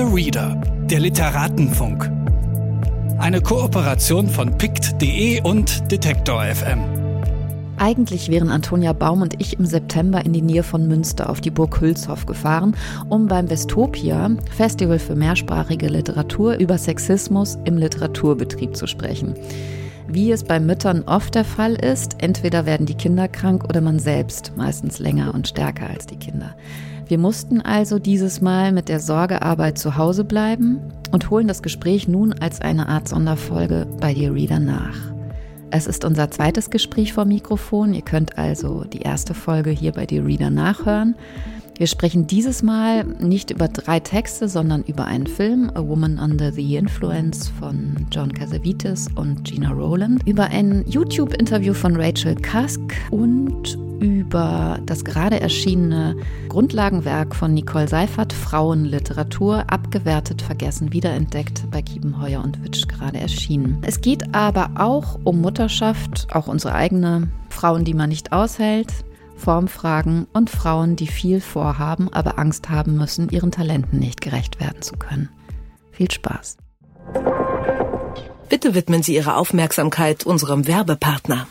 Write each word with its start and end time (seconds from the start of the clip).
Dear 0.00 0.14
Reader, 0.14 0.58
der 0.86 1.00
Literatenfunk. 1.00 2.10
Eine 3.18 3.42
Kooperation 3.42 4.30
von 4.30 4.56
pict.de 4.56 5.42
und 5.42 5.92
Detektor 5.92 6.42
FM. 6.42 6.78
Eigentlich 7.76 8.30
wären 8.30 8.48
Antonia 8.48 8.94
Baum 8.94 9.20
und 9.20 9.38
ich 9.42 9.58
im 9.58 9.66
September 9.66 10.24
in 10.24 10.32
die 10.32 10.40
Nähe 10.40 10.62
von 10.62 10.88
Münster 10.88 11.28
auf 11.28 11.42
die 11.42 11.50
Burg 11.50 11.82
Hülshoff 11.82 12.24
gefahren, 12.24 12.74
um 13.10 13.26
beim 13.26 13.50
Westopia, 13.50 14.30
Festival 14.56 14.98
für 14.98 15.16
mehrsprachige 15.16 15.88
Literatur, 15.88 16.54
über 16.54 16.78
Sexismus 16.78 17.58
im 17.66 17.76
Literaturbetrieb 17.76 18.74
zu 18.74 18.86
sprechen. 18.86 19.34
Wie 20.08 20.32
es 20.32 20.44
bei 20.44 20.60
Müttern 20.60 21.02
oft 21.04 21.34
der 21.34 21.44
Fall 21.44 21.74
ist, 21.74 22.22
entweder 22.22 22.64
werden 22.64 22.86
die 22.86 22.96
Kinder 22.96 23.28
krank 23.28 23.64
oder 23.64 23.82
man 23.82 23.98
selbst, 23.98 24.52
meistens 24.56 24.98
länger 24.98 25.34
und 25.34 25.46
stärker 25.46 25.90
als 25.90 26.06
die 26.06 26.16
Kinder. 26.16 26.54
Wir 27.10 27.18
mussten 27.18 27.60
also 27.60 27.98
dieses 27.98 28.40
Mal 28.40 28.70
mit 28.70 28.88
der 28.88 29.00
Sorgearbeit 29.00 29.78
zu 29.78 29.96
Hause 29.96 30.22
bleiben 30.22 30.78
und 31.10 31.28
holen 31.28 31.48
das 31.48 31.60
Gespräch 31.60 32.06
nun 32.06 32.32
als 32.32 32.60
eine 32.60 32.88
Art 32.88 33.08
Sonderfolge 33.08 33.88
bei 34.00 34.14
dir 34.14 34.32
Reader 34.32 34.60
nach. 34.60 34.96
Es 35.72 35.88
ist 35.88 36.04
unser 36.04 36.30
zweites 36.30 36.70
Gespräch 36.70 37.12
vor 37.12 37.24
Mikrofon. 37.24 37.94
Ihr 37.94 38.02
könnt 38.02 38.38
also 38.38 38.84
die 38.84 39.00
erste 39.00 39.34
Folge 39.34 39.70
hier 39.70 39.90
bei 39.90 40.06
dir 40.06 40.24
Reader 40.24 40.50
nachhören. 40.50 41.16
Wir 41.76 41.86
sprechen 41.86 42.26
dieses 42.26 42.62
Mal 42.62 43.04
nicht 43.04 43.50
über 43.50 43.68
drei 43.68 44.00
Texte, 44.00 44.48
sondern 44.48 44.82
über 44.82 45.06
einen 45.06 45.26
Film, 45.26 45.70
A 45.74 45.80
Woman 45.80 46.18
Under 46.18 46.52
the 46.52 46.76
Influence 46.76 47.48
von 47.48 48.06
John 48.10 48.32
Casavites 48.32 49.08
und 49.14 49.44
Gina 49.44 49.70
Rowland, 49.70 50.26
über 50.26 50.44
ein 50.44 50.84
YouTube-Interview 50.86 51.72
von 51.72 51.96
Rachel 51.96 52.34
Cusk 52.34 52.80
und 53.10 53.78
über 54.00 54.78
das 54.86 55.04
gerade 55.04 55.40
erschienene 55.40 56.16
Grundlagenwerk 56.48 57.34
von 57.34 57.54
Nicole 57.54 57.88
Seifert, 57.88 58.32
Frauenliteratur, 58.32 59.64
abgewertet, 59.70 60.42
vergessen, 60.42 60.92
wiederentdeckt, 60.92 61.70
bei 61.70 61.82
Kiepenheuer 61.82 62.42
und 62.42 62.62
Witsch 62.64 62.88
gerade 62.88 63.18
erschienen. 63.18 63.78
Es 63.82 64.00
geht 64.00 64.34
aber 64.34 64.70
auch 64.76 65.18
um 65.24 65.40
Mutterschaft, 65.40 66.28
auch 66.32 66.46
unsere 66.46 66.74
eigene, 66.74 67.28
Frauen, 67.48 67.84
die 67.84 67.94
man 67.94 68.08
nicht 68.08 68.32
aushält, 68.32 68.88
Formfragen 69.40 70.26
und 70.32 70.50
Frauen, 70.50 70.94
die 70.94 71.08
viel 71.08 71.40
vorhaben, 71.40 72.12
aber 72.12 72.38
Angst 72.38 72.70
haben 72.70 72.96
müssen, 72.96 73.30
ihren 73.30 73.50
Talenten 73.50 73.98
nicht 73.98 74.20
gerecht 74.20 74.60
werden 74.60 74.82
zu 74.82 74.96
können. 74.96 75.30
Viel 75.90 76.10
Spaß. 76.10 76.58
Bitte 78.48 78.74
widmen 78.74 79.02
Sie 79.02 79.14
Ihre 79.14 79.36
Aufmerksamkeit 79.36 80.24
unserem 80.24 80.66
Werbepartner. 80.66 81.46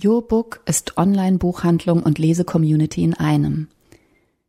YourBook 0.00 0.60
ist 0.64 0.96
Online-Buchhandlung 0.96 2.02
und 2.02 2.18
Lesecommunity 2.18 3.02
in 3.02 3.14
einem. 3.14 3.68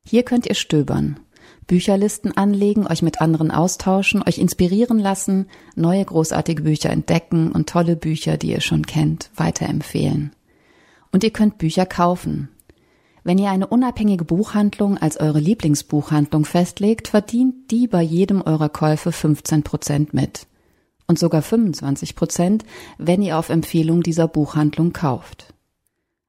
Hier 0.05 0.23
könnt 0.23 0.45
ihr 0.45 0.55
stöbern, 0.55 1.19
Bücherlisten 1.67 2.35
anlegen, 2.35 2.87
euch 2.87 3.01
mit 3.01 3.21
anderen 3.21 3.51
austauschen, 3.51 4.23
euch 4.27 4.37
inspirieren 4.37 4.99
lassen, 4.99 5.47
neue 5.75 6.03
großartige 6.03 6.63
Bücher 6.63 6.89
entdecken 6.89 7.51
und 7.51 7.69
tolle 7.69 7.95
Bücher, 7.95 8.37
die 8.37 8.51
ihr 8.51 8.61
schon 8.61 8.85
kennt, 8.85 9.29
weiterempfehlen. 9.35 10.31
Und 11.11 11.23
ihr 11.23 11.31
könnt 11.31 11.57
Bücher 11.57 11.85
kaufen. 11.85 12.49
Wenn 13.23 13.37
ihr 13.37 13.49
eine 13.49 13.67
unabhängige 13.67 14.23
Buchhandlung 14.23 14.97
als 14.97 15.19
eure 15.19 15.39
Lieblingsbuchhandlung 15.39 16.45
festlegt, 16.45 17.09
verdient 17.09 17.71
die 17.71 17.87
bei 17.87 18.01
jedem 18.01 18.41
eurer 18.41 18.69
Käufe 18.69 19.11
15 19.11 19.63
Prozent 19.63 20.13
mit. 20.13 20.47
Und 21.07 21.19
sogar 21.19 21.41
25 21.41 22.15
Prozent, 22.15 22.63
wenn 22.97 23.21
ihr 23.21 23.37
auf 23.37 23.49
Empfehlung 23.49 24.03
dieser 24.03 24.27
Buchhandlung 24.27 24.93
kauft. 24.93 25.53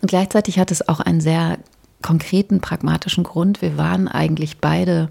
Und 0.00 0.08
gleichzeitig 0.08 0.58
hat 0.58 0.70
es 0.70 0.88
auch 0.88 1.00
einen 1.00 1.20
sehr 1.20 1.58
konkreten, 2.02 2.60
pragmatischen 2.60 3.24
Grund. 3.24 3.62
Wir 3.62 3.76
waren 3.76 4.08
eigentlich 4.08 4.58
beide 4.58 5.10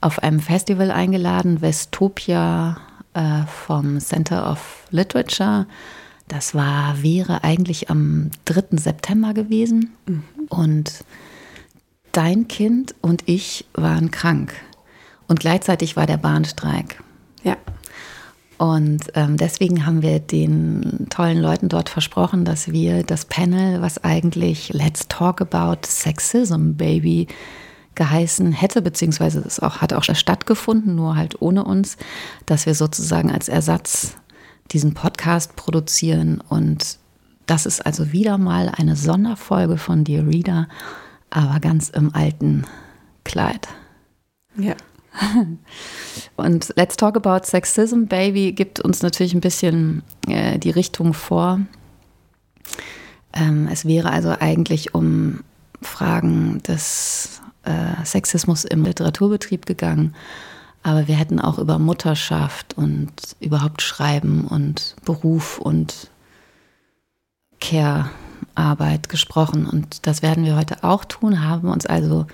auf 0.00 0.22
einem 0.22 0.40
Festival 0.40 0.90
eingeladen, 0.90 1.60
Westopia 1.60 2.76
äh, 3.14 3.46
vom 3.46 3.98
Center 4.00 4.50
of 4.50 4.86
Literature. 4.90 5.66
Das 6.28 6.54
war, 6.54 7.02
wäre 7.02 7.42
eigentlich 7.42 7.90
am 7.90 8.30
3. 8.44 8.76
September 8.76 9.32
gewesen. 9.32 9.94
Mhm. 10.06 10.22
Und 10.48 11.04
dein 12.12 12.48
Kind 12.48 12.94
und 13.00 13.22
ich 13.26 13.64
waren 13.74 14.10
krank. 14.10 14.52
Und 15.26 15.40
gleichzeitig 15.40 15.96
war 15.96 16.06
der 16.06 16.16
Bahnstreik. 16.16 17.02
Ja. 17.42 17.56
Und 18.58 19.04
ähm, 19.14 19.36
deswegen 19.36 19.86
haben 19.86 20.02
wir 20.02 20.18
den 20.18 21.06
tollen 21.10 21.38
Leuten 21.38 21.68
dort 21.68 21.88
versprochen, 21.88 22.44
dass 22.44 22.72
wir 22.72 23.04
das 23.04 23.24
Panel, 23.24 23.80
was 23.80 24.02
eigentlich 24.02 24.72
Let's 24.72 25.06
Talk 25.06 25.40
About 25.40 25.86
Sexism 25.86 26.72
Baby 26.72 27.28
geheißen 27.94 28.52
hätte, 28.52 28.82
beziehungsweise 28.82 29.40
es 29.40 29.60
auch, 29.60 29.78
hat 29.78 29.92
auch 29.92 30.02
stattgefunden, 30.02 30.96
nur 30.96 31.16
halt 31.16 31.40
ohne 31.40 31.64
uns, 31.64 31.96
dass 32.46 32.66
wir 32.66 32.74
sozusagen 32.74 33.30
als 33.30 33.48
Ersatz 33.48 34.16
diesen 34.72 34.92
Podcast 34.92 35.54
produzieren. 35.56 36.40
Und 36.48 36.98
das 37.46 37.64
ist 37.64 37.86
also 37.86 38.12
wieder 38.12 38.38
mal 38.38 38.72
eine 38.76 38.96
Sonderfolge 38.96 39.78
von 39.78 40.04
Dear 40.04 40.26
Reader, 40.26 40.68
aber 41.30 41.60
ganz 41.60 41.90
im 41.90 42.14
alten 42.14 42.64
Kleid. 43.24 43.68
Ja. 44.56 44.74
Und 46.36 46.72
Let's 46.76 46.96
Talk 46.96 47.16
About 47.16 47.44
Sexism 47.44 48.04
Baby 48.04 48.52
gibt 48.52 48.80
uns 48.80 49.02
natürlich 49.02 49.34
ein 49.34 49.40
bisschen 49.40 50.02
äh, 50.28 50.58
die 50.58 50.70
Richtung 50.70 51.14
vor. 51.14 51.60
Ähm, 53.32 53.68
es 53.70 53.84
wäre 53.84 54.10
also 54.10 54.30
eigentlich 54.38 54.94
um 54.94 55.40
Fragen 55.82 56.62
des 56.62 57.40
äh, 57.64 58.04
Sexismus 58.04 58.64
im 58.64 58.84
Literaturbetrieb 58.84 59.66
gegangen. 59.66 60.14
Aber 60.82 61.08
wir 61.08 61.16
hätten 61.16 61.40
auch 61.40 61.58
über 61.58 61.78
Mutterschaft 61.78 62.76
und 62.76 63.12
überhaupt 63.40 63.82
Schreiben 63.82 64.46
und 64.46 64.96
Beruf 65.04 65.58
und 65.58 66.10
Care-Arbeit 67.60 69.08
gesprochen. 69.08 69.66
Und 69.66 70.06
das 70.06 70.22
werden 70.22 70.44
wir 70.44 70.56
heute 70.56 70.84
auch 70.84 71.04
tun, 71.04 71.44
haben 71.44 71.68
uns 71.68 71.84
also 71.84 72.26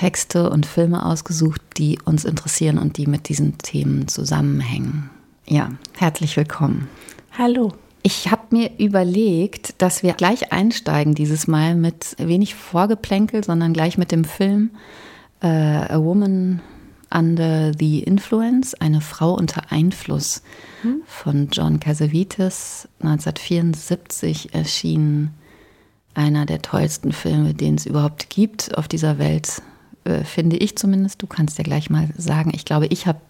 Texte 0.00 0.48
und 0.48 0.64
Filme 0.64 1.04
ausgesucht, 1.04 1.60
die 1.76 1.98
uns 2.02 2.24
interessieren 2.24 2.78
und 2.78 2.96
die 2.96 3.06
mit 3.06 3.28
diesen 3.28 3.58
Themen 3.58 4.08
zusammenhängen. 4.08 5.10
Ja, 5.46 5.72
herzlich 5.98 6.38
willkommen. 6.38 6.88
Hallo. 7.36 7.74
Ich 8.02 8.30
habe 8.30 8.44
mir 8.48 8.70
überlegt, 8.78 9.74
dass 9.82 10.02
wir 10.02 10.14
gleich 10.14 10.54
einsteigen 10.54 11.14
dieses 11.14 11.46
Mal 11.48 11.74
mit 11.74 12.16
wenig 12.16 12.54
Vorgeplänkel, 12.54 13.44
sondern 13.44 13.74
gleich 13.74 13.98
mit 13.98 14.10
dem 14.10 14.24
Film 14.24 14.70
äh, 15.42 15.48
A 15.48 15.98
Woman 15.98 16.62
Under 17.12 17.72
the 17.78 18.02
Influence, 18.02 18.72
eine 18.72 19.02
Frau 19.02 19.34
unter 19.34 19.70
Einfluss 19.70 20.42
hm? 20.80 21.02
von 21.04 21.48
John 21.52 21.78
Casavites, 21.78 22.88
1974 23.00 24.54
erschienen. 24.54 25.34
Einer 26.14 26.46
der 26.46 26.62
tollsten 26.62 27.12
Filme, 27.12 27.52
den 27.52 27.74
es 27.74 27.84
überhaupt 27.84 28.30
gibt 28.30 28.78
auf 28.78 28.88
dieser 28.88 29.18
Welt. 29.18 29.60
Äh, 30.04 30.24
finde 30.24 30.56
ich 30.56 30.76
zumindest. 30.76 31.22
Du 31.22 31.26
kannst 31.26 31.58
ja 31.58 31.64
gleich 31.64 31.90
mal 31.90 32.08
sagen. 32.16 32.52
Ich 32.54 32.64
glaube, 32.64 32.86
ich 32.86 33.06
habe 33.06 33.20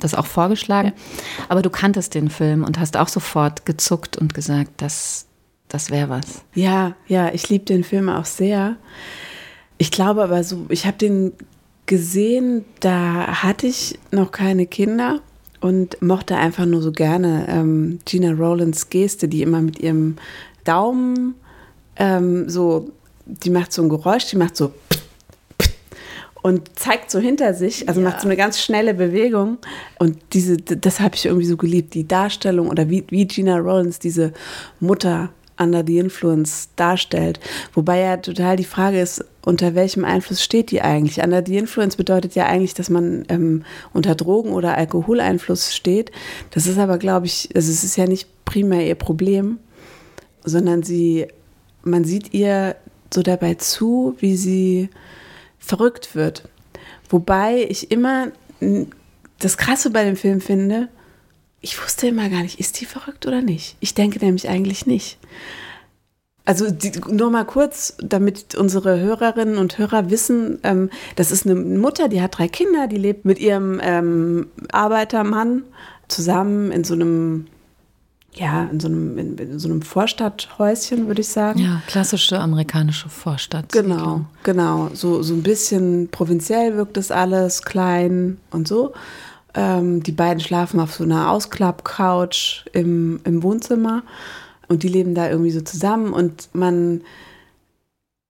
das 0.00 0.14
auch 0.14 0.26
vorgeschlagen. 0.26 0.88
Ja. 0.88 0.94
Aber 1.48 1.62
du 1.62 1.70
kanntest 1.70 2.14
den 2.14 2.30
Film 2.30 2.64
und 2.64 2.78
hast 2.78 2.96
auch 2.96 3.08
sofort 3.08 3.66
gezuckt 3.66 4.16
und 4.16 4.34
gesagt, 4.34 4.70
das, 4.78 5.26
das 5.68 5.90
wäre 5.90 6.08
was. 6.08 6.42
Ja, 6.54 6.94
ja, 7.06 7.32
ich 7.32 7.48
liebe 7.48 7.64
den 7.64 7.84
Film 7.84 8.08
auch 8.08 8.24
sehr. 8.24 8.76
Ich 9.78 9.90
glaube 9.90 10.22
aber 10.22 10.42
so, 10.44 10.66
ich 10.68 10.86
habe 10.86 10.96
den 10.98 11.32
gesehen, 11.86 12.64
da 12.80 13.42
hatte 13.42 13.66
ich 13.66 13.98
noch 14.10 14.32
keine 14.32 14.66
Kinder 14.66 15.20
und 15.60 16.00
mochte 16.00 16.36
einfach 16.36 16.66
nur 16.66 16.82
so 16.82 16.92
gerne 16.92 17.46
ähm, 17.48 17.98
Gina 18.04 18.32
Rowlands 18.32 18.90
Geste, 18.90 19.28
die 19.28 19.42
immer 19.42 19.60
mit 19.60 19.80
ihrem 19.80 20.16
Daumen 20.64 21.34
ähm, 21.96 22.48
so, 22.48 22.90
die 23.26 23.50
macht 23.50 23.72
so 23.72 23.82
ein 23.82 23.88
Geräusch, 23.88 24.26
die 24.26 24.36
macht 24.36 24.56
so 24.56 24.72
und 26.44 26.78
zeigt 26.78 27.10
so 27.10 27.18
hinter 27.20 27.54
sich, 27.54 27.88
also 27.88 28.02
ja. 28.02 28.10
macht 28.10 28.20
so 28.20 28.28
eine 28.28 28.36
ganz 28.36 28.60
schnelle 28.60 28.92
Bewegung. 28.92 29.56
Und 29.98 30.18
diese, 30.34 30.58
das 30.58 31.00
habe 31.00 31.14
ich 31.14 31.24
irgendwie 31.24 31.46
so 31.46 31.56
geliebt, 31.56 31.94
die 31.94 32.06
Darstellung 32.06 32.68
oder 32.68 32.90
wie, 32.90 33.02
wie 33.08 33.26
Gina 33.26 33.56
Rollins 33.56 33.98
diese 33.98 34.34
Mutter 34.78 35.30
under 35.58 35.82
the 35.86 35.96
influence 35.96 36.68
darstellt. 36.76 37.40
Wobei 37.72 38.00
ja 38.00 38.18
total 38.18 38.56
die 38.56 38.64
Frage 38.64 39.00
ist, 39.00 39.24
unter 39.46 39.74
welchem 39.74 40.04
Einfluss 40.04 40.42
steht 40.42 40.70
die 40.70 40.82
eigentlich? 40.82 41.24
Under 41.24 41.42
the 41.42 41.56
influence 41.56 41.96
bedeutet 41.96 42.34
ja 42.34 42.44
eigentlich, 42.44 42.74
dass 42.74 42.90
man 42.90 43.24
ähm, 43.30 43.64
unter 43.94 44.14
Drogen- 44.14 44.52
oder 44.52 44.76
Alkoholeinfluss 44.76 45.74
steht. 45.74 46.12
Das 46.50 46.66
ist 46.66 46.76
aber, 46.76 46.98
glaube 46.98 47.24
ich, 47.24 47.48
also 47.54 47.72
es 47.72 47.84
ist 47.84 47.96
ja 47.96 48.04
nicht 48.04 48.28
primär 48.44 48.86
ihr 48.86 48.96
Problem, 48.96 49.60
sondern 50.44 50.82
sie, 50.82 51.26
man 51.84 52.04
sieht 52.04 52.34
ihr 52.34 52.76
so 53.10 53.22
dabei 53.22 53.54
zu, 53.54 54.14
wie 54.18 54.36
sie 54.36 54.90
verrückt 55.64 56.14
wird. 56.14 56.48
Wobei 57.08 57.66
ich 57.68 57.90
immer 57.90 58.28
das 59.38 59.56
Krasse 59.56 59.90
bei 59.90 60.04
dem 60.04 60.16
Film 60.16 60.40
finde, 60.40 60.88
ich 61.60 61.82
wusste 61.82 62.08
immer 62.08 62.28
gar 62.28 62.42
nicht, 62.42 62.60
ist 62.60 62.80
die 62.80 62.84
verrückt 62.84 63.26
oder 63.26 63.40
nicht? 63.40 63.76
Ich 63.80 63.94
denke 63.94 64.18
nämlich 64.24 64.48
eigentlich 64.48 64.86
nicht. 64.86 65.18
Also 66.44 66.70
die, 66.70 66.92
nur 67.08 67.30
mal 67.30 67.44
kurz, 67.44 67.96
damit 68.02 68.54
unsere 68.54 69.00
Hörerinnen 69.00 69.56
und 69.56 69.78
Hörer 69.78 70.10
wissen, 70.10 70.58
ähm, 70.62 70.90
das 71.16 71.30
ist 71.30 71.46
eine 71.46 71.54
Mutter, 71.54 72.08
die 72.08 72.20
hat 72.20 72.36
drei 72.36 72.48
Kinder, 72.48 72.86
die 72.86 72.98
lebt 72.98 73.24
mit 73.24 73.38
ihrem 73.38 73.80
ähm, 73.82 74.48
Arbeitermann 74.70 75.62
zusammen 76.08 76.70
in 76.70 76.84
so 76.84 76.92
einem 76.92 77.46
ja, 78.36 78.64
in 78.64 78.80
so 78.80 78.88
einem, 78.88 79.16
in, 79.18 79.38
in 79.38 79.58
so 79.58 79.68
einem 79.68 79.82
Vorstadthäuschen, 79.82 81.06
würde 81.06 81.20
ich 81.20 81.28
sagen. 81.28 81.60
Ja, 81.60 81.82
klassische 81.86 82.40
amerikanische 82.40 83.08
Vorstadt. 83.08 83.70
Genau, 83.72 84.22
genau. 84.42 84.90
So, 84.92 85.22
so 85.22 85.34
ein 85.34 85.42
bisschen 85.42 86.08
provinziell 86.10 86.76
wirkt 86.76 86.96
das 86.96 87.10
alles, 87.10 87.62
klein 87.62 88.38
und 88.50 88.66
so. 88.66 88.92
Ähm, 89.54 90.02
die 90.02 90.12
beiden 90.12 90.40
schlafen 90.40 90.80
auf 90.80 90.94
so 90.94 91.04
einer 91.04 91.30
Ausklappcouch 91.30 92.64
im, 92.72 93.20
im 93.24 93.42
Wohnzimmer 93.44 94.02
und 94.66 94.82
die 94.82 94.88
leben 94.88 95.14
da 95.14 95.30
irgendwie 95.30 95.52
so 95.52 95.60
zusammen 95.60 96.12
und 96.12 96.48
man 96.52 97.02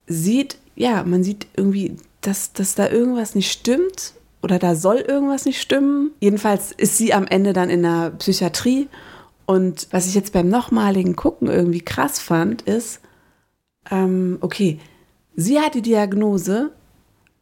sieht, 0.07 0.59
ja, 0.77 1.03
man 1.05 1.25
sieht 1.25 1.47
irgendwie, 1.57 1.97
dass, 2.21 2.53
dass 2.53 2.75
da 2.75 2.91
irgendwas 2.91 3.35
nicht 3.35 3.50
stimmt 3.50 4.12
oder 4.43 4.59
da 4.59 4.75
soll 4.75 4.97
irgendwas 4.97 5.47
nicht 5.47 5.62
stimmen. 5.62 6.11
Jedenfalls 6.21 6.73
ist 6.73 6.99
sie 6.99 7.15
am 7.15 7.27
Ende 7.27 7.55
dann 7.55 7.71
in 7.71 7.83
der 7.83 8.11
Psychiatrie 8.19 8.89
und 9.46 9.88
was 9.91 10.06
ich 10.06 10.14
jetzt 10.14 10.32
beim 10.32 10.49
nochmaligen 10.49 11.17
Gucken 11.17 11.49
irgendwie 11.49 11.81
krass 11.81 12.19
fand, 12.19 12.62
ist, 12.62 13.00
ähm, 13.91 14.38
okay, 14.41 14.79
sie 15.37 15.61
hat 15.61 15.75
die 15.75 15.82
Diagnose, 15.82 16.70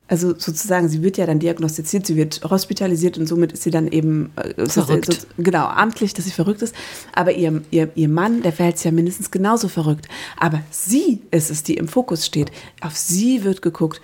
also 0.09 0.31
sozusagen, 0.37 0.89
sie 0.89 1.03
wird 1.03 1.17
ja 1.17 1.27
dann 1.27 1.39
diagnostiziert, 1.39 2.07
sie 2.07 2.17
wird 2.17 2.43
hospitalisiert 2.51 3.19
und 3.19 3.27
somit 3.27 3.53
ist 3.53 3.63
sie 3.63 3.71
dann 3.71 3.87
eben 3.89 4.33
äh, 4.37 4.67
verrückt. 4.67 5.13
So, 5.13 5.27
genau, 5.39 5.67
amtlich, 5.67 6.13
dass 6.13 6.25
sie 6.25 6.33
verrückt 6.33 6.63
ist. 6.63 6.75
Aber 7.15 7.33
ihr, 7.33 7.63
ihr, 7.71 7.91
ihr 7.95 8.09
Mann, 8.09 8.43
der 8.43 8.53
verhält 8.53 8.79
sich 8.79 8.85
ja 8.85 8.91
mindestens 8.91 9.31
genauso 9.31 9.69
verrückt. 9.69 10.09
Aber 10.37 10.61
sie 10.71 11.23
ist 11.31 11.51
es, 11.51 11.63
die 11.63 11.75
im 11.75 11.89
Fokus 11.89 12.27
steht. 12.27 12.51
Auf 12.81 12.97
sie 12.97 13.45
wird 13.45 13.63
geguckt, 13.63 14.01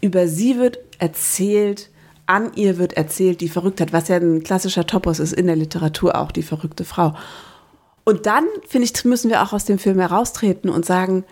über 0.00 0.26
sie 0.28 0.58
wird 0.58 0.78
erzählt, 0.98 1.90
an 2.26 2.52
ihr 2.54 2.78
wird 2.78 2.94
erzählt, 2.94 3.40
die 3.40 3.48
Verrücktheit, 3.48 3.92
was 3.92 4.08
ja 4.08 4.16
ein 4.16 4.42
klassischer 4.42 4.86
Topos 4.86 5.18
ist 5.20 5.32
in 5.32 5.46
der 5.46 5.56
Literatur 5.56 6.16
auch, 6.16 6.32
die 6.32 6.42
verrückte 6.42 6.84
Frau. 6.84 7.14
Und 8.04 8.26
dann, 8.26 8.44
finde 8.68 8.86
ich, 8.86 9.04
müssen 9.04 9.30
wir 9.30 9.42
auch 9.42 9.52
aus 9.52 9.64
dem 9.64 9.78
Film 9.78 9.98
heraustreten 9.98 10.70
und 10.70 10.84
sagen, 10.84 11.24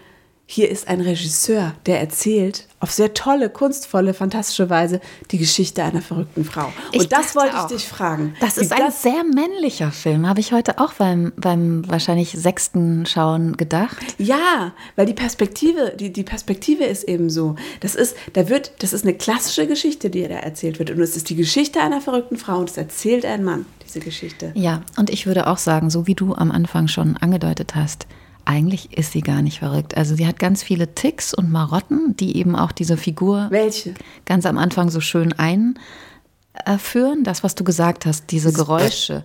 hier 0.46 0.70
ist 0.70 0.88
ein 0.88 1.00
Regisseur, 1.00 1.75
der 1.87 2.00
erzählt 2.00 2.67
auf 2.79 2.93
sehr 2.93 3.14
tolle, 3.14 3.49
kunstvolle, 3.49 4.12
fantastische 4.12 4.69
Weise 4.69 5.00
die 5.31 5.38
Geschichte 5.38 5.82
einer 5.82 6.02
verrückten 6.02 6.44
Frau. 6.44 6.70
Ich 6.93 7.00
und 7.00 7.12
das 7.12 7.35
wollte 7.35 7.56
ich 7.56 7.76
dich 7.76 7.88
fragen. 7.88 8.35
Das 8.41 8.58
ist 8.58 8.70
ein 8.70 8.79
das 8.79 9.02
sehr 9.02 9.25
männlicher 9.25 9.91
Film, 9.91 10.29
habe 10.29 10.41
ich 10.41 10.52
heute 10.52 10.79
auch 10.79 10.93
beim, 10.93 11.32
beim 11.37 11.88
wahrscheinlich 11.88 12.32
sechsten 12.32 13.06
Schauen 13.06 13.56
gedacht. 13.56 14.05
Ja, 14.19 14.75
weil 14.96 15.06
die 15.06 15.14
Perspektive, 15.14 15.94
die, 15.99 16.12
die 16.12 16.25
Perspektive 16.25 16.85
ist 16.85 17.05
eben 17.05 17.31
so. 17.31 17.56
Das 17.81 17.94
ist, 17.94 18.14
da 18.35 18.50
wird, 18.50 18.73
das 18.81 18.93
ist 18.93 19.05
eine 19.05 19.14
klassische 19.14 19.67
Geschichte, 19.67 20.11
die 20.11 20.29
da 20.29 20.35
erzählt 20.35 20.79
wird. 20.79 20.91
Und 20.91 21.00
es 21.00 21.17
ist 21.17 21.31
die 21.31 21.37
Geschichte 21.37 21.81
einer 21.81 22.02
verrückten 22.02 22.37
Frau 22.37 22.58
und 22.58 22.69
es 22.69 22.76
erzählt 22.76 23.25
ein 23.25 23.44
Mann, 23.44 23.64
diese 23.82 24.00
Geschichte. 24.00 24.52
Ja, 24.55 24.82
und 24.99 25.08
ich 25.08 25.26
würde 25.26 25.46
auch 25.46 25.58
sagen, 25.58 25.88
so 25.88 26.06
wie 26.06 26.14
du 26.14 26.35
am 26.35 26.50
Anfang 26.50 26.88
schon 26.88 27.17
angedeutet 27.17 27.75
hast, 27.75 28.06
eigentlich 28.44 28.96
ist 28.96 29.12
sie 29.12 29.20
gar 29.20 29.43
nicht 29.43 29.58
verrückt. 29.58 29.96
Also 29.96 30.14
sie 30.14 30.26
hat 30.26 30.38
ganz 30.38 30.62
viele 30.62 30.94
Ticks 30.94 31.35
und 31.35 31.50
Marotten, 31.50 32.17
die 32.17 32.37
eben 32.37 32.56
auch 32.56 32.73
diese 32.73 32.96
Figur 32.96 33.46
Welche? 33.50 33.94
ganz 34.25 34.46
am 34.46 34.58
Anfang 34.58 34.91
so 34.91 35.00
schön 35.00 35.35
einführen. 35.35 37.25
Das, 37.25 37.43
was 37.43 37.55
du 37.55 37.64
gesagt 37.64 38.06
hast, 38.06 38.31
diese 38.31 38.52
Geräusche, 38.52 39.25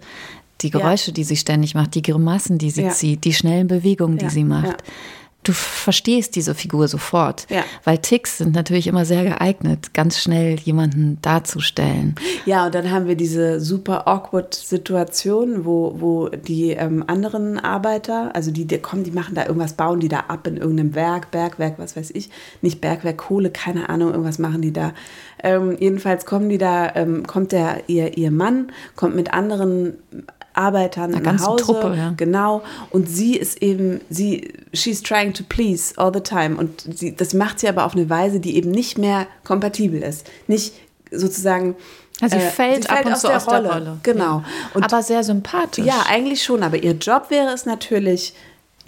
die 0.61 0.69
Geräusche, 0.69 1.11
ja. 1.11 1.15
die 1.15 1.23
sie 1.23 1.37
ständig 1.37 1.75
macht, 1.75 1.95
die 1.95 2.01
Grimassen, 2.01 2.57
die 2.57 2.71
sie 2.71 2.83
ja. 2.83 2.91
zieht, 2.91 3.23
die 3.23 3.33
schnellen 3.33 3.67
Bewegungen, 3.67 4.17
die 4.17 4.25
ja. 4.25 4.31
sie 4.31 4.43
macht 4.43 4.83
du 5.43 5.53
verstehst 5.53 6.35
diese 6.35 6.53
Figur 6.53 6.87
sofort. 6.87 7.47
Ja. 7.49 7.63
Weil 7.83 7.99
Ticks 7.99 8.39
sind 8.39 8.53
natürlich 8.53 8.87
immer 8.87 9.05
sehr 9.05 9.23
geeignet, 9.23 9.93
ganz 9.93 10.19
schnell 10.19 10.59
jemanden 10.59 11.17
darzustellen. 11.21 12.15
Ja, 12.45 12.65
und 12.65 12.75
dann 12.75 12.91
haben 12.91 13.07
wir 13.07 13.15
diese 13.15 13.59
super 13.61 14.07
awkward 14.07 14.53
Situation, 14.53 15.65
wo, 15.65 15.95
wo 15.97 16.29
die 16.29 16.71
ähm, 16.71 17.03
anderen 17.07 17.57
Arbeiter, 17.57 18.35
also 18.35 18.51
die, 18.51 18.65
die 18.65 18.79
kommen, 18.79 19.03
die 19.03 19.11
machen 19.11 19.35
da 19.35 19.45
irgendwas, 19.45 19.73
bauen 19.73 19.99
die 19.99 20.09
da 20.09 20.21
ab 20.27 20.45
in 20.45 20.57
irgendeinem 20.57 20.93
Werk, 20.95 21.31
Bergwerk, 21.31 21.79
was 21.79 21.95
weiß 21.95 22.11
ich, 22.11 22.29
nicht 22.61 22.81
Bergwerk, 22.81 23.17
Kohle, 23.17 23.49
keine 23.49 23.89
Ahnung, 23.89 24.11
irgendwas 24.11 24.39
machen 24.39 24.61
die 24.61 24.73
da. 24.73 24.93
Ähm, 25.41 25.77
jedenfalls 25.79 26.25
kommen 26.25 26.49
die 26.49 26.57
da, 26.57 26.95
ähm, 26.95 27.25
kommt 27.25 27.53
der, 27.53 27.83
ihr, 27.87 28.17
ihr 28.17 28.31
Mann, 28.31 28.71
kommt 28.95 29.15
mit 29.15 29.33
anderen 29.33 29.97
Arbeitern 30.59 31.15
Eine 31.15 31.23
nach 31.23 31.47
Hause. 31.47 31.63
Truppe, 31.63 31.95
ja. 31.97 32.13
Genau. 32.17 32.61
Und 32.91 33.09
sie 33.09 33.37
ist 33.37 33.61
eben, 33.61 34.01
sie, 34.09 34.53
she's 34.73 35.01
trying 35.01 35.33
to 35.33 35.43
please 35.47 35.93
all 35.97 36.11
the 36.13 36.19
time. 36.19 36.57
Und 36.57 36.97
sie, 36.97 37.15
das 37.15 37.33
macht 37.33 37.59
sie 37.59 37.69
aber 37.69 37.85
auf 37.85 37.93
eine 37.93 38.09
Weise, 38.09 38.39
die 38.39 38.57
eben 38.57 38.69
nicht 38.69 38.97
mehr 38.97 39.25
kompatibel 39.43 40.03
ist. 40.03 40.27
Nicht 40.47 40.73
sozusagen. 41.11 41.75
Also 42.21 42.37
sie, 42.37 42.43
äh, 42.43 42.49
fällt 42.49 42.83
sie 42.83 42.89
fällt 42.89 42.99
ab 42.99 43.05
und 43.05 43.13
aus, 43.13 43.21
der, 43.21 43.37
aus 43.37 43.47
Rolle. 43.47 43.61
der 43.63 43.71
Rolle. 43.71 43.97
Genau. 44.03 44.43
Und, 44.73 44.83
aber 44.83 45.01
sehr 45.01 45.23
sympathisch. 45.23 45.85
Ja, 45.85 46.05
eigentlich 46.09 46.43
schon. 46.43 46.61
Aber 46.61 46.77
ihr 46.77 46.93
Job 46.93 47.29
wäre 47.29 47.53
es 47.53 47.65
natürlich, 47.65 48.33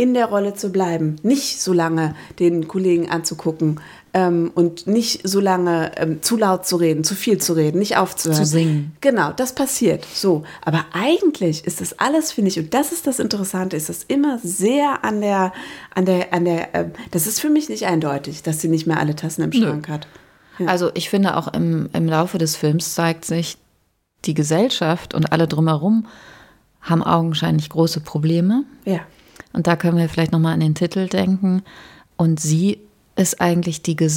in 0.01 0.15
der 0.15 0.25
Rolle 0.25 0.55
zu 0.55 0.71
bleiben. 0.71 1.17
Nicht 1.21 1.61
so 1.61 1.73
lange 1.73 2.15
den 2.39 2.67
Kollegen 2.67 3.09
anzugucken, 3.09 3.79
ähm, 4.13 4.51
und 4.55 4.87
nicht 4.87 5.27
so 5.27 5.39
lange 5.39 5.91
ähm, 5.95 6.21
zu 6.21 6.35
laut 6.35 6.65
zu 6.65 6.75
reden, 6.75 7.03
zu 7.03 7.15
viel 7.15 7.37
zu 7.37 7.53
reden, 7.53 7.79
nicht 7.79 7.97
aufzuhören. 7.97 8.43
Zu 8.43 8.49
singen. 8.49 8.95
Genau, 8.99 9.31
das 9.31 9.55
passiert. 9.55 10.05
So. 10.13 10.43
Aber 10.63 10.85
eigentlich 10.91 11.65
ist 11.65 11.79
das 11.79 11.97
alles, 11.97 12.31
finde 12.31 12.49
ich, 12.49 12.59
und 12.59 12.73
das 12.73 12.91
ist 12.91 13.07
das 13.07 13.19
Interessante, 13.19 13.77
ist 13.77 13.89
das 13.89 14.03
immer 14.03 14.37
sehr 14.39 15.05
an 15.05 15.21
der, 15.21 15.53
an 15.95 16.05
der, 16.05 16.33
an 16.33 16.45
der, 16.45 16.75
äh, 16.75 16.85
das 17.11 17.25
ist 17.27 17.39
für 17.39 17.49
mich 17.49 17.69
nicht 17.69 17.85
eindeutig, 17.85 18.43
dass 18.43 18.59
sie 18.59 18.67
nicht 18.67 18.85
mehr 18.85 18.99
alle 18.99 19.15
Tassen 19.15 19.43
im 19.43 19.53
Schrank 19.53 19.87
Nö. 19.87 19.93
hat. 19.93 20.07
Ja. 20.59 20.67
Also 20.67 20.91
ich 20.93 21.09
finde 21.09 21.37
auch 21.37 21.53
im, 21.53 21.89
im 21.93 22.07
Laufe 22.07 22.37
des 22.37 22.57
Films 22.57 22.93
zeigt 22.93 23.23
sich, 23.23 23.57
die 24.25 24.33
Gesellschaft 24.33 25.13
und 25.13 25.31
alle 25.31 25.47
drumherum 25.47 26.05
haben 26.81 27.01
augenscheinlich 27.01 27.69
große 27.69 28.01
Probleme. 28.01 28.65
Ja. 28.85 28.99
Und 29.53 29.67
da 29.67 29.75
können 29.75 29.97
wir 29.97 30.09
vielleicht 30.09 30.31
nochmal 30.31 30.53
an 30.53 30.59
den 30.59 30.75
Titel 30.75 31.07
denken. 31.07 31.63
Und 32.17 32.39
sie 32.39 32.79
ist 33.15 33.41
eigentlich 33.41 33.81
die, 33.81 33.95
die, 33.95 34.09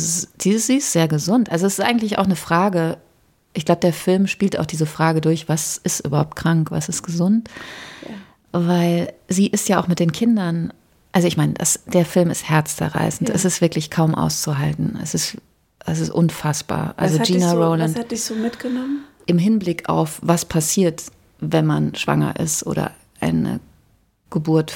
sie 0.59 0.77
ist 0.77 0.93
sehr 0.93 1.09
gesund. 1.09 1.51
Also 1.51 1.67
es 1.67 1.79
ist 1.79 1.85
eigentlich 1.85 2.19
auch 2.19 2.25
eine 2.25 2.37
Frage, 2.37 2.99
ich 3.53 3.65
glaube, 3.65 3.81
der 3.81 3.93
Film 3.93 4.27
spielt 4.27 4.59
auch 4.59 4.67
diese 4.67 4.87
Frage 4.87 5.21
durch, 5.21 5.49
was 5.49 5.79
ist 5.79 6.01
überhaupt 6.01 6.37
krank, 6.37 6.71
was 6.71 6.89
ist 6.89 7.03
gesund? 7.03 7.49
Ja. 8.03 8.67
Weil 8.67 9.13
sie 9.29 9.47
ist 9.47 9.69
ja 9.69 9.81
auch 9.81 9.89
mit 9.89 10.01
den 10.01 10.13
Kindern, 10.13 10.73
also 11.13 11.29
ich 11.29 11.37
meine, 11.37 11.55
der 11.87 12.05
Film 12.05 12.31
ist 12.31 12.49
herzzerreißend. 12.49 13.29
Ja. 13.29 13.35
Es 13.35 13.45
ist 13.45 13.61
wirklich 13.61 13.91
kaum 13.91 14.15
auszuhalten. 14.15 14.99
Es 15.03 15.15
ist, 15.15 15.37
es 15.87 16.01
ist 16.01 16.11
unfassbar. 16.11 16.95
Also 16.97 17.19
Gina 17.19 17.51
so, 17.51 17.63
Rowland. 17.63 17.95
Was 17.95 18.01
hat 18.01 18.11
dich 18.11 18.25
so 18.25 18.35
mitgenommen? 18.35 19.05
Im 19.27 19.39
Hinblick 19.39 19.89
auf, 19.89 20.19
was 20.23 20.45
passiert, 20.45 21.05
wenn 21.41 21.67
man 21.67 21.95
schwanger 21.95 22.39
ist 22.39 22.67
oder 22.67 22.91
eine 23.21 23.61
Geburt 24.31 24.73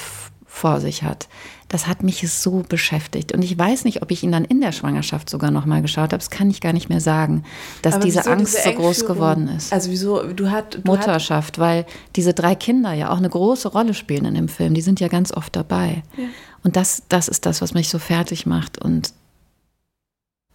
vor 0.58 0.80
sich 0.80 1.02
hat 1.02 1.28
das 1.68 1.86
hat 1.86 2.02
mich 2.02 2.28
so 2.30 2.64
beschäftigt. 2.66 3.32
Und 3.32 3.42
ich 3.42 3.56
weiß 3.56 3.84
nicht, 3.84 4.02
ob 4.02 4.10
ich 4.10 4.22
ihn 4.22 4.32
dann 4.32 4.44
in 4.44 4.60
der 4.60 4.72
Schwangerschaft 4.72 5.28
sogar 5.28 5.50
noch 5.50 5.66
mal 5.66 5.82
geschaut 5.82 6.12
habe. 6.12 6.18
Das 6.18 6.30
kann 6.30 6.50
ich 6.50 6.62
gar 6.62 6.72
nicht 6.72 6.88
mehr 6.88 7.00
sagen, 7.00 7.44
dass 7.82 7.94
Aber 7.94 8.04
diese 8.04 8.26
Angst 8.26 8.56
diese 8.56 8.70
so 8.70 8.80
groß 8.80 9.06
geworden 9.06 9.48
ist. 9.48 9.72
Also 9.72 9.90
wieso? 9.90 10.22
Du 10.32 10.50
hat 10.50 10.76
du 10.76 10.80
Mutterschaft, 10.90 11.58
weil 11.58 11.84
diese 12.16 12.32
drei 12.32 12.54
Kinder 12.54 12.94
ja 12.94 13.10
auch 13.10 13.18
eine 13.18 13.28
große 13.28 13.68
Rolle 13.68 13.92
spielen 13.92 14.24
in 14.24 14.34
dem 14.34 14.48
Film. 14.48 14.72
Die 14.72 14.80
sind 14.80 14.98
ja 14.98 15.08
ganz 15.08 15.30
oft 15.30 15.54
dabei. 15.54 16.02
Ja. 16.16 16.24
Und 16.64 16.76
das, 16.76 17.02
das 17.10 17.28
ist 17.28 17.44
das, 17.44 17.60
was 17.60 17.74
mich 17.74 17.90
so 17.90 17.98
fertig 17.98 18.46
macht. 18.46 18.78
Und 18.78 19.12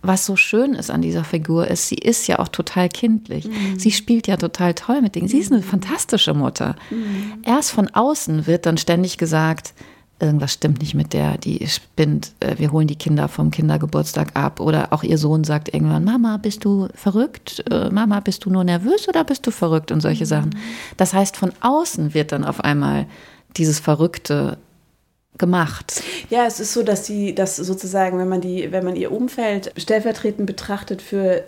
was 0.02 0.26
so 0.26 0.36
schön 0.36 0.74
ist 0.74 0.90
an 0.90 1.02
dieser 1.02 1.24
Figur, 1.24 1.68
ist, 1.68 1.88
sie 1.88 1.96
ist 1.96 2.28
ja 2.28 2.40
auch 2.40 2.50
total 2.50 2.90
kindlich. 2.90 3.46
Mhm. 3.46 3.80
Sie 3.80 3.92
spielt 3.92 4.28
ja 4.28 4.36
total 4.36 4.74
toll 4.74 5.02
mit 5.02 5.14
Dingen. 5.14 5.28
Sie 5.28 5.38
ist 5.38 5.52
eine 5.52 5.62
mhm. 5.62 5.66
fantastische 5.66 6.34
Mutter. 6.34 6.76
Mhm. 6.90 7.44
Erst 7.44 7.72
von 7.72 7.88
außen 7.88 8.48
wird 8.48 8.66
dann 8.66 8.78
ständig 8.78 9.18
gesagt, 9.18 9.74
irgendwas 10.24 10.54
stimmt 10.54 10.80
nicht 10.80 10.96
mit 10.96 11.14
der, 11.14 11.38
die 11.38 11.68
spinnt, 11.68 12.32
äh, 12.40 12.58
wir 12.58 12.72
holen 12.72 12.88
die 12.88 12.96
Kinder 12.96 13.28
vom 13.28 13.52
Kindergeburtstag 13.52 14.36
ab. 14.36 14.60
Oder 14.60 14.92
auch 14.92 15.04
ihr 15.04 15.18
Sohn 15.18 15.44
sagt 15.44 15.74
irgendwann, 15.74 16.04
Mama, 16.04 16.38
bist 16.38 16.66
du 16.66 16.88
verrückt? 16.96 17.64
Äh, 17.70 17.90
Mama, 17.90 18.20
bist 18.20 18.46
du 18.46 18.50
nur 18.50 18.64
nervös 18.64 19.08
oder 19.08 19.24
bist 19.24 19.46
du 19.46 19.52
verrückt? 19.52 19.92
Und 19.92 20.02
solche 20.02 20.24
mhm. 20.24 20.30
Sachen. 20.30 20.58
Das 20.98 21.14
heißt, 21.14 21.38
von 21.38 21.52
außen 21.62 22.14
wird 22.14 22.32
dann 22.32 22.46
auf 22.46 22.62
einmal 22.62 23.06
dieses 23.58 23.80
Verrückte 23.80 24.58
gemacht. 25.38 26.02
Ja, 26.30 26.46
es 26.46 26.60
ist 26.60 26.74
so, 26.74 26.84
dass 26.84 27.06
sie 27.06 27.34
das 27.36 27.58
sozusagen, 27.58 28.20
wenn 28.20 28.30
man 28.30 28.42
die, 28.42 28.72
wenn 28.72 28.86
man 28.86 28.96
ihr 28.96 29.12
Umfeld 29.12 29.74
stellvertretend 29.78 30.46
betrachtet 30.46 31.02
für 31.02 31.44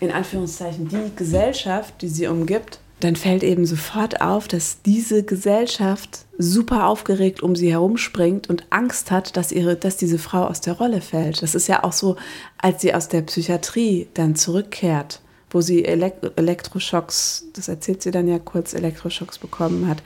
in 0.00 0.10
Anführungszeichen 0.10 0.88
die 0.88 1.14
Gesellschaft, 1.14 2.00
die 2.00 2.08
sie 2.08 2.26
umgibt, 2.26 2.80
dann 3.00 3.16
fällt 3.16 3.42
eben 3.42 3.64
sofort 3.64 4.20
auf, 4.20 4.46
dass 4.46 4.82
diese 4.82 5.22
Gesellschaft 5.22 6.26
super 6.36 6.86
aufgeregt 6.86 7.42
um 7.42 7.56
sie 7.56 7.70
herumspringt 7.70 8.48
und 8.48 8.66
Angst 8.70 9.10
hat, 9.10 9.36
dass, 9.36 9.52
ihre, 9.52 9.76
dass 9.76 9.96
diese 9.96 10.18
Frau 10.18 10.44
aus 10.44 10.60
der 10.60 10.74
Rolle 10.74 11.00
fällt. 11.00 11.42
Das 11.42 11.54
ist 11.54 11.66
ja 11.66 11.82
auch 11.82 11.92
so, 11.92 12.16
als 12.58 12.82
sie 12.82 12.94
aus 12.94 13.08
der 13.08 13.22
Psychiatrie 13.22 14.08
dann 14.14 14.36
zurückkehrt, 14.36 15.20
wo 15.50 15.60
sie 15.62 15.84
Elekt 15.84 16.38
Elektroschocks, 16.38 17.46
das 17.54 17.68
erzählt 17.68 18.02
sie 18.02 18.10
dann 18.10 18.28
ja 18.28 18.38
kurz, 18.38 18.74
Elektroschocks 18.74 19.38
bekommen 19.38 19.88
hat, 19.88 20.02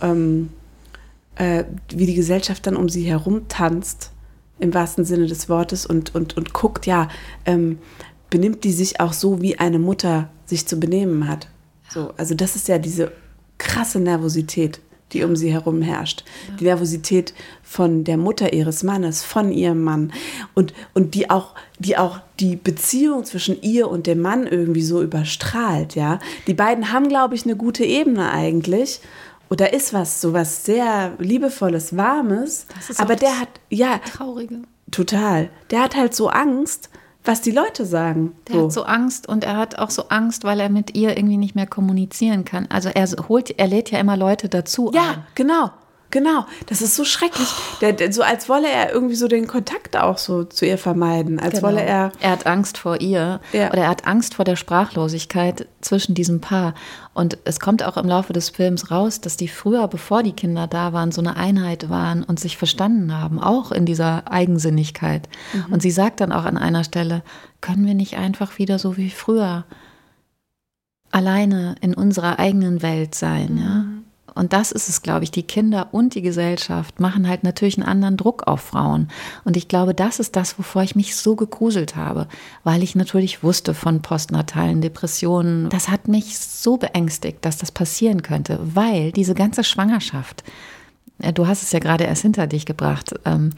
ähm, 0.00 0.50
äh, 1.34 1.64
wie 1.90 2.06
die 2.06 2.14
Gesellschaft 2.14 2.66
dann 2.66 2.76
um 2.76 2.88
sie 2.88 3.02
herum 3.02 3.48
tanzt, 3.48 4.12
im 4.60 4.74
wahrsten 4.74 5.04
Sinne 5.04 5.26
des 5.26 5.48
Wortes, 5.48 5.86
und, 5.86 6.14
und, 6.14 6.36
und 6.36 6.52
guckt, 6.52 6.86
ja, 6.86 7.08
ähm, 7.46 7.78
benimmt 8.30 8.64
die 8.64 8.72
sich 8.72 9.00
auch 9.00 9.12
so, 9.12 9.40
wie 9.40 9.58
eine 9.58 9.78
Mutter 9.78 10.30
sich 10.46 10.66
zu 10.66 10.78
benehmen 10.78 11.28
hat. 11.28 11.48
So, 11.88 12.12
also 12.16 12.34
das 12.34 12.56
ist 12.56 12.68
ja 12.68 12.78
diese 12.78 13.12
krasse 13.58 14.00
Nervosität, 14.00 14.80
die 15.12 15.24
um 15.24 15.36
sie 15.36 15.52
herum 15.52 15.82
herrscht. 15.82 16.24
Ja. 16.48 16.54
Die 16.56 16.64
Nervosität 16.64 17.34
von 17.62 18.04
der 18.04 18.16
Mutter 18.16 18.52
ihres 18.52 18.82
Mannes, 18.82 19.24
von 19.24 19.50
ihrem 19.50 19.82
Mann 19.82 20.12
und, 20.54 20.74
und 20.94 21.14
die 21.14 21.30
auch, 21.30 21.54
die 21.78 21.96
auch 21.96 22.20
die 22.40 22.56
Beziehung 22.56 23.24
zwischen 23.24 23.60
ihr 23.62 23.88
und 23.88 24.06
dem 24.06 24.20
Mann 24.20 24.46
irgendwie 24.46 24.82
so 24.82 25.02
überstrahlt, 25.02 25.94
ja. 25.94 26.18
Die 26.46 26.54
beiden 26.54 26.92
haben, 26.92 27.08
glaube 27.08 27.34
ich, 27.34 27.44
eine 27.44 27.56
gute 27.56 27.84
Ebene 27.84 28.30
eigentlich. 28.30 29.00
Oder 29.50 29.72
ist 29.72 29.94
was, 29.94 30.20
so 30.20 30.34
was 30.34 30.66
sehr 30.66 31.14
liebevolles, 31.18 31.96
warmes. 31.96 32.66
aber 32.98 33.16
der 33.16 33.40
hat, 33.40 33.48
ja. 33.70 33.98
Traurige. 33.98 34.62
Total. 34.90 35.48
Der 35.70 35.82
hat 35.82 35.96
halt 35.96 36.14
so 36.14 36.28
Angst, 36.28 36.90
was 37.28 37.42
die 37.42 37.50
Leute 37.50 37.84
sagen. 37.84 38.32
Der 38.48 38.54
so. 38.54 38.64
hat 38.64 38.72
so 38.72 38.82
Angst 38.84 39.28
und 39.28 39.44
er 39.44 39.58
hat 39.58 39.78
auch 39.78 39.90
so 39.90 40.08
Angst, 40.08 40.44
weil 40.44 40.58
er 40.60 40.70
mit 40.70 40.96
ihr 40.96 41.16
irgendwie 41.16 41.36
nicht 41.36 41.54
mehr 41.54 41.66
kommunizieren 41.66 42.46
kann. 42.46 42.66
Also 42.70 42.88
er 42.88 43.06
holt, 43.28 43.50
er 43.58 43.66
lädt 43.66 43.90
ja 43.90 43.98
immer 43.98 44.16
Leute 44.16 44.48
dazu. 44.48 44.90
Ja, 44.94 45.10
ein. 45.10 45.26
genau. 45.34 45.70
Genau, 46.10 46.46
das 46.66 46.80
ist 46.80 46.96
so 46.96 47.04
schrecklich. 47.04 47.48
Der, 47.82 47.92
der, 47.92 48.12
so 48.12 48.22
als 48.22 48.48
wolle 48.48 48.68
er 48.68 48.92
irgendwie 48.92 49.14
so 49.14 49.28
den 49.28 49.46
Kontakt 49.46 49.94
auch 49.94 50.16
so 50.16 50.44
zu 50.44 50.64
ihr 50.64 50.78
vermeiden. 50.78 51.38
Als 51.38 51.56
genau. 51.56 51.68
wolle 51.68 51.82
er. 51.82 52.12
Er 52.20 52.30
hat 52.30 52.46
Angst 52.46 52.78
vor 52.78 53.00
ihr 53.00 53.40
ja. 53.52 53.70
oder 53.70 53.82
er 53.82 53.88
hat 53.88 54.06
Angst 54.06 54.34
vor 54.34 54.46
der 54.46 54.56
Sprachlosigkeit 54.56 55.66
zwischen 55.82 56.14
diesem 56.14 56.40
Paar. 56.40 56.74
Und 57.12 57.36
es 57.44 57.60
kommt 57.60 57.82
auch 57.82 57.98
im 57.98 58.06
Laufe 58.06 58.32
des 58.32 58.48
Films 58.48 58.90
raus, 58.90 59.20
dass 59.20 59.36
die 59.36 59.48
früher, 59.48 59.86
bevor 59.86 60.22
die 60.22 60.32
Kinder 60.32 60.66
da 60.66 60.94
waren, 60.94 61.12
so 61.12 61.20
eine 61.20 61.36
Einheit 61.36 61.90
waren 61.90 62.22
und 62.22 62.40
sich 62.40 62.56
verstanden 62.56 63.14
haben, 63.14 63.38
auch 63.38 63.70
in 63.70 63.84
dieser 63.84 64.30
Eigensinnigkeit. 64.30 65.28
Mhm. 65.52 65.72
Und 65.74 65.82
sie 65.82 65.90
sagt 65.90 66.20
dann 66.20 66.32
auch 66.32 66.46
an 66.46 66.56
einer 66.56 66.84
Stelle, 66.84 67.22
können 67.60 67.86
wir 67.86 67.94
nicht 67.94 68.16
einfach 68.16 68.58
wieder 68.58 68.78
so 68.78 68.96
wie 68.96 69.10
früher 69.10 69.64
alleine 71.10 71.74
in 71.80 71.92
unserer 71.92 72.38
eigenen 72.38 72.80
Welt 72.80 73.14
sein, 73.14 73.54
mhm. 73.54 73.58
ja? 73.58 73.84
Und 74.38 74.52
das 74.52 74.70
ist 74.70 74.88
es, 74.88 75.02
glaube 75.02 75.24
ich. 75.24 75.32
Die 75.32 75.42
Kinder 75.42 75.88
und 75.90 76.14
die 76.14 76.22
Gesellschaft 76.22 77.00
machen 77.00 77.28
halt 77.28 77.42
natürlich 77.42 77.76
einen 77.76 77.88
anderen 77.88 78.16
Druck 78.16 78.46
auf 78.46 78.60
Frauen. 78.60 79.08
Und 79.44 79.56
ich 79.56 79.66
glaube, 79.66 79.94
das 79.94 80.20
ist 80.20 80.36
das, 80.36 80.60
wovor 80.60 80.84
ich 80.84 80.94
mich 80.94 81.16
so 81.16 81.34
gegruselt 81.34 81.96
habe, 81.96 82.28
weil 82.62 82.84
ich 82.84 82.94
natürlich 82.94 83.42
wusste 83.42 83.74
von 83.74 84.00
postnatalen 84.00 84.80
Depressionen. 84.80 85.68
Das 85.70 85.88
hat 85.88 86.06
mich 86.06 86.38
so 86.38 86.76
beängstigt, 86.76 87.44
dass 87.44 87.58
das 87.58 87.72
passieren 87.72 88.22
könnte, 88.22 88.60
weil 88.62 89.10
diese 89.10 89.34
ganze 89.34 89.64
Schwangerschaft, 89.64 90.44
äh, 91.18 91.32
du 91.32 91.48
hast 91.48 91.64
es 91.64 91.72
ja 91.72 91.80
gerade 91.80 92.04
erst 92.04 92.22
hinter 92.22 92.46
dich 92.46 92.64
gebracht, 92.64 93.14
ähm, 93.24 93.50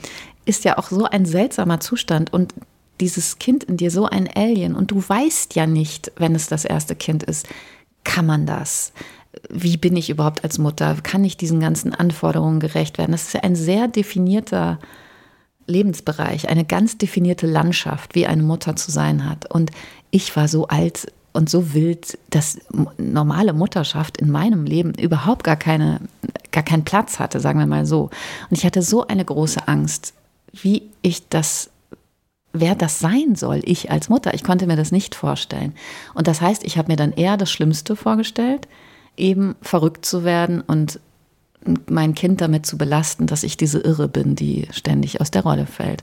ist 0.47 0.65
ja 0.65 0.79
auch 0.79 0.89
so 0.89 1.05
ein 1.05 1.27
seltsamer 1.27 1.81
Zustand 1.81 2.33
und 2.33 2.55
dieses 3.01 3.39
Kind 3.39 3.65
in 3.65 3.77
dir 3.77 3.91
so 3.91 4.07
ein 4.07 4.31
Alien 4.35 4.75
und 4.75 4.91
du 4.91 5.05
weißt 5.07 5.55
ja 5.57 5.67
nicht, 5.67 6.11
wenn 6.17 6.35
es 6.35 6.47
das 6.47 6.65
erste 6.65 6.97
Kind 6.97 7.23
ist, 7.23 7.47
kann 8.03 8.25
man 8.25 8.47
das? 8.47 8.93
Wie 9.49 9.77
bin 9.77 9.97
ich 9.97 10.11
überhaupt 10.11 10.45
als 10.45 10.59
Mutter? 10.59 10.97
Kann 11.03 11.25
ich 11.25 11.37
diesen 11.37 11.61
ganzen 11.61 11.95
Anforderungen 11.95 12.61
gerecht 12.61 12.99
werden? 12.99 13.13
Das 13.13 13.29
ist 13.29 13.43
ein 13.43 13.55
sehr 13.57 13.89
definierter 13.89 14.79
Lebensbereich, 15.67 16.49
eine 16.49 16.65
ganz 16.65 16.99
definierte 16.99 17.47
Landschaft, 17.47 18.15
wie 18.15 18.27
eine 18.27 18.43
Mutter 18.43 18.77
zu 18.77 18.91
sein 18.91 19.29
hat. 19.29 19.51
Und 19.51 19.71
ich 20.11 20.35
war 20.37 20.49
so 20.49 20.67
alt 20.69 21.13
und 21.33 21.49
so 21.49 21.75
wild, 21.75 22.19
dass 22.31 22.59
normale 22.99 23.53
Mutterschaft 23.53 24.17
in 24.17 24.31
meinem 24.31 24.65
Leben 24.65 24.95
überhaupt 24.95 25.45
gar, 25.45 25.57
keine, 25.57 26.01
gar 26.51 26.65
keinen 26.65 26.85
Platz 26.85 27.21
hatte, 27.21 27.39
sagen 27.39 27.61
wir 27.61 27.67
mal 27.67 27.87
so. 27.87 28.11
Und 28.51 28.59
ich 28.59 28.67
hatte 28.67 28.83
so 28.83 29.07
eine 29.07 29.25
große 29.25 29.69
Angst, 29.69 30.13
wie 30.53 30.83
ich 31.03 31.29
das 31.29 31.71
wer 32.53 32.75
das 32.75 32.99
sein 32.99 33.37
soll, 33.37 33.61
ich 33.63 33.93
als 33.93 34.09
Mutter. 34.09 34.35
Ich 34.35 34.43
konnte 34.43 34.67
mir 34.67 34.77
das 34.77 34.91
nicht 34.91 35.15
vorstellen. 35.15 35.73
Und 36.15 36.27
das 36.27 36.41
heißt, 36.41 36.65
ich 36.65 36.79
habe 36.79 36.91
mir 36.91 36.97
dann 36.97 37.13
eher 37.13 37.37
das 37.37 37.51
Schlimmste 37.51 37.95
vorgestellt, 37.95 38.67
eben 39.21 39.55
verrückt 39.63 40.05
zu 40.05 40.25
werden 40.25 40.61
und 40.61 41.01
mein 41.89 42.15
Kind 42.15 42.41
damit 42.41 42.65
zu 42.65 42.79
belasten, 42.79 43.27
dass 43.27 43.43
ich 43.43 43.57
diese 43.57 43.81
Irre 43.81 44.09
bin, 44.09 44.35
die 44.35 44.67
ständig 44.71 45.21
aus 45.21 45.31
der 45.31 45.43
Rolle 45.43 45.67
fällt. 45.67 46.03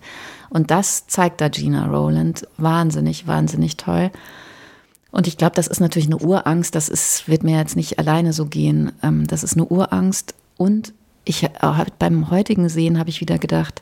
Und 0.49 0.71
das 0.71 1.07
zeigt 1.07 1.41
da 1.41 1.49
Gina 1.49 1.87
Rowland 1.87 2.47
wahnsinnig, 2.57 3.27
wahnsinnig 3.27 3.75
toll. 3.75 4.11
Und 5.11 5.25
ich 5.25 5.37
glaube, 5.37 5.55
das 5.55 5.67
ist 5.67 5.79
natürlich 5.79 6.07
eine 6.07 6.19
Urangst. 6.19 6.75
Das 6.75 6.89
ist, 6.89 7.27
wird 7.27 7.43
mir 7.43 7.57
jetzt 7.57 7.75
nicht 7.75 7.97
alleine 7.97 8.33
so 8.33 8.45
gehen. 8.45 8.91
Ähm, 9.01 9.25
das 9.25 9.43
ist 9.43 9.53
eine 9.55 9.65
Urangst. 9.65 10.35
Und 10.57 10.93
ich 11.25 11.43
äh, 11.43 11.49
beim 11.97 12.29
heutigen 12.29 12.69
Sehen 12.69 12.99
habe 12.99 13.09
ich 13.09 13.21
wieder 13.21 13.39
gedacht, 13.39 13.81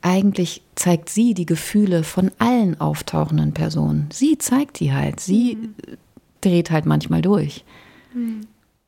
eigentlich 0.00 0.62
zeigt 0.74 1.10
sie 1.10 1.34
die 1.34 1.46
Gefühle 1.46 2.02
von 2.02 2.30
allen 2.38 2.80
auftauchenden 2.80 3.52
Personen. 3.52 4.08
Sie 4.12 4.38
zeigt 4.38 4.80
die 4.80 4.92
halt. 4.92 5.20
Sie 5.20 5.56
mhm. 5.56 5.74
dreht 6.40 6.70
halt 6.70 6.86
manchmal 6.86 7.22
durch. 7.22 7.64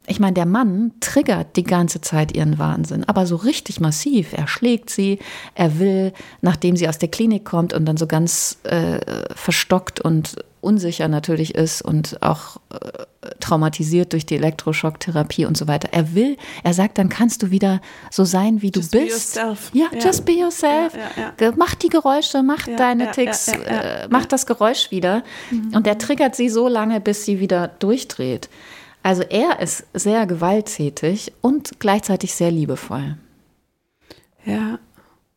Ich 0.07 0.21
meine, 0.21 0.33
der 0.33 0.47
Mann 0.47 0.93
triggert 1.01 1.57
die 1.57 1.65
ganze 1.65 2.01
Zeit 2.01 2.35
ihren 2.35 2.59
Wahnsinn, 2.59 3.05
aber 3.05 3.27
so 3.27 3.37
richtig 3.37 3.79
massiv. 3.79 4.33
Er 4.33 4.49
schlägt 4.49 4.89
sie, 4.89 5.19
er 5.55 5.79
will, 5.79 6.13
nachdem 6.41 6.77
sie 6.77 6.89
aus 6.89 6.99
der 6.99 7.11
Klinik 7.11 7.45
kommt 7.45 7.75
und 7.75 7.85
dann 7.85 7.99
so 7.99 8.07
ganz 8.07 8.59
äh, 8.65 9.01
verstockt 9.35 10.01
und 10.01 10.37
unsicher 10.61 11.09
natürlich 11.09 11.55
ist 11.55 11.83
und 11.83 12.23
auch 12.23 12.57
äh, 12.71 13.35
traumatisiert 13.41 14.13
durch 14.13 14.27
die 14.27 14.37
Elektroschocktherapie 14.37 15.45
und 15.45 15.57
so 15.57 15.69
weiter. 15.69 15.91
Er 15.93 16.15
will, 16.15 16.37
er 16.65 16.75
sagt, 16.75 16.99
dann 16.99 17.09
kannst 17.09 17.43
du 17.43 17.51
wieder 17.51 17.81
so 18.11 18.25
sein, 18.25 18.63
wie 18.63 18.73
just 18.75 18.95
du 18.95 18.99
bist. 18.99 19.37
Ja, 19.37 19.55
ja, 19.73 19.87
just 20.03 20.25
be 20.25 20.33
yourself. 20.33 20.95
Ja, 20.95 21.33
ja, 21.39 21.53
mach 21.57 21.75
die 21.75 21.89
Geräusche, 21.89 22.43
mach 22.43 22.67
deine 22.67 23.11
Ticks, 23.13 23.49
äh, 23.49 24.09
mach 24.11 24.27
das 24.27 24.47
Geräusch 24.47 24.91
wieder. 24.91 25.23
Mhm. 25.51 25.75
Und 25.75 25.87
er 25.87 25.99
triggert 25.99 26.35
sie 26.35 26.49
so 26.49 26.67
lange, 26.67 27.01
bis 27.01 27.25
sie 27.25 27.41
wieder 27.41 27.69
durchdreht. 27.69 28.49
Also 29.03 29.23
er 29.23 29.61
ist 29.61 29.85
sehr 29.95 30.27
gewalttätig 30.27 31.33
und 31.41 31.81
gleichzeitig 31.81 32.35
sehr 32.35 32.51
liebevoll. 32.51 33.17
Ja, 34.45 34.79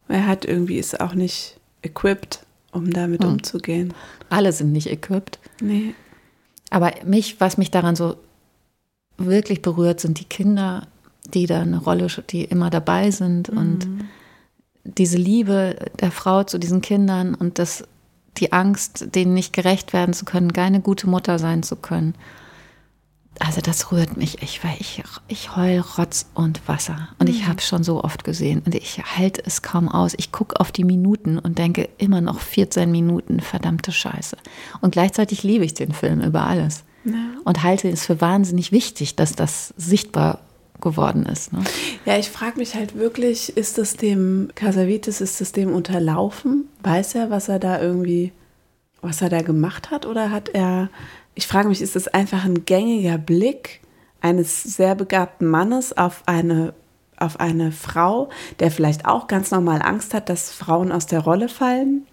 er 0.07 0.27
hat 0.27 0.45
irgendwie 0.45 0.77
ist 0.77 0.99
auch 0.99 1.13
nicht 1.13 1.59
equipped, 1.81 2.45
um 2.71 2.91
damit 2.91 3.23
hm. 3.23 3.33
umzugehen. 3.33 3.93
Alle 4.29 4.51
sind 4.51 4.71
nicht 4.71 4.87
equipped. 4.87 5.39
Nee. 5.61 5.93
Aber 6.69 6.91
mich, 7.05 7.39
was 7.39 7.57
mich 7.57 7.71
daran 7.71 7.95
so 7.95 8.15
wirklich 9.17 9.61
berührt, 9.61 9.99
sind 9.99 10.19
die 10.19 10.25
Kinder, 10.25 10.87
die 11.33 11.45
da 11.45 11.61
eine 11.61 11.77
Rolle, 11.77 12.07
die 12.29 12.43
immer 12.45 12.69
dabei 12.69 13.11
sind 13.11 13.51
mhm. 13.51 13.57
und 13.57 13.87
diese 14.83 15.17
Liebe 15.17 15.75
der 15.99 16.11
Frau 16.11 16.43
zu 16.43 16.57
diesen 16.57 16.81
Kindern 16.81 17.35
und 17.35 17.59
das, 17.59 17.83
die 18.37 18.51
Angst, 18.51 19.13
denen 19.15 19.33
nicht 19.33 19.53
gerecht 19.53 19.93
werden 19.93 20.13
zu 20.13 20.25
können, 20.25 20.53
keine 20.53 20.81
gute 20.81 21.07
Mutter 21.07 21.37
sein 21.37 21.61
zu 21.61 21.75
können 21.75 22.15
also 23.43 23.59
das 23.59 23.91
rührt 23.91 24.17
mich. 24.17 24.41
Ich, 24.41 24.63
weil 24.63 24.75
ich, 24.79 25.01
ich 25.27 25.55
heul 25.55 25.79
Rotz 25.97 26.27
und 26.33 26.67
Wasser. 26.67 27.09
Und 27.19 27.27
mhm. 27.27 27.35
ich 27.35 27.47
habe 27.47 27.57
es 27.57 27.67
schon 27.67 27.83
so 27.83 28.03
oft 28.03 28.23
gesehen. 28.23 28.61
Und 28.65 28.75
ich 28.75 29.01
halte 29.17 29.41
es 29.45 29.61
kaum 29.61 29.89
aus. 29.89 30.13
Ich 30.17 30.31
gucke 30.31 30.59
auf 30.59 30.71
die 30.71 30.83
Minuten 30.83 31.39
und 31.39 31.57
denke 31.57 31.89
immer 31.97 32.21
noch 32.21 32.39
14 32.39 32.91
Minuten, 32.91 33.39
verdammte 33.39 33.91
Scheiße. 33.91 34.37
Und 34.81 34.91
gleichzeitig 34.91 35.43
liebe 35.43 35.65
ich 35.65 35.73
den 35.73 35.91
Film 35.91 36.21
über 36.21 36.45
alles. 36.45 36.83
Ja. 37.03 37.13
Und 37.43 37.63
halte 37.63 37.89
es 37.89 38.05
für 38.05 38.21
wahnsinnig 38.21 38.71
wichtig, 38.71 39.15
dass 39.15 39.33
das 39.33 39.73
sichtbar 39.75 40.39
geworden 40.79 41.25
ist. 41.25 41.53
Ne? 41.53 41.63
Ja, 42.05 42.17
ich 42.17 42.29
frage 42.29 42.57
mich 42.57 42.75
halt 42.75 42.95
wirklich, 42.95 43.55
ist 43.57 43.77
das 43.77 43.95
dem 43.95 44.49
Casavitis, 44.55 45.21
ist 45.21 45.41
das 45.41 45.51
dem 45.51 45.73
unterlaufen? 45.73 46.67
Weiß 46.83 47.15
er, 47.15 47.29
was 47.29 47.49
er 47.49 47.59
da 47.59 47.81
irgendwie, 47.81 48.33
was 49.01 49.21
er 49.21 49.29
da 49.29 49.41
gemacht 49.41 49.89
hat? 49.89 50.05
Oder 50.05 50.31
hat 50.31 50.49
er 50.49 50.89
ich 51.35 51.47
frage 51.47 51.69
mich, 51.69 51.81
ist 51.81 51.95
das 51.95 52.07
einfach 52.07 52.45
ein 52.45 52.65
gängiger 52.65 53.17
Blick 53.17 53.81
eines 54.21 54.63
sehr 54.63 54.95
begabten 54.95 55.47
Mannes 55.47 55.97
auf 55.97 56.23
eine, 56.25 56.73
auf 57.17 57.39
eine 57.39 57.71
Frau, 57.71 58.29
der 58.59 58.71
vielleicht 58.71 59.05
auch 59.05 59.27
ganz 59.27 59.51
normal 59.51 59.81
Angst 59.81 60.13
hat, 60.13 60.29
dass 60.29 60.51
Frauen 60.51 60.91
aus 60.91 61.07
der 61.07 61.21
Rolle 61.21 61.49
fallen? 61.49 62.05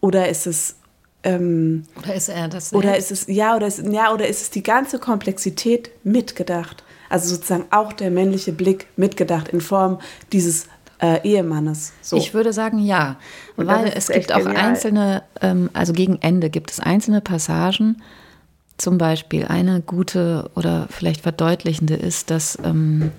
Oder 0.00 0.28
ist 0.28 0.46
es 0.46 0.76
ähm, 1.22 1.84
oder 1.96 2.14
ist 2.14 2.28
er 2.28 2.48
das? 2.48 2.72
Oder 2.74 2.96
ist 2.96 3.10
es 3.10 3.26
ja 3.26 3.56
oder 3.56 3.66
ist, 3.66 3.82
ja 3.86 4.12
oder 4.12 4.28
ist 4.28 4.42
es 4.42 4.50
die 4.50 4.62
ganze 4.62 4.98
Komplexität 4.98 5.90
mitgedacht? 6.04 6.84
Also 7.08 7.34
sozusagen 7.34 7.64
auch 7.70 7.92
der 7.92 8.10
männliche 8.10 8.52
Blick 8.52 8.88
mitgedacht 8.96 9.48
in 9.48 9.60
Form 9.60 10.00
dieses 10.32 10.66
äh, 11.00 11.20
Ehemannes. 11.22 11.92
So. 12.02 12.16
Ich 12.16 12.34
würde 12.34 12.52
sagen 12.52 12.78
ja, 12.78 13.16
Und 13.56 13.66
weil 13.66 13.92
es 13.94 14.08
gibt 14.08 14.32
auch 14.32 14.38
genial. 14.38 14.56
einzelne, 14.56 15.22
ähm, 15.40 15.70
also 15.72 15.92
gegen 15.92 16.18
Ende 16.20 16.50
gibt 16.50 16.70
es 16.70 16.80
einzelne 16.80 17.20
Passagen. 17.20 18.02
Zum 18.76 18.98
Beispiel 18.98 19.44
eine 19.46 19.80
gute 19.80 20.50
oder 20.56 20.88
vielleicht 20.90 21.20
verdeutlichende 21.20 21.94
ist, 21.94 22.30
dass 22.30 22.58
ähm, 22.64 23.12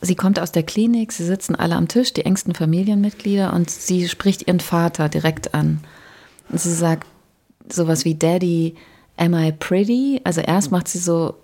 sie 0.00 0.14
kommt 0.14 0.38
aus 0.38 0.52
der 0.52 0.62
Klinik, 0.62 1.12
sie 1.12 1.24
sitzen 1.24 1.56
alle 1.56 1.74
am 1.74 1.88
Tisch, 1.88 2.12
die 2.12 2.24
engsten 2.24 2.54
Familienmitglieder, 2.54 3.52
und 3.52 3.68
sie 3.68 4.08
spricht 4.08 4.46
ihren 4.46 4.60
Vater 4.60 5.08
direkt 5.08 5.54
an. 5.54 5.80
Und 6.48 6.60
sie 6.60 6.72
sagt 6.72 7.06
sowas 7.68 8.04
wie 8.04 8.14
Daddy, 8.14 8.76
am 9.16 9.34
I 9.34 9.52
pretty? 9.52 10.20
Also 10.24 10.40
erst 10.40 10.70
macht 10.70 10.88
sie 10.88 10.98
so 10.98 11.34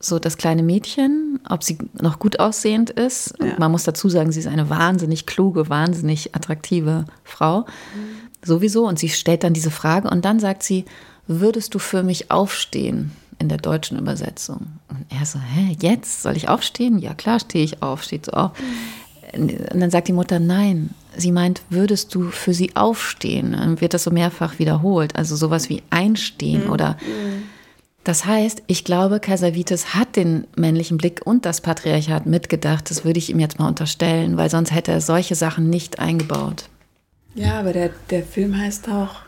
so 0.00 0.18
das 0.18 0.36
kleine 0.36 0.62
Mädchen, 0.62 1.40
ob 1.48 1.64
sie 1.64 1.78
noch 2.00 2.18
gut 2.18 2.38
aussehend 2.38 2.90
ist. 2.90 3.34
Ja. 3.40 3.54
man 3.58 3.72
muss 3.72 3.82
dazu 3.82 4.08
sagen, 4.08 4.30
sie 4.30 4.40
ist 4.40 4.46
eine 4.46 4.70
wahnsinnig 4.70 5.26
kluge, 5.26 5.68
wahnsinnig 5.68 6.34
attraktive 6.36 7.04
Frau. 7.24 7.60
Mhm. 7.60 7.64
Sowieso. 8.44 8.86
Und 8.86 8.98
sie 8.98 9.08
stellt 9.08 9.42
dann 9.42 9.54
diese 9.54 9.72
Frage 9.72 10.08
und 10.08 10.24
dann 10.24 10.38
sagt 10.38 10.62
sie, 10.62 10.84
würdest 11.28 11.74
du 11.74 11.78
für 11.78 12.02
mich 12.02 12.30
aufstehen? 12.30 13.12
In 13.40 13.48
der 13.48 13.58
deutschen 13.58 13.96
Übersetzung. 13.96 14.66
Und 14.88 15.06
er 15.16 15.24
so, 15.24 15.38
hä, 15.38 15.76
jetzt 15.80 16.22
soll 16.22 16.36
ich 16.36 16.48
aufstehen? 16.48 16.98
Ja, 16.98 17.14
klar 17.14 17.38
stehe 17.38 17.64
ich 17.64 17.84
auf, 17.84 18.02
steht 18.02 18.26
so 18.26 18.32
auf. 18.32 18.50
Und 19.32 19.52
dann 19.72 19.90
sagt 19.92 20.08
die 20.08 20.12
Mutter, 20.12 20.40
nein. 20.40 20.90
Sie 21.16 21.30
meint, 21.30 21.62
würdest 21.70 22.14
du 22.16 22.30
für 22.30 22.52
sie 22.52 22.74
aufstehen? 22.74 23.52
Dann 23.52 23.80
wird 23.80 23.94
das 23.94 24.02
so 24.02 24.10
mehrfach 24.10 24.58
wiederholt. 24.58 25.14
Also 25.14 25.36
sowas 25.36 25.68
wie 25.68 25.84
einstehen 25.90 26.64
mhm. 26.64 26.72
oder. 26.72 26.96
Das 28.02 28.24
heißt, 28.24 28.62
ich 28.66 28.84
glaube, 28.84 29.20
Casavites 29.20 29.94
hat 29.94 30.16
den 30.16 30.46
männlichen 30.56 30.96
Blick 30.96 31.20
und 31.24 31.44
das 31.44 31.60
Patriarchat 31.60 32.26
mitgedacht. 32.26 32.90
Das 32.90 33.04
würde 33.04 33.18
ich 33.18 33.30
ihm 33.30 33.38
jetzt 33.38 33.58
mal 33.58 33.68
unterstellen, 33.68 34.36
weil 34.36 34.50
sonst 34.50 34.72
hätte 34.72 34.90
er 34.90 35.00
solche 35.00 35.34
Sachen 35.34 35.70
nicht 35.70 35.98
eingebaut. 35.98 36.64
Ja, 37.34 37.60
aber 37.60 37.72
der, 37.72 37.90
der 38.10 38.24
Film 38.24 38.56
heißt 38.56 38.88
auch 38.88 39.27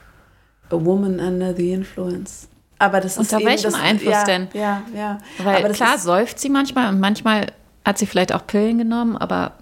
A 0.72 0.84
Woman 0.84 1.20
Under 1.20 1.54
the 1.54 1.72
Influence. 1.72 2.48
Aber 2.78 3.00
das 3.00 3.18
Unter 3.18 3.38
ist 3.38 3.46
welchem 3.46 3.72
das, 3.72 3.80
Einfluss 3.80 4.12
ja, 4.12 4.24
denn? 4.24 4.48
Ja, 4.54 4.82
ja. 4.94 5.18
Weil 5.42 5.70
klar 5.72 5.98
säuft 5.98 6.38
sie 6.38 6.48
manchmal 6.48 6.88
und 6.88 6.98
manchmal 6.98 7.46
hat 7.84 7.98
sie 7.98 8.06
vielleicht 8.06 8.32
auch 8.32 8.46
Pillen 8.46 8.78
genommen, 8.78 9.16
aber 9.16 9.52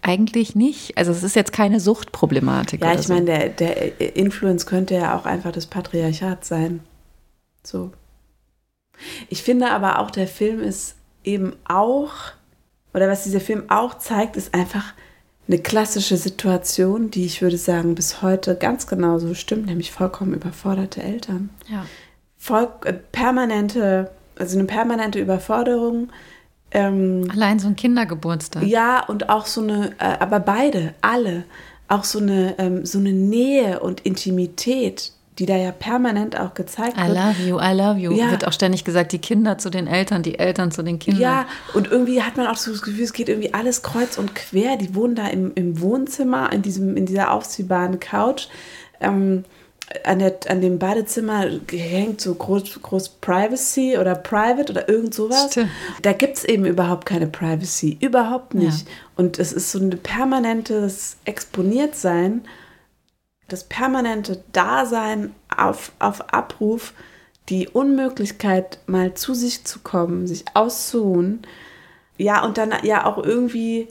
eigentlich 0.00 0.54
nicht. 0.54 0.96
Also 0.98 1.12
es 1.12 1.22
ist 1.22 1.36
jetzt 1.36 1.52
keine 1.52 1.80
Suchtproblematik. 1.80 2.82
Ja, 2.82 2.94
ich 2.94 3.06
so. 3.06 3.14
meine, 3.14 3.26
der, 3.26 3.48
der 3.50 4.16
Influence 4.16 4.66
könnte 4.66 4.94
ja 4.94 5.16
auch 5.16 5.26
einfach 5.26 5.52
das 5.52 5.66
Patriarchat 5.66 6.44
sein. 6.44 6.80
So. 7.62 7.92
Ich 9.28 9.42
finde 9.42 9.70
aber 9.70 10.00
auch, 10.00 10.10
der 10.10 10.26
Film 10.26 10.60
ist 10.60 10.96
eben 11.24 11.54
auch, 11.68 12.12
oder 12.94 13.08
was 13.08 13.24
dieser 13.24 13.40
Film 13.40 13.64
auch 13.68 13.98
zeigt, 13.98 14.36
ist 14.36 14.54
einfach 14.54 14.94
eine 15.48 15.58
klassische 15.58 16.16
Situation, 16.16 17.10
die 17.10 17.24
ich 17.24 17.42
würde 17.42 17.56
sagen, 17.56 17.94
bis 17.94 18.22
heute 18.22 18.54
ganz 18.54 18.86
genauso 18.86 19.34
stimmt, 19.34 19.66
nämlich 19.66 19.90
vollkommen 19.90 20.34
überforderte 20.34 21.02
Eltern. 21.02 21.50
Ja. 21.68 21.84
Voll, 22.38 22.68
äh, 22.84 22.92
permanente, 22.92 24.10
also 24.38 24.58
eine 24.58 24.66
permanente 24.66 25.18
Überforderung. 25.18 26.10
Ähm, 26.70 27.28
Allein 27.30 27.58
so 27.58 27.68
ein 27.68 27.76
Kindergeburtstag. 27.76 28.62
Ja, 28.62 29.04
und 29.04 29.28
auch 29.28 29.46
so 29.46 29.60
eine, 29.62 29.92
äh, 29.98 30.18
aber 30.20 30.40
beide, 30.40 30.94
alle, 31.00 31.44
auch 31.88 32.04
so 32.04 32.18
eine, 32.18 32.58
ähm, 32.58 32.86
so 32.86 32.98
eine 32.98 33.12
Nähe 33.12 33.80
und 33.80 34.00
Intimität, 34.00 35.12
die 35.38 35.46
da 35.46 35.56
ja 35.56 35.72
permanent 35.72 36.38
auch 36.38 36.54
gezeigt 36.54 36.96
I 36.96 37.08
wird. 37.08 37.16
I 37.16 37.20
love 37.20 37.42
you, 37.42 37.58
I 37.58 37.72
love 37.74 37.98
you. 37.98 38.12
Ja. 38.12 38.30
Wird 38.30 38.46
auch 38.46 38.52
ständig 38.52 38.84
gesagt, 38.84 39.12
die 39.12 39.18
Kinder 39.18 39.58
zu 39.58 39.70
den 39.70 39.86
Eltern, 39.86 40.22
die 40.22 40.38
Eltern 40.38 40.70
zu 40.70 40.82
den 40.82 40.98
Kindern. 40.98 41.22
Ja, 41.22 41.46
und 41.74 41.90
irgendwie 41.90 42.22
hat 42.22 42.36
man 42.36 42.46
auch 42.46 42.56
so 42.56 42.70
das 42.70 42.82
Gefühl, 42.82 43.04
es 43.04 43.12
geht 43.12 43.28
irgendwie 43.28 43.54
alles 43.54 43.82
kreuz 43.82 44.18
und 44.18 44.34
quer. 44.34 44.76
Die 44.76 44.94
wohnen 44.94 45.14
da 45.14 45.28
im, 45.28 45.52
im 45.54 45.80
Wohnzimmer, 45.80 46.52
in, 46.52 46.62
diesem, 46.62 46.96
in 46.96 47.06
dieser 47.06 47.32
aufziehbaren 47.32 47.98
Couch. 47.98 48.48
Ähm, 49.00 49.44
an, 50.04 50.18
der, 50.18 50.34
an 50.48 50.60
dem 50.60 50.78
Badezimmer 50.78 51.46
hängt 51.70 52.20
so 52.20 52.34
groß, 52.34 52.80
groß 52.82 53.08
Privacy 53.20 53.96
oder 53.98 54.14
Private 54.14 54.72
oder 54.72 54.88
irgend 54.88 55.14
sowas. 55.14 55.48
Stimmt. 55.50 55.70
Da 56.02 56.12
gibt 56.12 56.38
es 56.38 56.44
eben 56.44 56.66
überhaupt 56.66 57.06
keine 57.06 57.26
Privacy. 57.26 57.96
Überhaupt 58.00 58.54
nicht. 58.54 58.86
Ja. 58.86 58.94
Und 59.16 59.38
es 59.38 59.52
ist 59.52 59.72
so 59.72 59.78
ein 59.78 59.90
permanentes 59.90 61.16
Exponiertsein 61.24 62.42
das 63.52 63.64
permanente 63.64 64.42
Dasein 64.52 65.34
auf, 65.54 65.92
auf 65.98 66.32
Abruf, 66.32 66.94
die 67.48 67.68
Unmöglichkeit, 67.68 68.78
mal 68.86 69.14
zu 69.14 69.34
sich 69.34 69.64
zu 69.64 69.80
kommen, 69.80 70.26
sich 70.26 70.44
auszuruhen. 70.54 71.42
Ja, 72.16 72.44
und 72.44 72.56
dann 72.58 72.72
ja 72.82 73.04
auch 73.04 73.18
irgendwie 73.22 73.88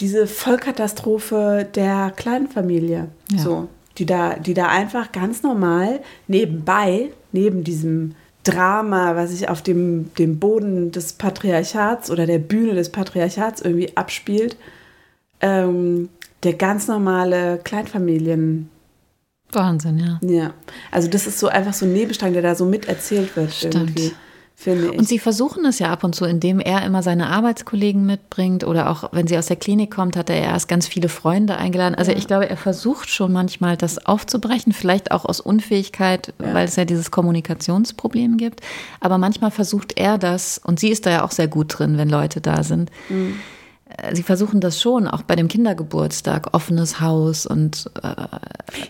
diese 0.00 0.26
Vollkatastrophe 0.26 1.66
der 1.74 2.12
Kleinfamilie. 2.14 3.08
Ja. 3.30 3.38
So, 3.38 3.68
die 3.98 4.06
da, 4.06 4.34
die 4.34 4.54
da 4.54 4.66
einfach 4.66 5.12
ganz 5.12 5.42
normal 5.42 6.00
nebenbei, 6.26 7.10
neben 7.32 7.64
diesem 7.64 8.14
Drama, 8.44 9.16
was 9.16 9.30
sich 9.30 9.48
auf 9.48 9.62
dem, 9.62 10.12
dem 10.14 10.38
Boden 10.38 10.92
des 10.92 11.12
Patriarchats 11.12 12.10
oder 12.10 12.26
der 12.26 12.38
Bühne 12.38 12.74
des 12.74 12.90
Patriarchats 12.90 13.60
irgendwie 13.60 13.96
abspielt, 13.96 14.56
ähm, 15.40 16.08
der 16.42 16.54
ganz 16.54 16.86
normale 16.86 17.58
Kleinfamilien 17.62 18.70
Wahnsinn, 19.52 19.98
ja. 19.98 20.20
Ja, 20.22 20.54
also 20.90 21.08
das 21.08 21.26
ist 21.26 21.38
so 21.38 21.48
einfach 21.48 21.72
so 21.72 21.86
ein 21.86 21.92
Nebenstrang, 21.92 22.32
der 22.32 22.42
da 22.42 22.54
so 22.54 22.64
miterzählt 22.64 23.34
wird 23.36 23.52
Stimmt. 23.52 23.74
irgendwie. 23.74 24.12
Und 24.66 25.06
sie 25.06 25.20
versuchen 25.20 25.64
es 25.66 25.78
ja 25.78 25.90
ab 25.92 26.02
und 26.02 26.16
zu, 26.16 26.24
indem 26.24 26.58
er 26.58 26.84
immer 26.84 27.04
seine 27.04 27.28
Arbeitskollegen 27.28 28.04
mitbringt 28.04 28.64
oder 28.64 28.90
auch 28.90 29.10
wenn 29.12 29.28
sie 29.28 29.38
aus 29.38 29.46
der 29.46 29.54
Klinik 29.54 29.94
kommt, 29.94 30.16
hat 30.16 30.30
er 30.30 30.36
erst 30.36 30.66
ganz 30.66 30.88
viele 30.88 31.08
Freunde 31.08 31.56
eingeladen. 31.56 31.94
Also 31.94 32.10
ja. 32.10 32.18
ich 32.18 32.26
glaube, 32.26 32.50
er 32.50 32.56
versucht 32.56 33.08
schon 33.08 33.32
manchmal 33.32 33.76
das 33.76 34.04
aufzubrechen, 34.04 34.72
vielleicht 34.72 35.12
auch 35.12 35.24
aus 35.24 35.40
Unfähigkeit, 35.40 36.34
ja. 36.40 36.54
weil 36.54 36.66
es 36.66 36.74
ja 36.74 36.84
dieses 36.84 37.12
Kommunikationsproblem 37.12 38.36
gibt. 38.36 38.60
Aber 38.98 39.16
manchmal 39.16 39.52
versucht 39.52 39.96
er 39.96 40.18
das 40.18 40.58
und 40.58 40.80
sie 40.80 40.88
ist 40.88 41.06
da 41.06 41.10
ja 41.10 41.24
auch 41.24 41.30
sehr 41.30 41.48
gut 41.48 41.78
drin, 41.78 41.96
wenn 41.96 42.08
Leute 42.08 42.40
da 42.40 42.64
sind. 42.64 42.90
Mhm 43.08 43.38
Sie 44.12 44.22
versuchen 44.22 44.60
das 44.60 44.80
schon, 44.80 45.08
auch 45.08 45.22
bei 45.22 45.34
dem 45.34 45.48
Kindergeburtstag, 45.48 46.54
offenes 46.54 47.00
Haus 47.00 47.46
und. 47.46 47.90
Äh, 48.02 48.14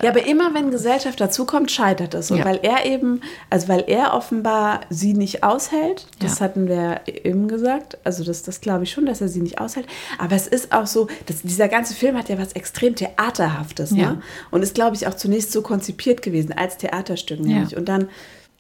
ja, 0.02 0.10
aber 0.10 0.26
immer 0.26 0.52
wenn 0.54 0.70
Gesellschaft 0.70 1.20
dazukommt, 1.20 1.70
scheitert 1.70 2.14
es. 2.14 2.30
Und 2.30 2.38
ja. 2.38 2.44
weil 2.44 2.60
er 2.62 2.84
eben, 2.84 3.22
also 3.48 3.68
weil 3.68 3.84
er 3.86 4.12
offenbar 4.14 4.80
sie 4.90 5.14
nicht 5.14 5.44
aushält, 5.44 6.06
das 6.20 6.38
ja. 6.38 6.44
hatten 6.44 6.68
wir 6.68 7.00
eben 7.06 7.48
gesagt, 7.48 7.96
also 8.04 8.22
das, 8.22 8.42
das 8.42 8.60
glaube 8.60 8.84
ich 8.84 8.92
schon, 8.92 9.06
dass 9.06 9.20
er 9.20 9.28
sie 9.28 9.40
nicht 9.40 9.60
aushält. 9.60 9.86
Aber 10.18 10.36
es 10.36 10.46
ist 10.46 10.72
auch 10.72 10.86
so, 10.86 11.08
dass 11.26 11.42
dieser 11.42 11.68
ganze 11.68 11.94
Film 11.94 12.16
hat 12.16 12.28
ja 12.28 12.38
was 12.38 12.52
extrem 12.52 12.94
Theaterhaftes, 12.94 13.92
ne? 13.92 14.02
Ja. 14.02 14.22
Und 14.50 14.62
ist, 14.62 14.74
glaube 14.74 14.96
ich, 14.96 15.06
auch 15.06 15.14
zunächst 15.14 15.52
so 15.52 15.62
konzipiert 15.62 16.22
gewesen 16.22 16.52
als 16.52 16.76
Theaterstück, 16.76 17.40
nämlich. 17.40 17.76
Und 17.76 17.88
dann, 17.88 18.08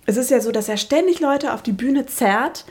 es 0.06 0.16
ist 0.16 0.30
ja 0.30 0.40
so, 0.40 0.50
dass 0.50 0.68
er 0.68 0.78
ständig 0.78 1.20
Leute 1.20 1.52
auf 1.52 1.62
die 1.62 1.72
Bühne 1.72 2.06
zerrt 2.06 2.64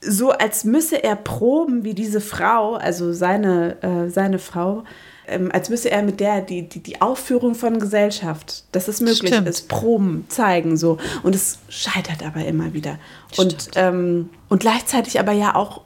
so 0.00 0.30
als 0.30 0.64
müsse 0.64 1.02
er 1.02 1.16
proben, 1.16 1.84
wie 1.84 1.94
diese 1.94 2.20
Frau, 2.20 2.74
also 2.74 3.12
seine, 3.12 3.82
äh, 3.82 4.08
seine 4.08 4.38
Frau, 4.38 4.84
ähm, 5.26 5.50
als 5.52 5.68
müsse 5.68 5.90
er 5.90 6.02
mit 6.02 6.20
der 6.20 6.40
die, 6.40 6.68
die, 6.68 6.80
die 6.80 7.00
Aufführung 7.00 7.54
von 7.54 7.78
Gesellschaft, 7.78 8.64
dass 8.72 8.88
es 8.88 9.00
möglich 9.00 9.32
Stimmt. 9.32 9.48
ist, 9.48 9.68
Proben 9.68 10.24
zeigen 10.28 10.76
so. 10.76 10.98
Und 11.22 11.34
es 11.34 11.58
scheitert 11.68 12.24
aber 12.24 12.44
immer 12.44 12.72
wieder. 12.72 12.98
Und, 13.36 13.70
ähm, 13.74 14.30
und 14.48 14.60
gleichzeitig 14.60 15.20
aber 15.20 15.32
ja 15.32 15.54
auch 15.54 15.82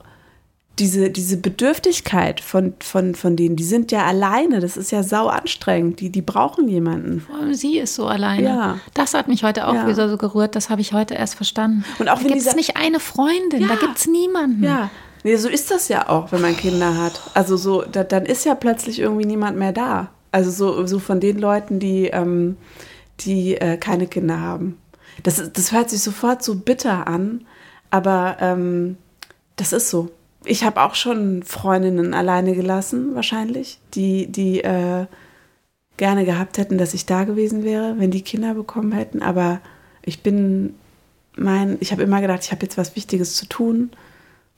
diese, 0.79 1.11
diese 1.11 1.37
Bedürftigkeit 1.37 2.41
von, 2.41 2.75
von, 2.81 3.15
von 3.15 3.37
denen, 3.37 3.57
die 3.57 3.65
sind 3.65 3.93
ja 3.93 4.07
alleine, 4.07 4.61
das 4.61 4.77
ist 4.77 4.91
ja 4.91 5.03
sau 5.03 5.27
anstrengend, 5.27 6.01
die, 6.01 6.09
die 6.11 6.23
brauchen 6.23 6.67
jemanden. 6.67 7.21
Vor 7.21 7.37
allem 7.37 7.55
sie 7.55 7.79
ist 7.79 7.95
so 7.95 8.07
alleine. 8.07 8.43
Ja. 8.43 8.79
Das 8.95 9.13
hat 9.13 9.29
mich 9.29 9.45
heute 9.45 9.69
auch 9.69 9.75
ja. 9.75 9.87
wieder 9.87 10.09
so 10.09 10.17
gerührt, 10.17 10.57
das 10.57 10.71
habe 10.71 10.81
ich 10.81 10.93
heute 10.95 11.15
erst 11.15 11.35
verstanden. 11.35 11.85
Und 11.99 12.09
auch 12.09 12.23
da 12.23 12.29
gibt 12.29 12.41
es 12.41 12.57
nicht 12.57 12.77
eine 12.77 13.01
Freundin, 13.01 13.63
ja. 13.63 13.69
da 13.69 13.75
gibt 13.75 13.99
es 13.99 14.07
niemanden. 14.07 14.65
Ja, 14.65 14.91
nee, 15.25 15.37
so 15.37 15.49
ist 15.49 15.71
das 15.71 15.89
ja 15.89 16.09
auch, 16.09 16.33
wenn 16.33 16.41
man 16.41 16.57
Kinder 16.57 16.97
hat. 16.97 17.21
Also 17.35 17.59
so, 17.59 17.83
da, 17.83 18.03
dann 18.03 18.25
ist 18.25 18.47
ja 18.47 18.55
plötzlich 18.55 18.99
irgendwie 18.99 19.27
niemand 19.27 19.59
mehr 19.59 19.73
da. 19.73 20.09
Also 20.31 20.51
so, 20.51 20.87
so 20.87 20.99
von 20.99 21.21
den 21.21 21.39
Leuten, 21.39 21.81
die, 21.81 22.07
ähm, 22.07 22.57
die 23.21 23.57
äh, 23.57 23.77
keine 23.77 24.07
Kinder 24.07 24.41
haben. 24.41 24.79
Das, 25.23 25.53
das 25.53 25.73
hört 25.73 25.91
sich 25.91 26.03
sofort 26.03 26.43
so 26.43 26.55
bitter 26.55 27.07
an, 27.07 27.45
aber 27.91 28.39
ähm, 28.41 28.97
das 29.57 29.75
ist 29.75 29.91
so 29.91 30.11
ich 30.45 30.65
habe 30.65 30.83
auch 30.83 30.95
schon 30.95 31.43
Freundinnen 31.43 32.15
alleine 32.15 32.55
gelassen, 32.55 33.15
wahrscheinlich, 33.15 33.79
die, 33.95 34.27
die 34.27 34.63
äh, 34.63 35.07
gerne 35.97 36.25
gehabt 36.25 36.59
hätten, 36.59 36.79
dass 36.79 36.95
ich 36.95 37.07
da 37.07 37.25
gewesen 37.25 37.65
wäre, 37.65 37.95
wenn 37.99 38.11
die 38.11 38.23
Kinder 38.23 38.55
bekommen 38.55 38.93
hätten. 38.93 39.23
Aber 39.23 39.61
ich 40.03 40.23
bin 40.23 40.75
mein, 41.37 41.77
ich 41.81 41.93
habe 41.93 42.03
immer 42.03 42.21
gedacht, 42.21 42.45
ich 42.45 42.53
habe 42.53 42.63
jetzt 42.63 42.79
was 42.79 42.97
Wichtiges 42.97 43.37
zu 43.37 43.47
tun 43.47 43.91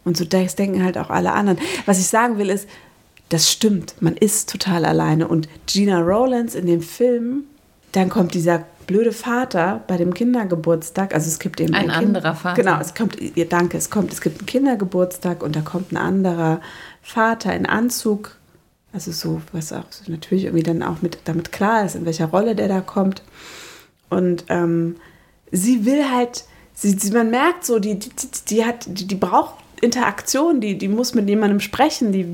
Und 0.04 0.16
so 0.16 0.24
das 0.24 0.56
denken 0.56 0.84
halt 0.84 0.98
auch 0.98 1.10
alle 1.10 1.32
anderen. 1.32 1.58
Was 1.86 1.98
ich 1.98 2.06
sagen 2.06 2.38
will 2.38 2.50
ist, 2.50 2.68
das 3.30 3.50
stimmt, 3.50 3.94
man 4.00 4.16
ist 4.16 4.50
total 4.50 4.84
alleine. 4.84 5.28
Und 5.28 5.48
Gina 5.66 6.00
Rowlands 6.00 6.54
in 6.54 6.66
dem 6.66 6.82
Film, 6.82 7.44
dann 7.92 8.10
kommt 8.10 8.34
dieser 8.34 8.64
blöde 8.86 9.12
Vater 9.12 9.82
bei 9.86 9.96
dem 9.96 10.14
Kindergeburtstag. 10.14 11.14
Also 11.14 11.28
es 11.28 11.38
gibt 11.38 11.60
eben 11.60 11.74
ein, 11.74 11.90
ein 11.90 12.06
anderer 12.06 12.34
Vater. 12.34 12.62
Genau, 12.62 12.80
es 12.80 12.94
kommt, 12.94 13.16
danke, 13.50 13.76
es 13.76 13.90
kommt, 13.90 14.12
es 14.12 14.20
gibt 14.20 14.40
einen 14.40 14.46
Kindergeburtstag 14.46 15.42
und 15.42 15.56
da 15.56 15.60
kommt 15.60 15.92
ein 15.92 15.96
anderer 15.96 16.60
Vater 17.02 17.54
in 17.54 17.66
Anzug. 17.66 18.36
Also 18.92 19.10
so, 19.10 19.42
was 19.52 19.72
auch 19.72 19.84
so 19.90 20.10
natürlich 20.10 20.44
irgendwie 20.44 20.62
dann 20.62 20.82
auch 20.82 21.02
mit, 21.02 21.18
damit 21.24 21.52
klar 21.52 21.84
ist, 21.84 21.96
in 21.96 22.04
welcher 22.04 22.26
Rolle 22.26 22.54
der 22.54 22.68
da 22.68 22.80
kommt. 22.80 23.22
Und 24.08 24.44
ähm, 24.48 24.96
sie 25.50 25.84
will 25.84 26.10
halt, 26.10 26.44
sie, 26.74 26.90
sie, 26.90 27.10
man 27.10 27.30
merkt 27.30 27.64
so, 27.64 27.78
die, 27.78 27.98
die, 27.98 28.10
die 28.48 28.64
hat, 28.64 28.86
die, 28.86 29.06
die 29.06 29.14
braucht 29.16 29.54
Interaktion, 29.80 30.60
die, 30.60 30.78
die 30.78 30.88
muss 30.88 31.14
mit 31.14 31.28
jemandem 31.28 31.60
sprechen, 31.60 32.12
die, 32.12 32.26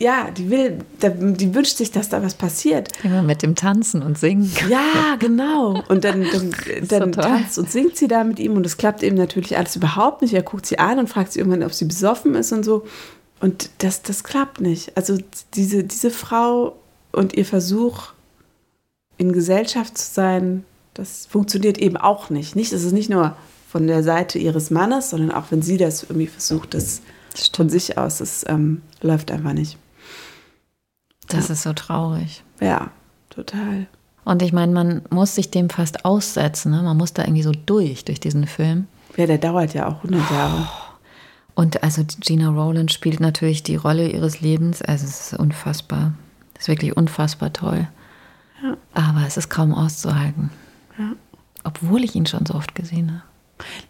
ja, 0.00 0.30
die 0.30 0.50
will, 0.50 0.78
die 1.02 1.54
wünscht 1.54 1.76
sich, 1.76 1.92
dass 1.92 2.08
da 2.08 2.22
was 2.22 2.34
passiert. 2.34 2.88
Immer 3.04 3.22
mit 3.22 3.42
dem 3.42 3.54
Tanzen 3.54 4.02
und 4.02 4.18
Singen. 4.18 4.50
Ja, 4.68 5.16
genau. 5.18 5.84
Und 5.88 6.04
dann, 6.04 6.26
dann, 6.32 6.54
dann 6.88 7.12
so 7.12 7.20
tanzt 7.20 7.58
und 7.58 7.70
singt 7.70 7.98
sie 7.98 8.08
da 8.08 8.24
mit 8.24 8.38
ihm 8.38 8.56
und 8.56 8.64
es 8.64 8.78
klappt 8.78 9.02
eben 9.02 9.16
natürlich 9.16 9.58
alles 9.58 9.76
überhaupt 9.76 10.22
nicht. 10.22 10.32
Er 10.32 10.42
guckt 10.42 10.64
sie 10.64 10.78
an 10.78 10.98
und 10.98 11.08
fragt 11.08 11.32
sie 11.32 11.40
irgendwann, 11.40 11.62
ob 11.62 11.74
sie 11.74 11.84
besoffen 11.84 12.34
ist 12.34 12.50
und 12.50 12.64
so. 12.64 12.86
Und 13.40 13.70
das, 13.78 14.00
das 14.00 14.24
klappt 14.24 14.62
nicht. 14.62 14.96
Also 14.96 15.18
diese, 15.54 15.84
diese 15.84 16.10
Frau 16.10 16.76
und 17.12 17.34
ihr 17.34 17.44
Versuch, 17.44 18.12
in 19.18 19.32
Gesellschaft 19.34 19.98
zu 19.98 20.14
sein, 20.14 20.64
das 20.94 21.26
funktioniert 21.26 21.76
eben 21.76 21.98
auch 21.98 22.30
nicht. 22.30 22.56
Nicht, 22.56 22.72
es 22.72 22.84
ist 22.84 22.92
nicht 22.92 23.10
nur 23.10 23.36
von 23.68 23.86
der 23.86 24.02
Seite 24.02 24.38
ihres 24.38 24.70
Mannes, 24.70 25.10
sondern 25.10 25.30
auch 25.30 25.50
wenn 25.50 25.60
sie 25.60 25.76
das 25.76 26.04
irgendwie 26.04 26.26
versucht, 26.26 26.72
das 26.72 27.02
von 27.54 27.68
sich 27.68 27.98
aus, 27.98 28.18
das 28.18 28.46
ähm, 28.48 28.80
läuft 29.02 29.30
einfach 29.30 29.52
nicht. 29.52 29.76
Das 31.32 31.48
ja. 31.48 31.54
ist 31.54 31.62
so 31.62 31.72
traurig. 31.72 32.42
Ja, 32.60 32.90
total. 33.30 33.86
Und 34.24 34.42
ich 34.42 34.52
meine, 34.52 34.72
man 34.72 35.02
muss 35.10 35.34
sich 35.34 35.50
dem 35.50 35.70
fast 35.70 36.04
aussetzen. 36.04 36.72
Ne? 36.72 36.82
Man 36.82 36.96
muss 36.96 37.12
da 37.12 37.22
irgendwie 37.22 37.42
so 37.42 37.52
durch, 37.52 38.04
durch 38.04 38.20
diesen 38.20 38.46
Film. 38.46 38.86
Ja, 39.16 39.26
der 39.26 39.38
dauert 39.38 39.74
ja 39.74 39.88
auch 39.88 39.96
100 40.04 40.30
Jahre. 40.30 40.68
Und 41.54 41.82
also 41.82 42.02
Gina 42.20 42.48
Rowland 42.48 42.92
spielt 42.92 43.20
natürlich 43.20 43.62
die 43.62 43.76
Rolle 43.76 44.08
ihres 44.08 44.40
Lebens. 44.40 44.82
Also 44.82 45.06
es 45.06 45.32
ist 45.32 45.38
unfassbar. 45.38 46.12
Es 46.54 46.62
ist 46.62 46.68
wirklich 46.68 46.96
unfassbar 46.96 47.52
toll. 47.52 47.88
Ja. 48.62 48.76
Aber 48.94 49.26
es 49.26 49.36
ist 49.36 49.48
kaum 49.48 49.74
auszuhalten. 49.74 50.50
Ja. 50.98 51.12
Obwohl 51.64 52.04
ich 52.04 52.14
ihn 52.14 52.26
schon 52.26 52.46
so 52.46 52.54
oft 52.54 52.74
gesehen 52.74 53.10
habe. 53.10 53.22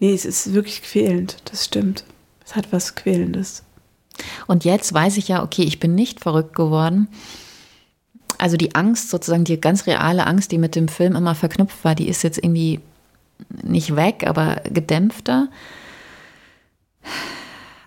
Nee, 0.00 0.14
es 0.14 0.24
ist 0.24 0.52
wirklich 0.52 0.82
quälend, 0.82 1.36
das 1.44 1.64
stimmt. 1.64 2.04
Es 2.44 2.56
hat 2.56 2.72
was 2.72 2.96
Quälendes. 2.96 3.62
Und 4.46 4.64
jetzt 4.64 4.92
weiß 4.92 5.16
ich 5.16 5.28
ja, 5.28 5.42
okay, 5.42 5.62
ich 5.62 5.80
bin 5.80 5.94
nicht 5.94 6.20
verrückt 6.20 6.54
geworden. 6.54 7.08
Also 8.38 8.56
die 8.56 8.74
Angst, 8.74 9.10
sozusagen 9.10 9.44
die 9.44 9.60
ganz 9.60 9.86
reale 9.86 10.26
Angst, 10.26 10.50
die 10.52 10.58
mit 10.58 10.74
dem 10.74 10.88
Film 10.88 11.14
immer 11.14 11.34
verknüpft 11.34 11.84
war, 11.84 11.94
die 11.94 12.08
ist 12.08 12.22
jetzt 12.22 12.38
irgendwie 12.38 12.80
nicht 13.62 13.96
weg, 13.96 14.24
aber 14.26 14.62
gedämpfter. 14.64 15.48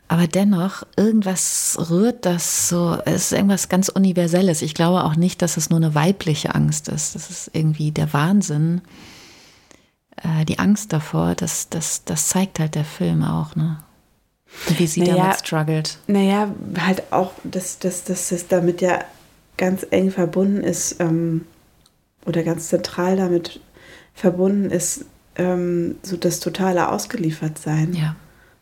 Aber 0.08 0.28
dennoch, 0.28 0.84
irgendwas 0.96 1.78
rührt 1.90 2.26
das 2.26 2.70
so, 2.70 3.00
es 3.06 3.26
ist 3.26 3.32
irgendwas 3.32 3.70
ganz 3.70 3.90
Universelles. 3.90 4.62
Ich 4.62 4.76
glaube 4.76 5.04
auch 5.06 5.16
nicht, 5.16 5.42
dass 5.42 5.58
es 5.58 5.70
nur 5.70 5.78
eine 5.78 5.96
weibliche 5.96 6.54
Angst 6.54 6.88
ist. 6.88 7.16
Das 7.16 7.30
ist 7.32 7.50
irgendwie 7.54 7.92
der 7.92 8.14
Wahnsinn. 8.14 8.82
Äh, 10.18 10.46
die 10.46 10.60
Angst 10.60 10.94
davor, 10.94 11.34
das, 11.36 11.70
das, 11.70 12.04
das 12.06 12.28
zeigt 12.28 12.60
halt 12.60 12.76
der 12.76 12.86
Film 12.86 13.24
auch, 13.24 13.56
ne? 13.56 13.80
Wie 14.78 14.88
sie 14.88 15.02
naja, 15.02 15.16
damit 15.16 15.40
struggelt. 15.40 15.98
Naja, 16.08 16.54
halt 16.80 17.12
auch, 17.12 17.32
dass, 17.44 17.80
dass, 17.80 18.04
dass 18.04 18.30
das 18.30 18.48
damit 18.48 18.82
ja 18.82 19.00
ganz 19.58 19.86
eng 19.90 20.12
verbunden 20.12 20.64
ist 20.64 21.00
ähm, 21.00 21.46
oder 22.26 22.44
ganz 22.44 22.70
zentral 22.70 23.18
damit 23.18 23.60
verbunden 24.14 24.70
ist, 24.70 25.06
ähm, 25.36 25.96
so 26.04 26.18
das 26.18 26.40
totale 26.40 26.90
Ausgeliefertsein. 26.90 27.94
Ja. 27.94 28.16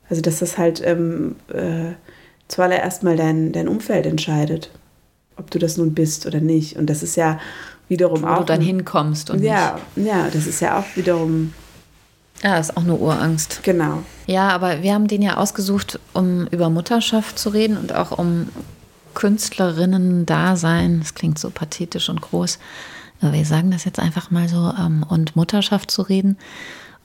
Also, 0.10 0.22
dass 0.22 0.40
das 0.40 0.58
halt 0.58 0.82
ähm, 0.84 1.36
äh, 1.54 1.94
zuallererst 2.48 3.04
mal 3.04 3.16
dein, 3.16 3.52
dein 3.52 3.68
Umfeld 3.68 4.06
entscheidet, 4.06 4.72
ob 5.38 5.52
du 5.52 5.60
das 5.60 5.78
nun 5.78 5.94
bist 5.94 6.26
oder 6.26 6.40
nicht. 6.40 6.78
Und 6.78 6.90
das 6.90 7.04
ist 7.04 7.16
ja 7.16 7.40
wiederum 7.88 8.24
Wo 8.24 8.28
auch. 8.28 8.36
Wo 8.36 8.40
du 8.40 8.46
dann 8.46 8.62
hinkommst 8.62 9.30
und 9.30 9.44
ja, 9.44 9.80
nicht. 9.96 10.08
Ja, 10.08 10.30
das 10.32 10.48
ist 10.48 10.60
ja 10.62 10.80
auch 10.80 10.86
wiederum 10.96 11.54
ja, 12.44 12.58
ist 12.58 12.76
auch 12.76 12.84
eine 12.84 12.96
Urangst. 12.96 13.62
Genau. 13.64 14.04
Ja, 14.26 14.50
aber 14.50 14.82
wir 14.82 14.94
haben 14.94 15.08
den 15.08 15.22
ja 15.22 15.38
ausgesucht, 15.38 16.00
um 16.14 16.48
über 16.48 16.70
Mutterschaft 16.70 17.38
zu 17.38 17.50
reden 17.50 17.78
und 17.78 17.94
auch 17.94 18.18
um 18.18 18.50
Künstlerinnen-Dasein. 19.14 21.00
Das 21.00 21.14
klingt 21.14 21.38
so 21.38 21.50
pathetisch 21.50 22.10
und 22.10 22.22
groß. 22.22 22.60
Aber 23.22 23.34
wir 23.34 23.46
sagen 23.46 23.70
das 23.72 23.86
jetzt 23.86 24.00
einfach 24.00 24.32
mal 24.32 24.48
so, 24.48 24.74
ähm, 24.78 25.06
und 25.08 25.36
Mutterschaft 25.36 25.92
zu 25.92 26.02
reden. 26.02 26.38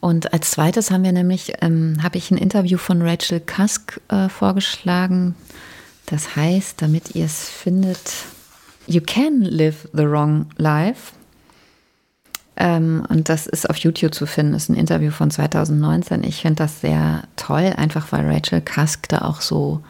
Und 0.01 0.33
als 0.33 0.53
zweites 0.53 0.91
haben 0.91 1.05
wir 1.05 1.13
nämlich, 1.13 1.55
ähm, 1.61 1.99
habe 2.03 2.17
ich 2.17 2.31
ein 2.31 2.39
Interview 2.39 2.79
von 2.79 3.03
Rachel 3.03 3.41
Cusk 3.41 4.01
äh, 4.09 4.29
vorgeschlagen. 4.29 5.35
Das 6.07 6.37
heißt, 6.37 6.81
damit 6.81 7.15
ihr 7.15 7.25
es 7.25 7.49
findet, 7.49 7.99
You 8.87 9.01
can 9.01 9.41
live 9.41 9.89
the 9.93 10.07
wrong 10.07 10.47
life. 10.59 11.13
Ähm, 12.57 13.05
und 13.09 13.29
das 13.29 13.47
ist 13.47 13.69
auf 13.69 13.77
YouTube 13.77 14.15
zu 14.15 14.27
finden, 14.27 14.53
das 14.53 14.65
ist 14.65 14.69
ein 14.71 14.77
Interview 14.77 15.11
von 15.11 15.31
2019. 15.31 16.25
Ich 16.25 16.43
finde 16.43 16.57
das 16.57 16.81
sehr 16.81 17.25
toll, 17.37 17.75
einfach 17.77 18.13
weil 18.13 18.27
Rachel 18.27 18.63
Cusk 18.63 19.09
da 19.09 19.23
auch 19.23 19.41
so 19.41 19.83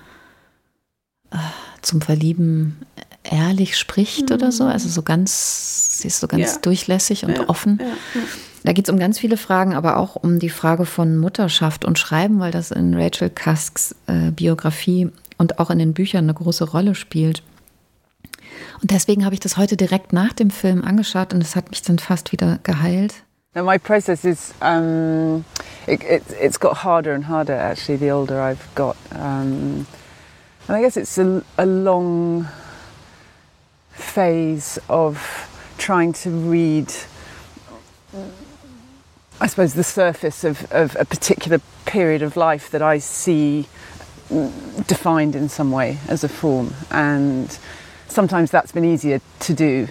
äh, 1.31 1.37
zum 1.83 2.01
Verlieben 2.01 2.77
ehrlich 3.23 3.77
spricht 3.77 4.31
mhm. 4.31 4.35
oder 4.35 4.53
so. 4.53 4.65
Also 4.65 4.89
so 4.89 5.03
ganz, 5.03 6.01
sie 6.01 6.09
ist 6.09 6.21
so 6.21 6.29
ganz 6.29 6.55
ja. 6.55 6.59
durchlässig 6.61 7.25
und 7.25 7.37
ja. 7.37 7.49
offen. 7.49 7.79
Ja. 7.81 8.21
Da 8.65 8.73
geht 8.73 8.89
es 8.89 8.93
um 8.93 8.99
ganz 8.99 9.19
viele 9.19 9.37
Fragen, 9.37 9.75
aber 9.75 9.97
auch 9.97 10.17
um 10.17 10.41
die 10.41 10.51
Frage 10.51 10.87
von 10.87 11.17
Mutterschaft 11.19 11.85
und 11.85 12.01
Schreiben, 12.01 12.41
weil 12.41 12.51
das 12.51 12.73
in 12.73 12.95
Rachel 12.95 13.31
Cusks 13.31 13.95
äh, 14.09 14.33
Biografie 14.33 15.11
und 15.39 15.61
auch 15.61 15.71
in 15.71 15.79
den 15.79 15.95
Büchern 15.95 16.25
eine 16.25 16.35
große 16.35 16.65
Rolle 16.65 16.97
spielt. 16.97 17.43
Und 18.81 18.91
deswegen 18.91 19.25
habe 19.25 19.35
ich 19.35 19.41
das 19.41 19.57
heute 19.57 19.77
direkt 19.77 20.13
nach 20.13 20.33
dem 20.33 20.51
Film 20.51 20.85
angeschaut 20.85 21.33
und 21.33 21.43
es 21.43 21.57
hat 21.57 21.71
mich 21.71 21.83
dann 21.83 21.99
fast 21.99 22.33
wieder 22.33 22.59
geheilt. 22.63 23.15
Now 23.55 23.65
my 23.65 23.79
process 23.79 24.25
is 24.25 24.53
um, 24.61 25.45
it, 25.87 26.03
it, 26.05 26.23
it's 26.39 26.61
got 26.61 26.85
harder 26.85 27.15
and 27.15 27.27
harder 27.27 27.55
actually 27.55 27.97
the 27.99 28.13
older 28.13 28.39
I've 28.39 28.67
got, 28.75 28.97
um, 29.13 29.87
and 30.69 30.77
I 30.77 30.83
guess 30.83 30.99
it's 30.99 31.17
a, 31.17 31.43
a 31.57 31.65
long 31.65 32.47
phase 33.93 34.79
of 34.91 35.19
trying 35.79 36.13
to 36.23 36.29
read. 36.29 36.93
I 39.41 39.47
suppose 39.47 39.73
the 39.73 39.85
surface 39.85 40.45
of, 40.45 40.71
of 40.71 40.95
a 41.01 41.07
particular 41.07 41.61
period 41.87 42.21
of 42.21 42.37
life 42.37 42.71
that 42.73 42.83
I 42.83 42.99
see 42.99 43.67
defined 44.87 45.35
in 45.35 45.49
some 45.49 45.71
way 45.71 45.99
as 46.09 46.25
a 46.25 46.29
form 46.29 46.75
and 46.91 47.59
sometimes 48.09 48.51
that's 48.51 48.73
been 48.73 48.85
easier 48.85 49.21
to 49.41 49.55
do 49.55 49.89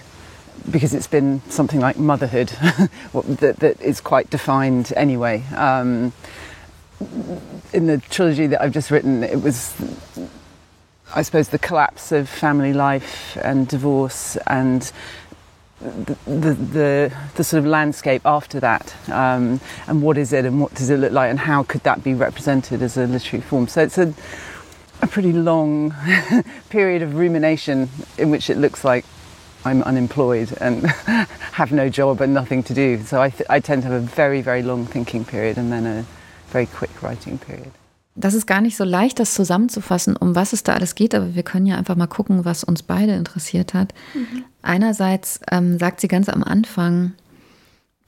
because 0.72 0.94
it's 0.94 1.08
been 1.08 1.42
something 1.50 1.80
like 1.80 1.98
motherhood 1.98 2.48
that, 3.14 3.58
that 3.60 3.80
is 3.82 4.02
quite 4.02 4.30
defined 4.30 4.94
anyway. 4.96 5.44
Um, 5.56 6.14
in 7.74 7.88
the 7.88 8.02
trilogy 8.10 8.48
that 8.48 8.62
I've 8.62 8.72
just 8.72 8.90
written, 8.90 9.24
it 9.24 9.42
was, 9.42 9.76
I 11.14 11.22
suppose, 11.22 11.50
the 11.50 11.60
collapse 11.60 12.12
of 12.12 12.30
family 12.30 12.74
life 12.74 13.38
and 13.44 13.68
divorce 13.68 14.38
and 14.48 14.92
the, 15.82 16.18
the, 16.26 17.14
the, 17.36 17.44
sort 17.44 17.60
of 17.60 17.66
landscape 17.66 18.22
after 18.26 18.60
that 18.62 18.96
um, 19.10 19.60
and 19.88 20.02
what 20.02 20.18
is 20.18 20.32
it 20.32 20.46
and 20.46 20.62
what 20.62 20.74
does 20.74 20.90
it 20.90 20.98
look 20.98 21.12
like 21.12 21.30
and 21.30 21.38
how 21.38 21.64
could 21.64 21.82
that 21.82 22.04
be 22.04 22.14
represented 22.14 22.82
as 22.82 22.98
a 22.98 23.06
literary 23.06 23.44
form. 23.44 23.68
So 23.68 23.84
it's 23.84 23.98
a 23.98 24.14
a 25.06 25.08
pretty 25.08 25.32
long 25.32 25.94
period 26.70 27.02
of 27.02 27.16
rumination 27.16 27.90
in 28.18 28.32
which 28.32 28.50
it 28.50 28.58
looks 28.58 28.84
like 28.84 29.06
I'm 29.64 29.82
unemployed 29.84 30.50
and 30.60 30.86
have 31.54 31.72
no 31.72 31.90
job 31.90 32.22
and 32.22 32.34
nothing 32.34 32.64
to 32.64 32.74
do. 32.74 33.04
So 33.04 33.22
I, 33.22 33.32
I 33.50 33.60
tend 33.60 33.84
to 33.84 33.90
have 33.90 34.04
a 34.04 34.06
very, 34.06 34.42
very 34.42 34.62
long 34.62 34.86
thinking 34.86 35.26
period 35.26 35.58
and 35.58 35.72
then 35.72 35.86
a 35.86 36.06
very 36.52 36.66
quick 36.66 36.92
writing 37.02 37.38
period. 37.38 37.72
Das 38.18 38.34
ist 38.34 38.48
gar 38.48 38.62
nicht 38.62 38.78
so 38.78 38.86
leicht, 38.86 39.20
das 39.20 39.34
zusammenzufassen, 39.34 40.16
um 40.16 40.36
was 40.36 40.54
es 40.54 40.64
da 40.64 40.74
alles 40.74 40.96
geht, 40.96 41.14
aber 41.14 41.36
wir 41.36 41.44
können 41.44 41.66
ja 41.66 41.76
einfach 41.78 41.98
mal 41.98 42.08
gucken, 42.08 42.46
was 42.46 42.64
uns 42.64 42.82
beide 42.82 43.14
interessiert 43.14 43.74
hat. 43.74 43.94
Mhm. 44.14 44.46
Einerseits 44.62 45.42
ähm, 45.52 45.78
sagt 45.78 46.00
sie 46.00 46.08
ganz 46.08 46.30
am 46.30 46.42
Anfang, 46.42 47.12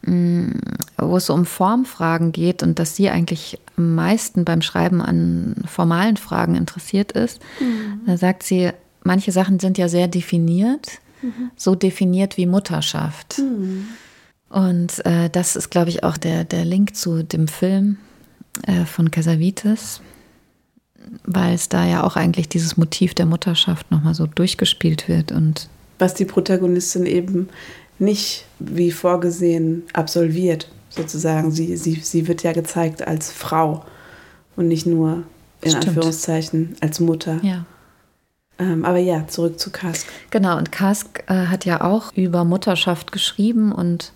wo 0.04 1.18
es 1.18 1.26
so 1.26 1.34
um 1.34 1.46
Formfragen 1.46 2.32
geht 2.32 2.64
und 2.64 2.80
dass 2.80 2.96
sie 2.96 3.10
eigentlich 3.10 3.60
am 3.78 3.96
meisten 3.96 4.46
beim 4.46 4.62
Schreiben 4.62 5.02
an 5.02 5.56
formalen 5.66 6.18
Fragen 6.18 6.56
interessiert 6.56 7.12
ist. 7.12 7.42
Mhm. 7.60 8.02
Da 8.06 8.18
sagt 8.18 8.44
sie, 8.44 8.72
manche 9.04 9.32
Sachen 9.32 9.60
sind 9.60 9.78
ja 9.78 9.90
sehr 9.90 10.08
definiert, 10.08 11.00
mhm. 11.22 11.52
so 11.56 11.76
definiert 11.76 12.38
wie 12.38 12.46
Mutterschaft. 12.46 13.40
Mhm. 13.40 13.88
Und 14.50 15.06
äh, 15.06 15.30
das 15.30 15.56
ist, 15.56 15.72
glaube 15.72 15.90
ich, 15.90 16.04
auch 16.04 16.18
der, 16.18 16.46
der 16.46 16.64
Link 16.64 16.96
zu 16.96 17.24
dem 17.24 17.48
Film 17.48 17.98
äh, 18.64 18.86
von 18.86 19.12
Casavites. 19.12 20.02
weil 21.26 21.54
es 21.54 21.70
da 21.70 21.86
ja 21.86 22.04
auch 22.04 22.16
eigentlich 22.16 22.50
dieses 22.50 22.78
Motiv 22.78 23.14
der 23.14 23.26
Mutterschaft 23.26 23.92
nochmal 23.92 24.14
so 24.14 24.26
durchgespielt 24.26 25.08
wird 25.08 25.32
und 25.32 25.70
was 26.00 26.14
die 26.14 26.26
Protagonistin 26.26 27.06
eben 27.06 27.50
nicht 28.00 28.46
wie 28.60 28.92
vorgesehen 28.92 29.84
absolviert, 29.94 30.70
sozusagen. 30.90 31.52
Sie, 31.52 31.78
sie, 31.78 31.96
sie 31.96 32.28
wird 32.28 32.44
ja 32.44 32.54
gezeigt 32.54 33.08
als 33.08 33.32
Frau 33.32 33.86
und 34.56 34.68
nicht 34.68 34.86
nur 34.86 35.24
in 35.62 35.72
Stimmt. 35.72 35.88
Anführungszeichen 35.88 36.76
als 36.82 37.00
Mutter. 37.00 37.40
ja. 37.44 37.66
Ähm, 38.60 38.86
aber 38.86 38.98
ja, 38.98 39.28
zurück 39.28 39.60
zu 39.60 39.70
Kask. 39.70 40.08
Genau, 40.32 40.58
und 40.58 40.72
Kask 40.72 41.24
äh, 41.28 41.46
hat 41.46 41.66
ja 41.66 41.82
auch 41.82 42.12
über 42.16 42.44
Mutterschaft 42.44 43.12
geschrieben 43.12 43.72
und 43.72 44.14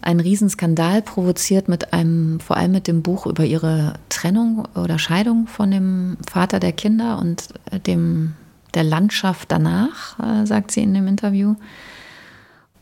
einen 0.00 0.20
Riesenskandal 0.20 1.02
provoziert 1.02 1.68
mit 1.68 1.92
einem, 1.92 2.38
vor 2.38 2.56
allem 2.56 2.72
mit 2.72 2.86
dem 2.86 3.02
Buch 3.02 3.26
über 3.26 3.44
ihre 3.44 3.94
Trennung 4.08 4.68
oder 4.74 4.98
Scheidung 4.98 5.46
von 5.46 5.70
dem 5.70 6.16
Vater 6.30 6.60
der 6.60 6.72
Kinder 6.72 7.18
und 7.18 7.48
äh, 7.70 7.80
dem 7.80 8.34
der 8.74 8.84
Landschaft 8.84 9.50
danach, 9.50 10.18
äh, 10.18 10.46
sagt 10.46 10.70
sie 10.70 10.82
in 10.82 10.94
dem 10.94 11.06
Interview. 11.06 11.54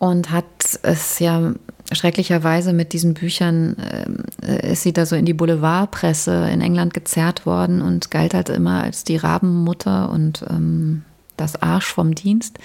Und 0.02 0.32
hat 0.32 0.46
es 0.82 1.20
ja 1.20 1.52
schrecklicherweise 1.92 2.72
mit 2.72 2.92
diesen 2.92 3.14
Büchern, 3.14 3.76
äh, 4.44 4.72
ist 4.72 4.82
sie 4.82 4.92
da 4.92 5.06
so 5.06 5.14
in 5.14 5.24
die 5.24 5.32
Boulevardpresse 5.32 6.48
in 6.52 6.60
England 6.60 6.92
gezerrt 6.92 7.46
worden 7.46 7.80
und 7.82 8.10
galt 8.10 8.34
halt 8.34 8.48
immer 8.48 8.82
als 8.82 9.04
die 9.04 9.16
Rabenmutter 9.16 10.10
und 10.10 10.44
ähm, 10.50 11.02
das 11.36 11.62
Arsch 11.62 11.86
vom 11.86 12.16
Dienst. 12.16 12.58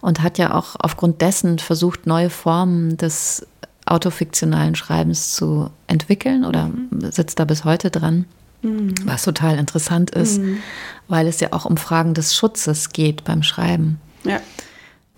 Und 0.00 0.22
hat 0.22 0.38
ja 0.38 0.54
auch 0.54 0.76
aufgrund 0.78 1.22
dessen 1.22 1.58
versucht, 1.58 2.06
neue 2.06 2.30
Formen 2.30 2.96
des 2.96 3.44
autofiktionalen 3.84 4.76
Schreibens 4.76 5.34
zu 5.34 5.70
entwickeln 5.88 6.44
oder 6.44 6.70
sitzt 7.10 7.40
da 7.40 7.44
bis 7.46 7.64
heute 7.64 7.90
dran. 7.90 8.26
Was 9.06 9.24
total 9.24 9.58
interessant 9.58 10.12
ist, 10.12 10.40
weil 11.08 11.26
es 11.26 11.40
ja 11.40 11.52
auch 11.52 11.64
um 11.64 11.78
Fragen 11.78 12.14
des 12.14 12.36
Schutzes 12.36 12.90
geht 12.90 13.24
beim 13.24 13.42
Schreiben 13.42 13.98
Ja. 14.22 14.40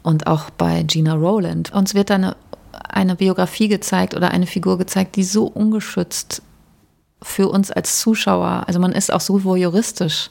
Und 0.03 0.27
auch 0.27 0.51
bei 0.51 0.83
Gina 0.83 1.15
Rowland. 1.15 1.73
Uns 1.73 1.95
wird 1.95 2.11
eine, 2.11 2.37
eine 2.73 3.17
Biografie 3.17 3.69
gezeigt 3.69 4.15
oder 4.15 4.31
eine 4.31 4.47
Figur 4.47 4.79
gezeigt, 4.79 5.17
die 5.17 5.25
so 5.25 5.47
ungeschützt 5.47 6.43
für 7.23 7.49
uns 7.49 7.71
als 7.71 7.99
Zuschauer, 8.01 8.65
also 8.67 8.79
man 8.79 8.93
ist 8.93 9.13
auch 9.13 9.21
so 9.21 9.43
voyeuristisch, 9.43 10.31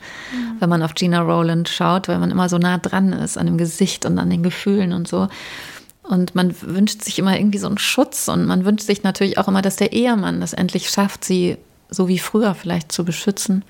wenn 0.60 0.70
man 0.70 0.82
auf 0.82 0.94
Gina 0.94 1.22
Rowland 1.22 1.68
schaut, 1.68 2.08
weil 2.08 2.18
man 2.18 2.32
immer 2.32 2.48
so 2.48 2.58
nah 2.58 2.78
dran 2.78 3.12
ist 3.12 3.38
an 3.38 3.46
dem 3.46 3.58
Gesicht 3.58 4.06
und 4.06 4.18
an 4.20 4.30
den 4.30 4.42
Gefühlen 4.42 4.94
und 4.94 5.08
so. 5.08 5.28
Und 6.04 6.36
man 6.36 6.56
wünscht 6.62 7.04
sich 7.04 7.20
immer 7.20 7.38
irgendwie 7.38 7.58
so 7.58 7.68
einen 7.68 7.78
Schutz 7.78 8.30
und 8.30 8.46
man 8.46 8.64
wünscht 8.64 8.86
sich 8.86 9.04
natürlich 9.04 9.38
auch 9.38 9.50
immer, 9.50 9.62
dass 9.62 9.76
der 9.76 9.92
Ehemann 9.92 10.40
das 10.40 10.54
endlich 10.54 10.90
schafft, 10.90 11.26
sie 11.26 11.58
so 11.90 12.08
wie 12.08 12.20
früher 12.20 12.56
vielleicht 12.56 12.94
zu 12.94 13.04
beschützen. 13.04 13.66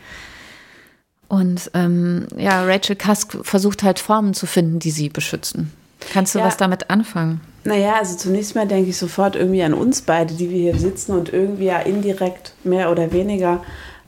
Und 1.27 1.71
ähm, 1.73 2.27
ja, 2.37 2.63
Rachel 2.63 2.95
Cusk 2.95 3.39
versucht 3.41 3.81
halt 3.81 3.99
Formen 3.99 4.35
zu 4.35 4.45
finden, 4.45 4.77
die 4.79 4.91
sie 4.91 5.09
beschützen. 5.09 5.71
Kannst 6.11 6.35
du 6.35 6.39
Ja. 6.39 6.45
was 6.45 6.57
damit 6.57 6.89
anfangen? 6.89 7.41
Naja, 7.63 7.95
also 7.99 8.15
zunächst 8.15 8.55
mal 8.55 8.67
denke 8.67 8.89
ich 8.89 8.97
sofort 8.97 9.35
irgendwie 9.35 9.61
an 9.63 9.73
uns 9.73 10.01
beide, 10.01 10.33
die 10.33 10.49
wir 10.49 10.57
hier 10.71 10.77
sitzen 10.79 11.11
und 11.11 11.33
irgendwie 11.33 11.65
ja 11.65 11.79
indirekt 11.79 12.53
mehr 12.63 12.91
oder 12.91 13.11
weniger 13.11 13.61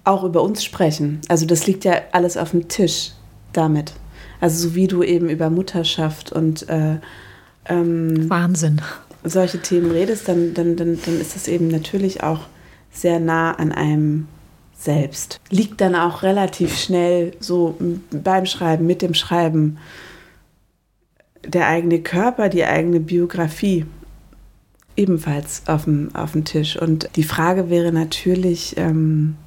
auch 0.06 0.24
über 0.24 0.42
uns 0.42 0.64
sprechen. 0.64 1.20
Also 1.28 1.46
das 1.46 1.68
liegt 1.68 1.84
ja 1.84 1.94
alles 2.14 2.38
auf 2.38 2.52
dem 2.52 2.68
Tisch 2.70 3.12
damit. 3.54 3.92
Also 4.40 4.70
so 4.70 4.76
wie 4.76 4.88
du 4.88 5.04
eben 5.04 5.30
über 5.30 5.50
Mutterschaft 5.50 6.32
und 6.32 6.70
äh, 6.70 6.98
ähm, 7.66 8.30
Wahnsinn. 8.30 8.82
solche 9.26 9.60
Themen 9.62 9.92
redest, 9.92 10.30
dann, 10.30 10.54
dann, 10.54 10.78
dann, 10.78 10.98
dann 11.06 11.20
ist 11.20 11.36
das 11.36 11.48
eben 11.50 11.68
natürlich 11.68 12.24
auch 12.24 12.40
sehr 12.92 13.20
nah 13.20 13.52
an 13.52 13.74
einem 13.74 14.28
selbst. 14.80 15.42
Liegt 15.50 15.82
dann 15.82 15.94
auch 15.96 16.24
relativ 16.24 16.78
schnell 16.78 17.34
so 17.42 17.76
beim 18.12 18.46
Schreiben, 18.46 18.88
mit 18.88 19.02
dem 19.02 19.14
Schreiben, 19.14 19.78
der 21.46 21.68
eigene 21.68 22.02
Körper, 22.02 22.50
die 22.50 22.66
eigene 22.66 23.00
Biografie 23.00 23.86
ebenfalls 24.96 25.64
auf 25.68 25.86
dem, 25.86 26.14
auf 26.14 26.34
dem 26.34 26.44
Tisch. 26.46 26.76
Und 26.80 27.10
die 27.16 27.24
Frage 27.24 27.70
wäre 27.70 27.92
natürlich, 27.92 28.76
ähm, 28.78 29.38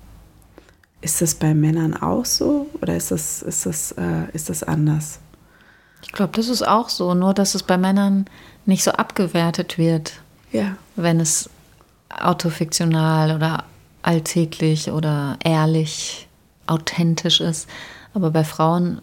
ist 1.03 1.21
das 1.21 1.35
bei 1.35 1.53
Männern 1.53 1.95
auch 1.95 2.25
so 2.25 2.69
oder 2.81 2.97
ist 2.97 3.11
das, 3.11 3.43
ist 3.43 3.67
das, 3.67 3.93
äh, 3.93 4.31
ist 4.33 4.49
das 4.49 4.63
anders? 4.63 5.19
Ich 6.03 6.13
glaube, 6.13 6.33
das 6.37 6.49
ist 6.49 6.67
auch 6.67 6.89
so, 6.89 7.15
nur 7.15 7.35
dass 7.35 7.55
es 7.55 7.63
bei 7.63 7.77
Männern 7.77 8.27
nicht 8.67 8.83
so 8.85 8.93
abgewertet 8.93 9.79
wird, 9.79 10.15
Ja. 10.53 10.77
wenn 10.97 11.21
es 11.21 11.51
autofiktional 12.09 13.35
oder 13.35 13.65
alltäglich 14.03 14.91
oder 14.91 15.37
ehrlich, 15.45 16.29
authentisch 16.67 17.41
ist. 17.41 17.69
Aber 18.15 18.31
bei 18.31 18.45
Frauen, 18.45 19.01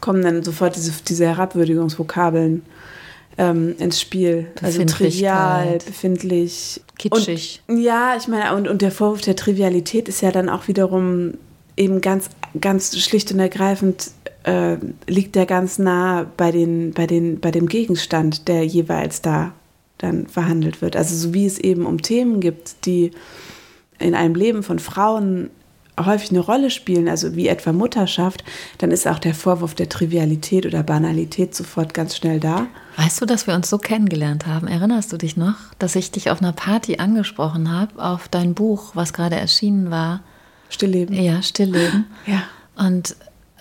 kommen 0.00 0.22
dann 0.22 0.42
sofort 0.42 0.76
diese, 0.76 0.92
diese 1.06 1.26
Herabwürdigungsvokabeln 1.26 2.62
ähm, 3.38 3.74
ins 3.78 4.00
Spiel. 4.00 4.48
Also 4.62 4.84
trivial, 4.84 5.78
befindlich. 5.84 6.80
Kitschig. 6.98 7.62
Und, 7.66 7.78
ja, 7.80 8.16
ich 8.16 8.28
meine, 8.28 8.54
und, 8.54 8.68
und 8.68 8.82
der 8.82 8.92
Vorwurf 8.92 9.22
der 9.22 9.36
Trivialität 9.36 10.08
ist 10.08 10.20
ja 10.20 10.30
dann 10.30 10.48
auch 10.48 10.68
wiederum 10.68 11.34
eben 11.76 12.00
ganz, 12.00 12.28
ganz 12.60 12.98
schlicht 12.98 13.32
und 13.32 13.38
ergreifend 13.38 14.10
äh, 14.44 14.76
liegt 15.06 15.34
der 15.34 15.46
ganz 15.46 15.78
nah 15.78 16.26
bei, 16.36 16.50
den, 16.50 16.92
bei, 16.92 17.06
den, 17.06 17.40
bei 17.40 17.50
dem 17.50 17.66
Gegenstand, 17.66 18.48
der 18.48 18.66
jeweils 18.66 19.22
da 19.22 19.52
dann 19.98 20.26
verhandelt 20.26 20.82
wird. 20.82 20.96
Also 20.96 21.14
so 21.14 21.34
wie 21.34 21.46
es 21.46 21.58
eben 21.58 21.86
um 21.86 22.02
Themen 22.02 22.40
gibt, 22.40 22.86
die 22.86 23.12
in 23.98 24.14
einem 24.14 24.34
Leben 24.34 24.62
von 24.62 24.78
Frauen 24.78 25.50
häufig 26.06 26.30
eine 26.30 26.40
Rolle 26.40 26.70
spielen, 26.70 27.08
also 27.08 27.34
wie 27.36 27.48
etwa 27.48 27.72
Mutterschaft, 27.72 28.44
dann 28.78 28.90
ist 28.90 29.06
auch 29.06 29.18
der 29.18 29.34
Vorwurf 29.34 29.74
der 29.74 29.88
Trivialität 29.88 30.66
oder 30.66 30.82
Banalität 30.82 31.54
sofort 31.54 31.94
ganz 31.94 32.16
schnell 32.16 32.40
da. 32.40 32.66
Weißt 32.96 33.20
du, 33.20 33.26
dass 33.26 33.46
wir 33.46 33.54
uns 33.54 33.70
so 33.70 33.78
kennengelernt 33.78 34.46
haben? 34.46 34.66
Erinnerst 34.66 35.12
du 35.12 35.16
dich 35.16 35.36
noch, 35.36 35.56
dass 35.78 35.96
ich 35.96 36.10
dich 36.10 36.30
auf 36.30 36.40
einer 36.42 36.52
Party 36.52 36.96
angesprochen 36.98 37.70
habe 37.70 38.02
auf 38.02 38.28
dein 38.28 38.54
Buch, 38.54 38.92
was 38.94 39.12
gerade 39.12 39.36
erschienen 39.36 39.90
war? 39.90 40.20
Stillleben. 40.68 41.14
Ja, 41.14 41.42
Stillleben. 41.42 42.06
Ja. 42.26 42.42
Und 42.76 43.16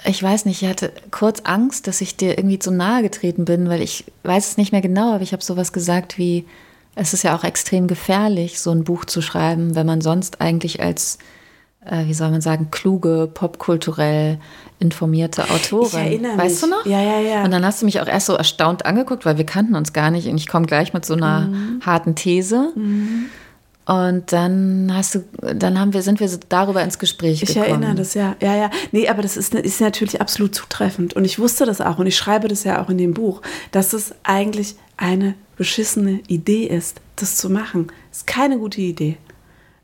ich 0.06 0.21
weiß 0.23 0.45
nicht, 0.45 0.62
ich 0.62 0.69
hatte 0.69 0.93
kurz 1.12 1.41
Angst, 1.43 1.88
dass 1.88 2.02
ich 2.02 2.15
dir 2.15 2.38
irgendwie 2.38 2.60
zu 2.60 2.71
nahe 2.71 3.02
getreten 3.02 3.45
bin, 3.45 3.67
weil 3.69 3.82
ich 3.82 4.06
weiß 4.23 4.52
es 4.52 4.58
nicht 4.58 4.71
mehr 4.71 4.82
genau, 4.82 5.13
aber 5.13 5.23
ich 5.23 5.34
habe 5.34 5.43
sowas 5.43 5.73
gesagt 5.73 6.17
wie, 6.17 6.45
es 6.95 7.13
ist 7.13 7.23
ja 7.23 7.36
auch 7.36 7.43
extrem 7.43 7.88
gefährlich, 7.88 8.60
so 8.60 8.71
ein 8.71 8.84
Buch 8.84 9.06
zu 9.06 9.21
schreiben, 9.21 9.75
wenn 9.75 9.86
man 9.86 10.02
sonst 10.02 10.41
eigentlich 10.41 10.82
als, 10.82 11.17
äh, 11.86 12.06
wie 12.06 12.13
soll 12.13 12.30
man 12.32 12.42
sagen, 12.42 12.70
kluge, 12.72 13.30
popkulturell 13.34 14.38
informierte 14.80 15.44
Autorin. 15.50 15.88
Ich 15.88 15.94
erinnere 16.12 16.38
weißt 16.38 16.62
mich. 16.62 16.72
du 16.72 16.78
noch? 16.78 16.86
Ja, 16.86 17.02
ja, 17.02 17.20
ja. 17.20 17.44
Und 17.44 17.52
dann 17.52 17.65
hast 17.65 17.82
du 17.82 17.86
mich 17.86 18.00
auch 18.02 18.08
erst 18.08 18.28
so 18.28 18.34
erstaunt 18.34 18.86
angeguckt, 18.86 19.26
weil 19.26 19.38
wir 19.38 19.46
kannten 19.46 19.76
uns 19.76 19.92
gar 19.94 20.10
nicht 20.12 20.28
und 20.28 20.38
ich 20.38 20.48
komme 20.48 20.65
gleich 20.65 20.94
mit 20.94 21.06
so 21.06 21.13
einer 21.15 21.42
Mhm. 21.48 21.82
harten 21.86 22.15
These. 22.15 22.72
Und 23.86 24.32
dann 24.32 24.92
hast 24.94 25.15
du, 25.15 25.24
dann 25.56 25.80
haben 25.80 25.94
wir, 25.94 26.04
sind 26.04 26.20
wir 26.20 26.30
darüber 26.50 26.84
ins 26.84 27.00
Gespräch 27.00 27.42
Ich 27.42 27.50
gekommen. 27.56 27.65
erinnere 27.65 27.96
das, 27.96 28.13
ja. 28.13 28.36
Ja, 28.39 28.56
ja. 28.56 28.70
Nee, 28.92 29.10
aber 29.10 29.24
das 29.24 29.36
ist, 29.36 29.56
ist 29.56 29.82
natürlich 29.82 30.22
absolut 30.22 30.54
zutreffend. 30.54 31.15
Und 31.15 31.26
ich 31.26 31.39
wusste 31.39 31.65
das 31.65 31.82
auch 31.82 31.98
und 31.98 32.06
ich 32.06 32.15
schreibe 32.15 32.48
das 32.48 32.63
ja 32.63 32.82
auch 32.84 32.89
in 32.89 33.00
dem 33.00 33.15
Buch, 33.15 33.42
dass 33.72 33.94
es 33.94 34.13
eigentlich 34.24 34.76
eine 34.96 35.34
beschissene 35.58 36.20
Idee 36.28 36.65
ist, 36.68 37.02
das 37.15 37.36
zu 37.36 37.50
machen. 37.50 37.88
Ist 38.12 38.28
keine 38.28 38.60
gute 38.60 38.80
Idee. 38.80 39.18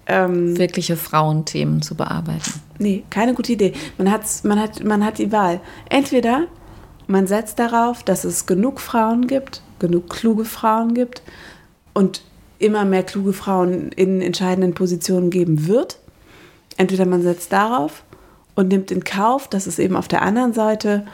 Ähm, 0.07 0.57
wirkliche 0.57 0.97
Frauenthemen 0.97 1.81
zu 1.81 1.95
bearbeiten. 1.95 2.61
Nee, 2.77 3.03
keine 3.09 3.33
gute 3.33 3.53
Idee. 3.53 3.73
Man, 3.97 4.11
hat's, 4.11 4.43
man, 4.43 4.59
hat, 4.59 4.83
man 4.83 5.03
hat 5.03 5.17
die 5.17 5.31
Wahl. 5.31 5.59
Entweder 5.89 6.47
man 7.07 7.27
setzt 7.27 7.59
darauf, 7.59 8.03
dass 8.03 8.23
es 8.23 8.45
genug 8.45 8.79
Frauen 8.79 9.27
gibt, 9.27 9.61
genug 9.79 10.09
kluge 10.09 10.45
Frauen 10.45 10.93
gibt 10.93 11.21
und 11.93 12.21
immer 12.59 12.85
mehr 12.85 13.03
kluge 13.03 13.33
Frauen 13.33 13.91
in 13.91 14.21
entscheidenden 14.21 14.73
Positionen 14.73 15.29
geben 15.29 15.67
wird. 15.67 15.99
Entweder 16.77 17.05
man 17.05 17.21
setzt 17.21 17.51
darauf 17.51 18.03
und 18.55 18.69
nimmt 18.69 18.91
in 18.91 19.03
Kauf, 19.03 19.47
dass 19.47 19.67
es 19.67 19.79
eben 19.79 19.95
auf 19.95 20.07
der 20.07 20.21
anderen 20.21 20.53
Seite 20.53 21.05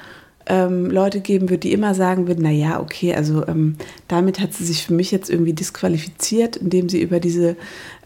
ähm, 0.47 0.89
Leute 0.89 1.19
geben 1.19 1.49
wird, 1.49 1.63
die 1.63 1.73
immer 1.73 1.93
sagen 1.93 2.27
würden, 2.27 2.43
naja, 2.43 2.79
okay, 2.79 3.13
also 3.13 3.45
ähm, 3.47 3.75
damit 4.07 4.39
hat 4.39 4.53
sie 4.53 4.65
sich 4.65 4.85
für 4.85 4.93
mich 4.93 5.11
jetzt 5.11 5.29
irgendwie 5.29 5.53
disqualifiziert, 5.53 6.55
indem 6.55 6.89
sie 6.89 7.01
über 7.01 7.19
diese, 7.19 7.55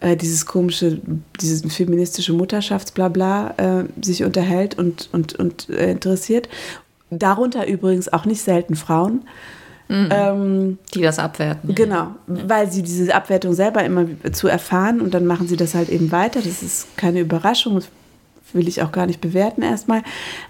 äh, 0.01 0.15
dieses 0.15 0.45
komische, 0.45 0.99
dieses 1.41 1.73
feministische 1.73 2.33
Mutterschaftsblabla 2.33 3.53
äh, 3.57 4.03
sich 4.03 4.23
unterhält 4.23 4.77
und, 4.77 5.09
und, 5.11 5.35
und 5.35 5.69
äh, 5.69 5.91
interessiert. 5.91 6.49
Darunter 7.09 7.67
übrigens 7.67 8.11
auch 8.11 8.25
nicht 8.25 8.41
selten 8.41 8.75
Frauen. 8.75 9.21
Ähm, 9.87 10.79
Die 10.95 11.01
das 11.01 11.19
abwerten. 11.19 11.75
Genau, 11.75 12.07
weil 12.25 12.71
sie 12.71 12.81
diese 12.81 13.13
Abwertung 13.13 13.53
selber 13.53 13.83
immer 13.83 14.07
zu 14.31 14.47
erfahren 14.47 14.99
und 14.99 15.13
dann 15.13 15.25
machen 15.25 15.47
sie 15.47 15.57
das 15.57 15.75
halt 15.75 15.89
eben 15.89 16.11
weiter. 16.11 16.41
Das 16.41 16.63
ist 16.63 16.97
keine 16.97 17.19
Überraschung, 17.19 17.81
will 18.53 18.67
ich 18.67 18.81
auch 18.81 18.91
gar 18.91 19.05
nicht 19.05 19.21
bewerten 19.21 19.61
erstmal. 19.61 20.03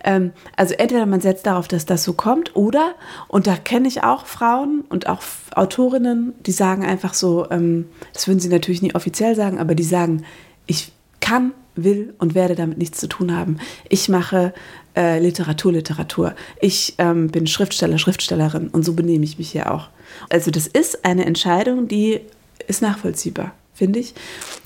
Ähm, 0.03 0.31
also 0.55 0.73
entweder 0.75 1.05
man 1.05 1.21
setzt 1.21 1.45
darauf, 1.45 1.67
dass 1.67 1.86
das 1.86 2.03
so 2.03 2.13
kommt 2.13 2.55
oder, 2.55 2.95
und 3.27 3.47
da 3.47 3.55
kenne 3.55 3.88
ich 3.88 4.03
auch 4.03 4.25
Frauen 4.25 4.84
und 4.89 5.08
auch 5.08 5.21
Autorinnen, 5.53 6.34
die 6.45 6.51
sagen 6.51 6.86
einfach 6.86 7.13
so, 7.13 7.49
ähm, 7.49 7.88
das 8.13 8.27
würden 8.27 8.39
sie 8.39 8.49
natürlich 8.49 8.81
nie 8.81 8.95
offiziell 8.95 9.36
sagen, 9.36 9.60
aber 9.60 9.75
die 9.75 9.84
sagen, 9.84 10.23
ich 10.67 10.91
kann, 11.19 11.53
will 11.75 12.13
und 12.19 12.36
werde 12.36 12.55
damit 12.55 12.77
nichts 12.77 12.99
zu 12.99 13.08
tun 13.08 13.36
haben. 13.36 13.58
Ich 13.89 14.10
mache 14.10 14.53
äh, 14.95 15.19
Literatur, 15.19 15.73
Literatur. 15.73 16.34
Ich 16.62 16.95
ähm, 16.97 17.27
bin 17.27 17.47
Schriftsteller, 17.47 17.97
Schriftstellerin 17.97 18.69
und 18.69 18.86
so 18.86 18.93
benehme 18.93 19.25
ich 19.25 19.38
mich 19.38 19.51
hier 19.51 19.71
auch. 19.71 19.89
Also 20.29 20.51
das 20.51 20.67
ist 20.67 21.05
eine 21.05 21.25
Entscheidung, 21.25 21.88
die 21.88 22.21
ist 22.67 22.81
nachvollziehbar, 22.81 23.53
finde 23.73 23.99
ich. 23.99 24.13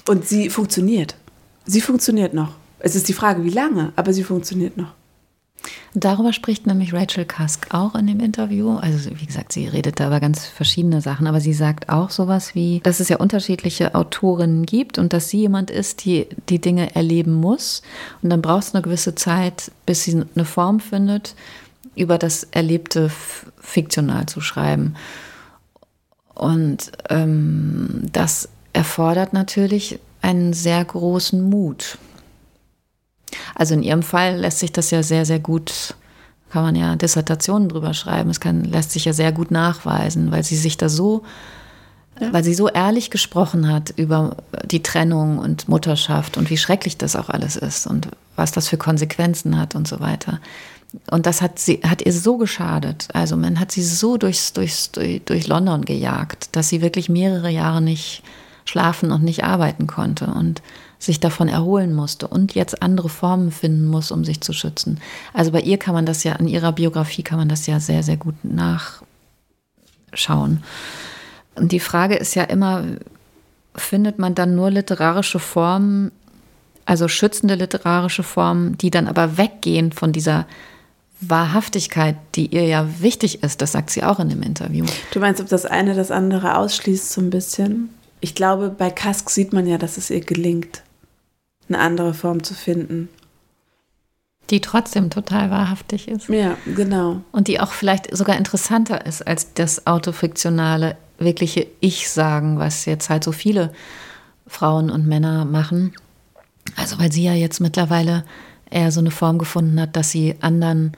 Und 0.08 0.28
sie 0.28 0.50
funktioniert. 0.50 1.16
Sie 1.66 1.82
funktioniert 1.82 2.34
noch. 2.34 2.54
Es 2.80 2.96
ist 2.96 3.08
die 3.08 3.14
Frage, 3.14 3.44
wie 3.44 3.50
lange, 3.50 3.94
aber 3.96 4.14
sie 4.14 4.24
funktioniert 4.24 4.78
noch. 4.78 4.94
Darüber 5.94 6.34
spricht 6.34 6.68
nämlich 6.68 6.94
Rachel 6.94 7.26
Cusk 7.26 7.74
auch 7.74 7.96
in 7.96 8.08
dem 8.08 8.20
Interview. 8.20 8.78
Also 8.78 9.10
wie 9.20 9.26
gesagt, 9.26 9.52
sie 9.52 9.68
redet 9.68 10.00
da 10.00 10.08
über 10.08 10.20
ganz 10.20 10.46
verschiedene 10.46 11.02
Sachen, 11.02 11.28
aber 11.28 11.42
sie 11.42 11.54
sagt 11.54 11.90
auch 11.90 12.12
sowas 12.12 12.54
wie, 12.54 12.80
dass 12.84 13.00
es 13.00 13.10
ja 13.10 13.18
unterschiedliche 13.18 13.96
Autorinnen 13.96 14.66
gibt 14.66 14.98
und 15.00 15.14
dass 15.14 15.30
sie 15.30 15.40
jemand 15.40 15.72
ist, 15.72 16.06
die 16.06 16.28
die 16.48 16.60
Dinge 16.60 16.96
erleben 16.96 17.34
muss. 17.34 17.82
Und 18.22 18.30
dann 18.30 18.42
braucht 18.42 18.64
es 18.64 18.76
eine 18.76 18.84
gewisse 18.84 19.16
Zeit, 19.16 19.72
bis 19.86 20.04
sie 20.04 20.24
eine 20.36 20.46
Form 20.46 20.80
findet, 20.80 21.36
über 21.96 22.18
das 22.18 22.44
Erlebte 22.52 23.12
fiktional 23.60 24.28
zu 24.28 24.42
schreiben. 24.42 24.96
Und 26.36 26.92
ähm, 27.10 28.04
das 28.14 28.48
erfordert 28.74 29.34
natürlich 29.34 30.00
einen 30.22 30.54
sehr 30.54 30.86
großen 30.86 31.42
Mut. 31.42 31.98
Also 33.56 33.74
in 33.74 33.84
ihrem 33.84 34.04
Fall 34.04 34.38
lässt 34.38 34.60
sich 34.60 34.72
das 34.72 34.92
ja 34.92 35.04
sehr, 35.04 35.26
sehr 35.26 35.40
gut, 35.40 35.96
kann 36.50 36.64
man 36.64 36.76
ja 36.76 36.96
Dissertationen 36.96 37.70
drüber 37.70 37.94
schreiben. 37.94 38.30
Es 38.30 38.40
kann, 38.40 38.64
lässt 38.64 38.92
sich 38.92 39.06
ja 39.06 39.14
sehr 39.14 39.32
gut 39.32 39.52
nachweisen, 39.52 40.32
weil 40.32 40.44
sie 40.44 40.56
sich 40.56 40.78
da 40.78 40.90
so, 40.90 41.24
ja. 42.20 42.34
weil 42.34 42.44
sie 42.44 42.54
so 42.54 42.68
ehrlich 42.68 43.12
gesprochen 43.12 43.72
hat 43.72 43.92
über 43.96 44.38
die 44.66 44.84
Trennung 44.84 45.38
und 45.38 45.68
Mutterschaft 45.70 46.38
und 46.38 46.50
wie 46.50 46.58
schrecklich 46.58 46.98
das 46.98 47.16
auch 47.16 47.30
alles 47.30 47.56
ist 47.56 47.88
und 47.88 48.10
was 48.36 48.52
das 48.52 48.68
für 48.68 48.78
Konsequenzen 48.78 49.60
hat 49.60 49.76
und 49.76 49.88
so 49.88 50.00
weiter. 50.00 50.40
Und 51.12 51.26
das 51.26 51.42
hat, 51.42 51.60
sie, 51.60 51.82
hat 51.84 52.02
ihr 52.02 52.14
so 52.14 52.38
geschadet. 52.38 53.10
Also 53.14 53.38
man 53.38 53.60
hat 53.60 53.72
sie 53.72 53.84
so 53.84 54.18
durchs, 54.18 54.54
durchs, 54.54 54.92
durch, 54.92 55.22
durch 55.24 55.48
London 55.48 55.86
gejagt, 55.86 56.56
dass 56.56 56.70
sie 56.70 56.82
wirklich 56.82 57.10
mehrere 57.10 57.50
Jahre 57.50 57.82
nicht 57.82 58.24
schlafen 58.66 59.12
und 59.12 59.24
nicht 59.24 59.44
arbeiten 59.44 59.88
konnte. 59.88 60.28
Und 60.28 60.62
sich 61.00 61.20
davon 61.22 61.48
erholen 61.48 61.94
musste 61.96 62.28
und 62.28 62.54
jetzt 62.54 62.84
andere 62.84 63.08
Formen 63.10 63.52
finden 63.52 63.86
muss, 63.86 64.12
um 64.12 64.26
sich 64.26 64.42
zu 64.42 64.52
schützen. 64.52 65.00
Also 65.34 65.52
bei 65.52 65.62
ihr 65.62 65.78
kann 65.78 65.94
man 65.94 66.06
das 66.06 66.26
ja, 66.26 66.34
in 66.34 66.48
ihrer 66.48 66.74
Biografie 66.74 67.24
kann 67.24 67.40
man 67.40 67.48
das 67.48 67.66
ja 67.66 67.80
sehr, 67.80 68.04
sehr 68.04 68.18
gut 68.18 68.36
nachschauen. 68.44 69.02
Und 71.56 71.72
die 71.72 71.80
Frage 71.80 72.16
ist 72.16 72.36
ja 72.36 72.44
immer, 72.44 72.84
findet 73.76 74.20
man 74.20 74.36
dann 74.36 74.56
nur 74.56 74.70
literarische 74.72 75.40
Formen, 75.40 76.12
also 76.86 77.08
schützende 77.08 77.56
literarische 77.56 78.24
Formen, 78.24 78.78
die 78.78 78.92
dann 78.92 79.08
aber 79.08 79.38
weggehen 79.38 79.94
von 79.94 80.12
dieser 80.12 80.48
Wahrhaftigkeit, 81.22 82.18
die 82.36 82.48
ihr 82.48 82.66
ja 82.66 82.88
wichtig 83.00 83.44
ist, 83.44 83.62
das 83.62 83.72
sagt 83.72 83.90
sie 83.90 84.04
auch 84.04 84.20
in 84.20 84.30
dem 84.30 84.42
Interview. 84.42 84.86
Du 85.14 85.20
meinst, 85.20 85.40
ob 85.40 85.48
das 85.48 85.66
eine 85.66 85.94
das 85.96 86.12
andere 86.12 86.58
ausschließt 86.58 87.12
so 87.12 87.22
ein 87.22 87.30
bisschen? 87.30 87.90
Ich 88.22 88.36
glaube, 88.36 88.70
bei 88.70 88.90
Kask 88.90 89.30
sieht 89.30 89.54
man 89.54 89.66
ja, 89.68 89.78
dass 89.78 89.98
es 89.98 90.10
ihr 90.10 90.22
gelingt 90.22 90.82
eine 91.70 91.80
andere 91.80 92.14
Form 92.14 92.44
zu 92.44 92.54
finden. 92.54 93.10
Die 94.50 94.62
trotzdem 94.62 95.10
total 95.10 95.52
wahrhaftig 95.52 96.08
ist. 96.08 96.28
Ja, 96.28 96.58
genau. 96.76 97.22
Und 97.32 97.48
die 97.48 97.60
auch 97.60 97.72
vielleicht 97.72 98.16
sogar 98.16 98.36
interessanter 98.38 99.06
ist 99.06 99.26
als 99.26 99.54
das 99.54 99.86
autofiktionale, 99.86 100.98
wirkliche 101.20 101.68
Ich-Sagen, 101.82 102.58
was 102.58 102.86
jetzt 102.86 103.10
halt 103.10 103.24
so 103.24 103.32
viele 103.32 103.72
Frauen 104.48 104.90
und 104.90 105.08
Männer 105.08 105.46
machen. 105.46 105.94
Also 106.76 106.98
weil 106.98 107.12
sie 107.12 107.24
ja 107.24 107.34
jetzt 107.34 107.60
mittlerweile 107.60 108.24
eher 108.70 108.92
so 108.92 109.00
eine 109.00 109.12
Form 109.12 109.38
gefunden 109.38 109.80
hat, 109.80 109.96
dass 109.96 110.12
sie 110.12 110.36
anderen 110.42 110.94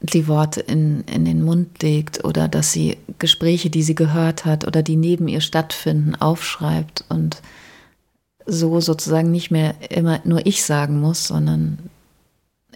die 0.00 0.28
Worte 0.28 0.60
in, 0.60 1.02
in 1.04 1.24
den 1.24 1.42
Mund 1.42 1.82
legt 1.82 2.24
oder 2.24 2.48
dass 2.48 2.72
sie 2.72 2.98
Gespräche, 3.18 3.70
die 3.70 3.82
sie 3.82 3.94
gehört 3.94 4.44
hat 4.44 4.66
oder 4.66 4.82
die 4.82 4.96
neben 4.96 5.26
ihr 5.26 5.40
stattfinden, 5.40 6.14
aufschreibt 6.14 7.04
und 7.08 7.42
so 8.46 8.80
sozusagen 8.80 9.30
nicht 9.30 9.50
mehr 9.50 9.74
immer 9.90 10.20
nur 10.24 10.46
ich 10.46 10.64
sagen 10.64 11.00
muss, 11.00 11.26
sondern 11.26 11.78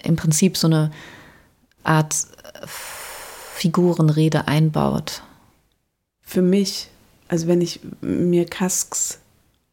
im 0.02 0.16
Prinzip 0.16 0.56
so 0.56 0.66
eine 0.66 0.90
Art 1.84 2.14
Figurenrede 3.54 4.48
einbaut. 4.48 5.22
Für 6.22 6.42
mich, 6.42 6.88
also 7.28 7.46
wenn 7.46 7.60
ich 7.60 7.80
mir 8.00 8.46
Kasks 8.46 9.18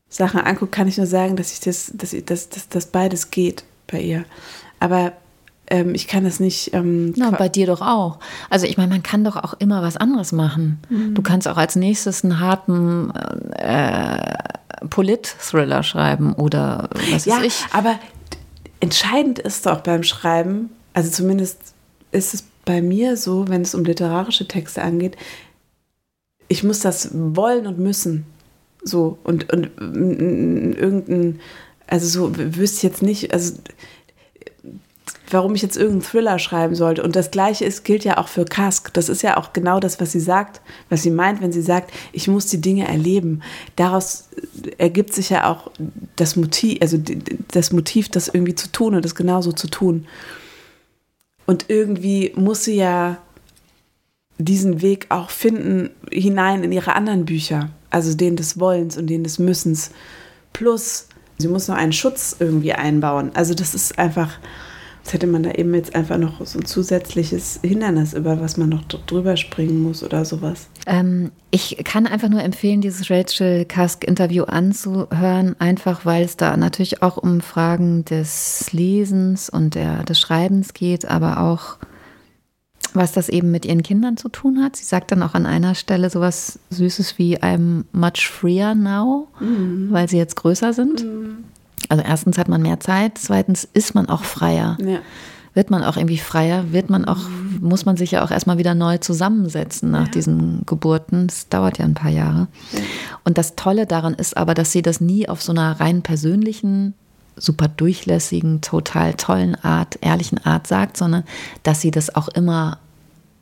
Sachen 0.10 0.40
angucke, 0.40 0.72
kann 0.72 0.88
ich 0.88 0.98
nur 0.98 1.08
sagen, 1.08 1.36
dass 1.36 1.52
ich 1.52 1.60
das, 1.60 1.92
dass, 1.94 2.16
dass, 2.26 2.50
dass, 2.50 2.70
dass 2.70 2.86
beides 2.88 3.32
geht 3.32 3.64
bei 3.88 4.00
ihr. 4.00 4.26
Aber 4.80 5.14
ähm, 5.70 5.94
ich 5.94 6.08
kann 6.08 6.24
das 6.24 6.40
nicht. 6.40 6.74
Ähm, 6.74 7.14
Na, 7.16 7.32
bei 7.32 7.50
dir 7.50 7.68
doch 7.68 7.82
auch. 7.82 8.20
Also 8.50 8.66
ich 8.66 8.78
meine, 8.78 8.90
man 8.90 9.04
kann 9.04 9.24
doch 9.24 9.36
auch 9.36 9.54
immer 9.60 9.82
was 9.82 9.98
anderes 9.98 10.32
machen. 10.32 10.80
Mhm. 10.90 11.14
Du 11.14 11.22
kannst 11.22 11.48
auch 11.48 11.58
als 11.58 11.76
nächstes 11.76 12.24
einen 12.24 12.40
harten 12.40 13.12
äh, 13.58 14.36
Polit-Thriller 14.90 15.84
schreiben 15.84 16.34
oder 16.34 16.90
was 17.12 17.26
ja, 17.26 17.38
weiß 17.38 17.44
ich. 17.44 17.66
Aber 17.74 18.00
entscheidend 18.80 19.40
ist 19.40 19.66
doch 19.66 19.82
beim 19.82 20.04
Schreiben, 20.04 20.70
also 20.94 21.12
zumindest 21.12 21.74
ist 22.12 22.34
es 22.34 22.44
bei 22.66 22.82
mir 22.82 23.18
so, 23.18 23.48
wenn 23.48 23.62
es 23.62 23.76
um 23.76 23.84
literarische 23.84 24.48
Texte 24.48 24.82
angeht, 24.82 25.18
ich 26.48 26.64
muss 26.64 26.80
das 26.80 27.10
wollen 27.14 27.68
und 27.68 27.80
müssen. 27.80 28.26
So, 28.84 29.18
und, 29.24 29.52
und 29.52 29.72
irgendein, 29.78 31.40
also 31.88 32.08
so 32.08 32.38
wüsste 32.38 32.78
ich 32.78 32.84
jetzt 32.84 33.02
nicht, 33.02 33.34
also 33.34 33.54
warum 35.30 35.56
ich 35.56 35.62
jetzt 35.62 35.78
irgendeinen 35.78 36.04
Thriller 36.04 36.40
schreiben 36.40 36.76
sollte. 36.76 37.04
Und 37.04 37.16
das 37.16 37.32
Gleiche 37.32 37.66
ist, 37.66 37.84
gilt 37.84 38.04
ja 38.04 38.18
auch 38.18 38.28
für 38.28 38.46
Kask. 38.46 38.94
Das 38.94 39.10
ist 39.10 39.22
ja 39.22 39.38
auch 39.38 39.54
genau 39.54 39.80
das, 39.80 40.00
was 40.00 40.12
sie 40.12 40.20
sagt, 40.20 40.62
was 40.90 41.04
sie 41.04 41.12
meint, 41.12 41.42
wenn 41.42 41.52
sie 41.52 41.62
sagt, 41.62 41.92
ich 42.14 42.28
muss 42.28 42.48
die 42.48 42.62
Dinge 42.62 42.88
erleben. 42.88 43.42
Daraus 43.76 44.30
ergibt 44.78 45.14
sich 45.14 45.30
ja 45.30 45.52
auch 45.52 45.72
das 46.16 46.36
Motiv, 46.36 46.78
also 46.82 46.98
das 47.52 47.72
Motiv, 47.72 48.10
das 48.10 48.28
irgendwie 48.28 48.56
zu 48.56 48.72
tun 48.72 48.96
und 48.96 49.04
das 49.04 49.16
genauso 49.16 49.52
zu 49.52 49.68
tun. 49.68 50.08
Und 51.46 51.66
irgendwie 51.70 52.34
muss 52.36 52.64
sie 52.64 52.76
ja 52.76 53.18
diesen 54.38 54.82
Weg 54.82 55.08
auch 55.10 55.30
finden 55.30 55.90
hinein 56.12 56.64
in 56.64 56.72
ihre 56.72 56.94
anderen 56.94 57.26
Bücher, 57.26 57.70
also 57.90 58.14
den 58.16 58.36
des 58.36 58.60
Wollens 58.60 58.98
und 58.98 59.08
den 59.08 59.24
des 59.24 59.40
Müssens. 59.40 59.92
Plus, 60.54 61.08
sie 61.38 61.48
muss 61.48 61.68
noch 61.68 61.76
einen 61.76 61.94
Schutz 61.94 62.36
irgendwie 62.40 62.74
einbauen. 62.74 63.32
Also 63.34 63.54
das 63.54 63.74
ist 63.74 63.98
einfach, 63.98 64.38
Jetzt 65.08 65.14
hätte 65.14 65.28
man 65.28 65.44
da 65.44 65.52
eben 65.52 65.74
jetzt 65.74 65.96
einfach 65.96 66.18
noch 66.18 66.46
so 66.46 66.60
ein 66.60 66.66
zusätzliches 66.66 67.62
Hindernis, 67.64 68.14
über 68.14 68.42
was 68.42 68.58
man 68.58 68.68
noch 68.68 68.84
drüber 68.84 69.38
springen 69.38 69.82
muss 69.82 70.04
oder 70.04 70.26
sowas. 70.26 70.68
Ähm, 70.86 71.32
ich 71.50 71.78
kann 71.86 72.08
einfach 72.08 72.28
nur 72.28 72.44
empfehlen, 72.44 72.82
dieses 72.82 73.10
Rachel 73.10 73.64
Kask-Interview 73.64 74.44
anzuhören, 74.44 75.56
einfach 75.60 76.06
weil 76.06 76.26
es 76.26 76.36
da 76.36 76.58
natürlich 76.58 77.04
auch 77.04 77.16
um 77.16 77.40
Fragen 77.40 78.04
des 78.04 78.74
Lesens 78.74 79.50
und 79.50 79.76
der, 79.76 80.04
des 80.04 80.20
Schreibens 80.20 80.74
geht, 80.74 81.06
aber 81.06 81.40
auch 81.40 81.78
was 82.94 83.14
das 83.14 83.30
eben 83.30 83.50
mit 83.50 83.66
ihren 83.66 83.84
Kindern 83.84 84.18
zu 84.18 84.28
tun 84.28 84.62
hat. 84.62 84.76
Sie 84.76 84.84
sagt 84.84 85.14
dann 85.14 85.24
auch 85.24 85.36
an 85.36 85.46
einer 85.46 85.74
Stelle 85.76 86.10
sowas 86.10 86.60
Süßes 86.70 87.18
wie 87.18 87.38
I'm 87.38 87.86
much 87.94 88.28
freer 88.28 88.76
now, 88.76 89.30
mhm. 89.40 89.88
weil 89.90 90.10
sie 90.10 90.18
jetzt 90.18 90.36
größer 90.36 90.74
sind. 90.74 91.06
Mhm. 91.06 91.27
Also 91.90 92.04
erstens 92.04 92.38
hat 92.38 92.48
man 92.48 92.62
mehr 92.62 92.80
Zeit, 92.80 93.18
zweitens 93.18 93.68
ist 93.74 93.96
man 93.96 94.10
auch 94.10 94.24
freier. 94.24 94.78
Ja. 94.84 95.00
Wird 95.54 95.72
man 95.72 95.84
auch 95.84 95.98
irgendwie 95.98 96.20
freier, 96.20 96.72
wird 96.72 96.90
man 96.90 97.06
auch, 97.06 97.22
muss 97.60 97.86
man 97.86 97.98
sich 97.98 98.12
ja 98.12 98.24
auch 98.24 98.30
erstmal 98.30 98.60
wieder 98.60 98.76
neu 98.76 99.00
zusammensetzen 99.00 99.90
nach 99.90 100.06
ja. 100.06 100.12
diesen 100.12 100.62
Geburten. 100.68 101.28
Das 101.28 101.50
dauert 101.50 101.80
ja 101.80 101.86
ein 101.86 101.96
paar 101.96 102.12
Jahre. 102.12 102.48
Ja. 102.74 102.80
Und 103.24 103.38
das 103.40 103.56
Tolle 103.56 103.88
daran 103.88 104.14
ist 104.14 104.38
aber, 104.38 104.54
dass 104.54 104.72
sie 104.72 104.84
das 104.84 105.02
nie 105.02 105.28
auf 105.28 105.42
so 105.42 105.52
einer 105.52 105.80
rein 105.80 106.04
persönlichen, 106.04 106.94
super 107.36 107.68
durchlässigen, 107.68 108.62
total 108.62 109.16
tollen 109.16 109.56
Art, 109.56 109.98
ehrlichen 110.02 110.44
Art 110.46 110.68
sagt, 110.68 110.98
sondern 110.98 111.24
dass 111.64 111.82
sie 111.82 111.92
das 111.92 112.16
auch 112.16 112.28
immer 112.28 112.78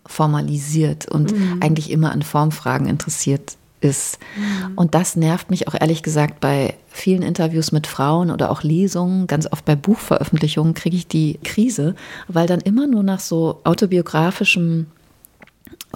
formalisiert 0.05 1.09
und 1.09 1.37
mhm. 1.37 1.61
eigentlich 1.61 1.91
immer 1.91 2.11
an 2.11 2.21
Formfragen 2.21 2.87
interessiert 2.87 3.57
ist. 3.81 4.19
Mhm. 4.35 4.73
Und 4.75 4.95
das 4.95 5.15
nervt 5.15 5.49
mich 5.49 5.67
auch 5.67 5.75
ehrlich 5.79 6.03
gesagt 6.03 6.39
bei 6.39 6.75
vielen 6.89 7.21
Interviews 7.21 7.71
mit 7.71 7.87
Frauen 7.87 8.31
oder 8.31 8.51
auch 8.51 8.63
Lesungen, 8.63 9.27
ganz 9.27 9.51
oft 9.51 9.65
bei 9.65 9.75
Buchveröffentlichungen 9.75 10.73
kriege 10.73 10.95
ich 10.95 11.07
die 11.07 11.39
Krise, 11.43 11.95
weil 12.27 12.47
dann 12.47 12.61
immer 12.61 12.87
nur 12.87 13.03
nach 13.03 13.19
so 13.19 13.61
autobiografischem 13.63 14.87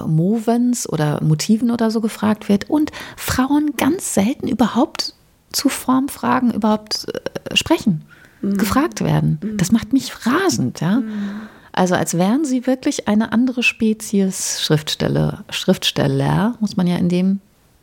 Movens 0.05 0.87
oder 0.87 1.21
Motiven 1.23 1.71
oder 1.71 1.91
so 1.91 2.01
gefragt 2.01 2.49
wird 2.49 2.69
und 2.69 2.91
Frauen 3.17 3.73
ganz 3.77 4.13
selten 4.13 4.47
überhaupt 4.47 5.13
zu 5.51 5.69
Formfragen 5.69 6.53
überhaupt 6.53 7.07
äh, 7.07 7.55
sprechen, 7.55 8.03
mhm. 8.41 8.57
gefragt 8.57 9.01
werden. 9.01 9.39
Mhm. 9.43 9.57
Das 9.57 9.71
macht 9.71 9.93
mich 9.93 10.25
rasend, 10.25 10.81
ja. 10.81 10.99
Mhm. 10.99 11.41
Also 11.71 11.95
als 11.95 12.17
wären 12.17 12.45
sie 12.45 12.67
wirklich 12.67 13.07
eine 13.07 13.31
andere 13.31 13.63
Spezies 13.63 14.61
Schriftsteller, 14.61 15.43
Schriftsteller, 15.49 16.55
muss 16.59 16.75
man 16.75 16.87
ja 16.87 16.97
in 16.97 17.09
dem 17.09 17.39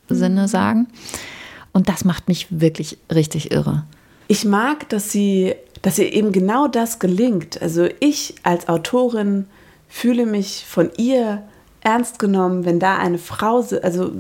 Sinne 0.08 0.48
sagen. 0.48 0.88
Und 1.72 1.88
das 1.88 2.04
macht 2.04 2.28
mich 2.28 2.46
wirklich 2.50 2.98
richtig 3.12 3.50
irre. 3.50 3.84
Ich 4.28 4.44
mag, 4.44 4.88
dass 4.88 5.12
sie, 5.12 5.54
dass 5.82 5.98
ihr 5.98 6.12
eben 6.12 6.32
genau 6.32 6.68
das 6.68 6.98
gelingt. 6.98 7.60
Also 7.60 7.88
ich 8.00 8.34
als 8.42 8.68
Autorin 8.68 9.46
fühle 9.88 10.26
mich 10.26 10.64
von 10.66 10.90
ihr 10.96 11.42
ernst 11.86 12.18
genommen, 12.18 12.64
wenn 12.64 12.80
da 12.80 12.98
eine 12.98 13.18
Frau 13.18 13.64
also 13.82 14.10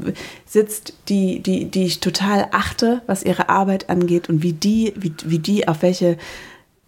sitzt, 0.46 0.92
die, 1.08 1.40
die, 1.40 1.64
die 1.64 1.86
ich 1.86 1.98
total 1.98 2.48
achte, 2.52 3.02
was 3.06 3.24
ihre 3.24 3.48
Arbeit 3.48 3.90
angeht 3.90 4.28
und 4.28 4.44
wie 4.44 4.52
die, 4.52 4.92
wie, 4.96 5.12
wie 5.24 5.40
die 5.40 5.66
auf 5.66 5.82
welche 5.82 6.16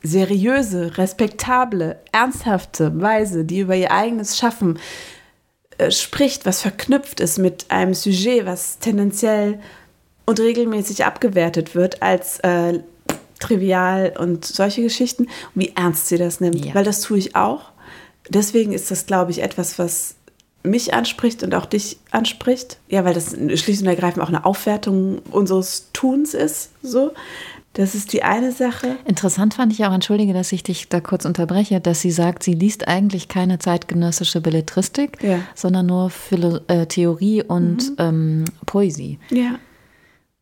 seriöse, 0.02 0.96
respektable, 0.96 1.96
ernsthafte 2.12 3.00
Weise, 3.00 3.44
die 3.44 3.60
über 3.60 3.74
ihr 3.74 3.90
eigenes 3.90 4.38
Schaffen 4.38 4.78
äh, 5.78 5.90
spricht, 5.90 6.46
was 6.46 6.62
verknüpft 6.62 7.20
ist 7.20 7.38
mit 7.38 7.66
einem 7.70 7.94
Sujet, 7.94 8.46
was 8.46 8.78
tendenziell 8.78 9.60
und 10.26 10.40
regelmäßig 10.40 11.04
abgewertet 11.04 11.74
wird 11.74 12.02
als 12.02 12.40
äh, 12.40 12.80
trivial 13.40 14.12
und 14.18 14.44
solche 14.44 14.82
Geschichten, 14.82 15.24
und 15.24 15.62
wie 15.62 15.72
ernst 15.74 16.08
sie 16.08 16.18
das 16.18 16.40
nimmt, 16.40 16.64
ja. 16.64 16.74
weil 16.74 16.84
das 16.84 17.00
tue 17.00 17.18
ich 17.18 17.36
auch. 17.36 17.72
Deswegen 18.28 18.72
ist 18.72 18.90
das, 18.90 19.06
glaube 19.06 19.30
ich, 19.30 19.42
etwas, 19.42 19.78
was 19.78 20.16
mich 20.62 20.92
anspricht 20.92 21.42
und 21.42 21.54
auch 21.54 21.66
dich 21.66 21.98
anspricht. 22.10 22.78
Ja, 22.88 23.04
weil 23.04 23.14
das 23.14 23.30
schlicht 23.60 23.80
und 23.80 23.86
ergreifend 23.86 24.22
auch 24.22 24.28
eine 24.28 24.44
Aufwertung 24.44 25.20
unseres 25.30 25.88
Tuns 25.92 26.34
ist. 26.34 26.70
So. 26.82 27.12
Das 27.78 27.94
ist 27.94 28.12
die 28.12 28.24
eine 28.24 28.50
Sache. 28.50 28.96
Interessant 29.04 29.54
fand 29.54 29.72
ich 29.72 29.84
auch, 29.84 29.92
entschuldige, 29.92 30.32
dass 30.32 30.50
ich 30.50 30.64
dich 30.64 30.88
da 30.88 30.98
kurz 31.00 31.24
unterbreche, 31.24 31.80
dass 31.80 32.00
sie 32.00 32.10
sagt, 32.10 32.42
sie 32.42 32.54
liest 32.54 32.88
eigentlich 32.88 33.28
keine 33.28 33.60
zeitgenössische 33.60 34.40
Belletristik, 34.40 35.22
ja. 35.22 35.38
sondern 35.54 35.86
nur 35.86 36.10
Philo 36.10 36.58
äh, 36.66 36.86
Theorie 36.86 37.44
und 37.44 37.90
mhm. 37.90 37.96
ähm, 37.98 38.44
Poesie. 38.66 39.20
Ja. 39.30 39.60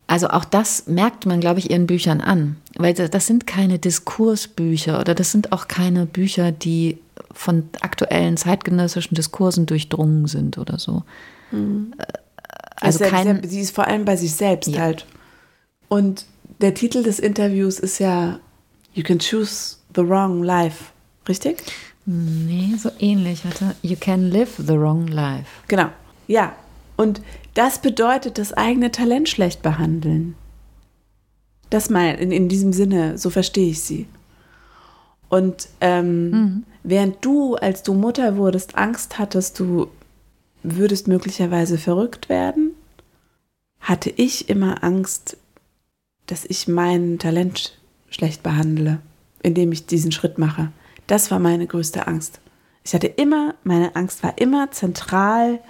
Also 0.06 0.28
auch 0.28 0.46
das 0.46 0.86
merkt 0.86 1.26
man, 1.26 1.40
glaube 1.40 1.58
ich, 1.58 1.70
ihren 1.70 1.86
Büchern 1.86 2.22
an, 2.22 2.56
weil 2.74 2.94
das 2.94 3.26
sind 3.26 3.46
keine 3.46 3.78
Diskursbücher 3.78 4.98
oder 4.98 5.14
das 5.14 5.30
sind 5.30 5.52
auch 5.52 5.68
keine 5.68 6.06
Bücher, 6.06 6.52
die 6.52 6.96
von 7.32 7.68
aktuellen 7.82 8.38
zeitgenössischen 8.38 9.14
Diskursen 9.14 9.66
durchdrungen 9.66 10.26
sind 10.26 10.56
oder 10.56 10.78
so. 10.78 11.02
Mhm. 11.50 11.92
Also, 12.76 13.04
also 13.04 13.14
kein, 13.14 13.46
sie 13.46 13.60
ist 13.60 13.74
vor 13.74 13.86
allem 13.86 14.06
bei 14.06 14.16
sich 14.16 14.32
selbst 14.32 14.68
ja. 14.68 14.80
halt. 14.80 15.04
Und 15.88 16.24
der 16.60 16.74
Titel 16.74 17.02
des 17.02 17.18
Interviews 17.18 17.78
ist 17.78 17.98
ja 17.98 18.40
You 18.94 19.02
can 19.02 19.18
choose 19.18 19.76
the 19.94 20.08
wrong 20.08 20.42
life, 20.42 20.86
richtig? 21.28 21.62
Nee, 22.06 22.76
so 22.78 22.90
ähnlich. 22.98 23.44
Warte. 23.44 23.74
You 23.82 23.96
can 24.00 24.30
live 24.30 24.54
the 24.56 24.78
wrong 24.78 25.06
life. 25.08 25.46
Genau. 25.68 25.90
Ja. 26.26 26.54
Und 26.96 27.20
das 27.54 27.80
bedeutet 27.80 28.38
das 28.38 28.52
eigene 28.52 28.90
Talent 28.90 29.28
schlecht 29.28 29.60
behandeln. 29.60 30.34
Das 31.68 31.90
mal 31.90 32.14
in, 32.14 32.30
in 32.32 32.48
diesem 32.48 32.72
Sinne, 32.72 33.18
so 33.18 33.28
verstehe 33.28 33.70
ich 33.70 33.82
sie. 33.82 34.06
Und 35.28 35.68
ähm, 35.80 36.30
mhm. 36.30 36.64
während 36.84 37.24
du, 37.24 37.56
als 37.56 37.82
du 37.82 37.92
Mutter 37.92 38.36
wurdest, 38.36 38.76
Angst 38.76 39.18
hattest, 39.18 39.58
du 39.58 39.88
würdest 40.62 41.08
möglicherweise 41.08 41.76
verrückt 41.76 42.28
werden, 42.28 42.70
hatte 43.80 44.10
ich 44.10 44.48
immer 44.48 44.82
Angst, 44.84 45.36
dass 46.26 46.44
ich 46.44 46.68
mein 46.68 47.18
Talent 47.18 47.78
schlecht 48.10 48.42
behandle, 48.42 49.00
indem 49.42 49.72
ich 49.72 49.86
diesen 49.86 50.12
Schritt 50.12 50.38
mache. 50.38 50.70
Das 51.06 51.30
war 51.30 51.38
meine 51.38 51.66
größte 51.66 52.06
Angst. 52.06 52.40
Ich 52.84 52.94
hatte 52.94 53.06
immer, 53.06 53.54
meine 53.64 53.96
Angst 53.96 54.22
war 54.22 54.38
immer 54.38 54.70
zentral 54.70 55.60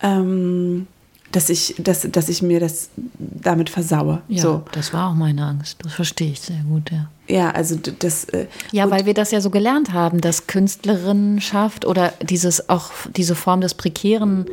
ähm, 0.00 0.86
dass 1.32 1.50
ich, 1.50 1.74
dass, 1.78 2.08
dass 2.10 2.28
ich 2.28 2.42
mir 2.42 2.60
das 2.60 2.90
damit 3.18 3.70
versaue. 3.70 4.22
Ja, 4.28 4.42
so. 4.42 4.62
das 4.72 4.92
war 4.92 5.10
auch 5.10 5.14
meine 5.14 5.44
Angst. 5.44 5.78
Das 5.82 5.92
verstehe 5.92 6.32
ich 6.32 6.40
sehr 6.40 6.62
gut, 6.68 6.90
ja. 6.90 7.08
Ja, 7.28 7.50
also 7.50 7.76
das. 7.76 8.24
Äh, 8.24 8.46
ja, 8.72 8.90
weil 8.90 9.04
wir 9.04 9.12
das 9.12 9.30
ja 9.30 9.42
so 9.42 9.50
gelernt 9.50 9.92
haben, 9.92 10.22
dass 10.22 10.46
Künstlerinnenschaft 10.46 11.84
oder 11.84 12.14
dieses 12.22 12.70
auch 12.70 12.90
diese 13.14 13.34
Form 13.34 13.60
des 13.60 13.74
prekären 13.74 14.46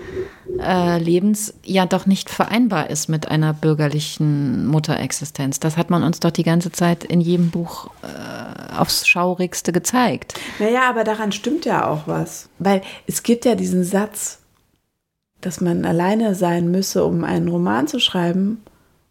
äh, 0.59 0.99
Lebens 0.99 1.53
ja 1.63 1.85
doch 1.85 2.05
nicht 2.05 2.29
vereinbar 2.29 2.89
ist 2.89 3.07
mit 3.07 3.29
einer 3.29 3.53
bürgerlichen 3.53 4.67
Mutterexistenz. 4.67 5.61
Das 5.61 5.77
hat 5.77 5.89
man 5.89 6.03
uns 6.03 6.19
doch 6.19 6.31
die 6.31 6.43
ganze 6.43 6.71
Zeit 6.71 7.05
in 7.05 7.21
jedem 7.21 7.49
Buch 7.49 7.89
äh, 8.03 8.77
aufs 8.77 9.07
Schaurigste 9.07 9.71
gezeigt. 9.71 10.33
Naja, 10.59 10.89
aber 10.89 11.05
daran 11.05 11.31
stimmt 11.31 11.63
ja 11.63 11.87
auch 11.87 12.07
was. 12.07 12.49
Weil 12.59 12.81
es 13.07 13.23
gibt 13.23 13.45
ja 13.45 13.55
diesen 13.55 13.85
Satz, 13.85 14.39
dass 15.41 15.61
man 15.61 15.85
alleine 15.85 16.35
sein 16.35 16.71
müsse, 16.71 17.05
um 17.05 17.23
einen 17.23 17.47
Roman 17.47 17.87
zu 17.87 17.99
schreiben. 17.99 18.63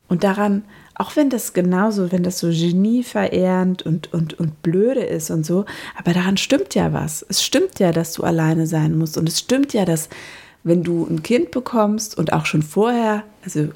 Und 0.09 0.25
daran, 0.25 0.65
auch 0.95 1.17
wenn 1.17 1.31
das 1.31 1.53
genauso, 1.53 2.13
wenn 2.13 2.23
das 2.23 2.39
so 2.39 2.49
genieverehrend 2.49 3.83
und, 3.83 4.13
und, 4.13 4.39
und 4.39 4.63
blöde 4.63 5.03
ist 5.03 5.31
und 5.31 5.45
so, 5.45 5.65
aber 5.97 6.13
daran 6.13 6.37
stimmt 6.37 6.75
ja 6.75 6.93
was. 6.93 7.25
Es 7.29 7.43
stimmt 7.43 7.79
ja, 7.79 7.93
dass 7.93 8.13
du 8.13 8.23
alleine 8.23 8.67
sein 8.67 8.97
musst. 8.97 9.19
Und 9.19 9.29
es 9.29 9.41
stimmt 9.41 9.73
ja, 9.73 9.85
dass 9.85 10.09
wenn 10.63 10.83
du 10.83 11.05
ein 11.05 11.23
Kind 11.23 11.51
bekommst 11.51 12.17
und 12.17 12.33
auch 12.33 12.47
schon 12.47 12.63
vorher, 12.63 13.25
also 13.45 13.69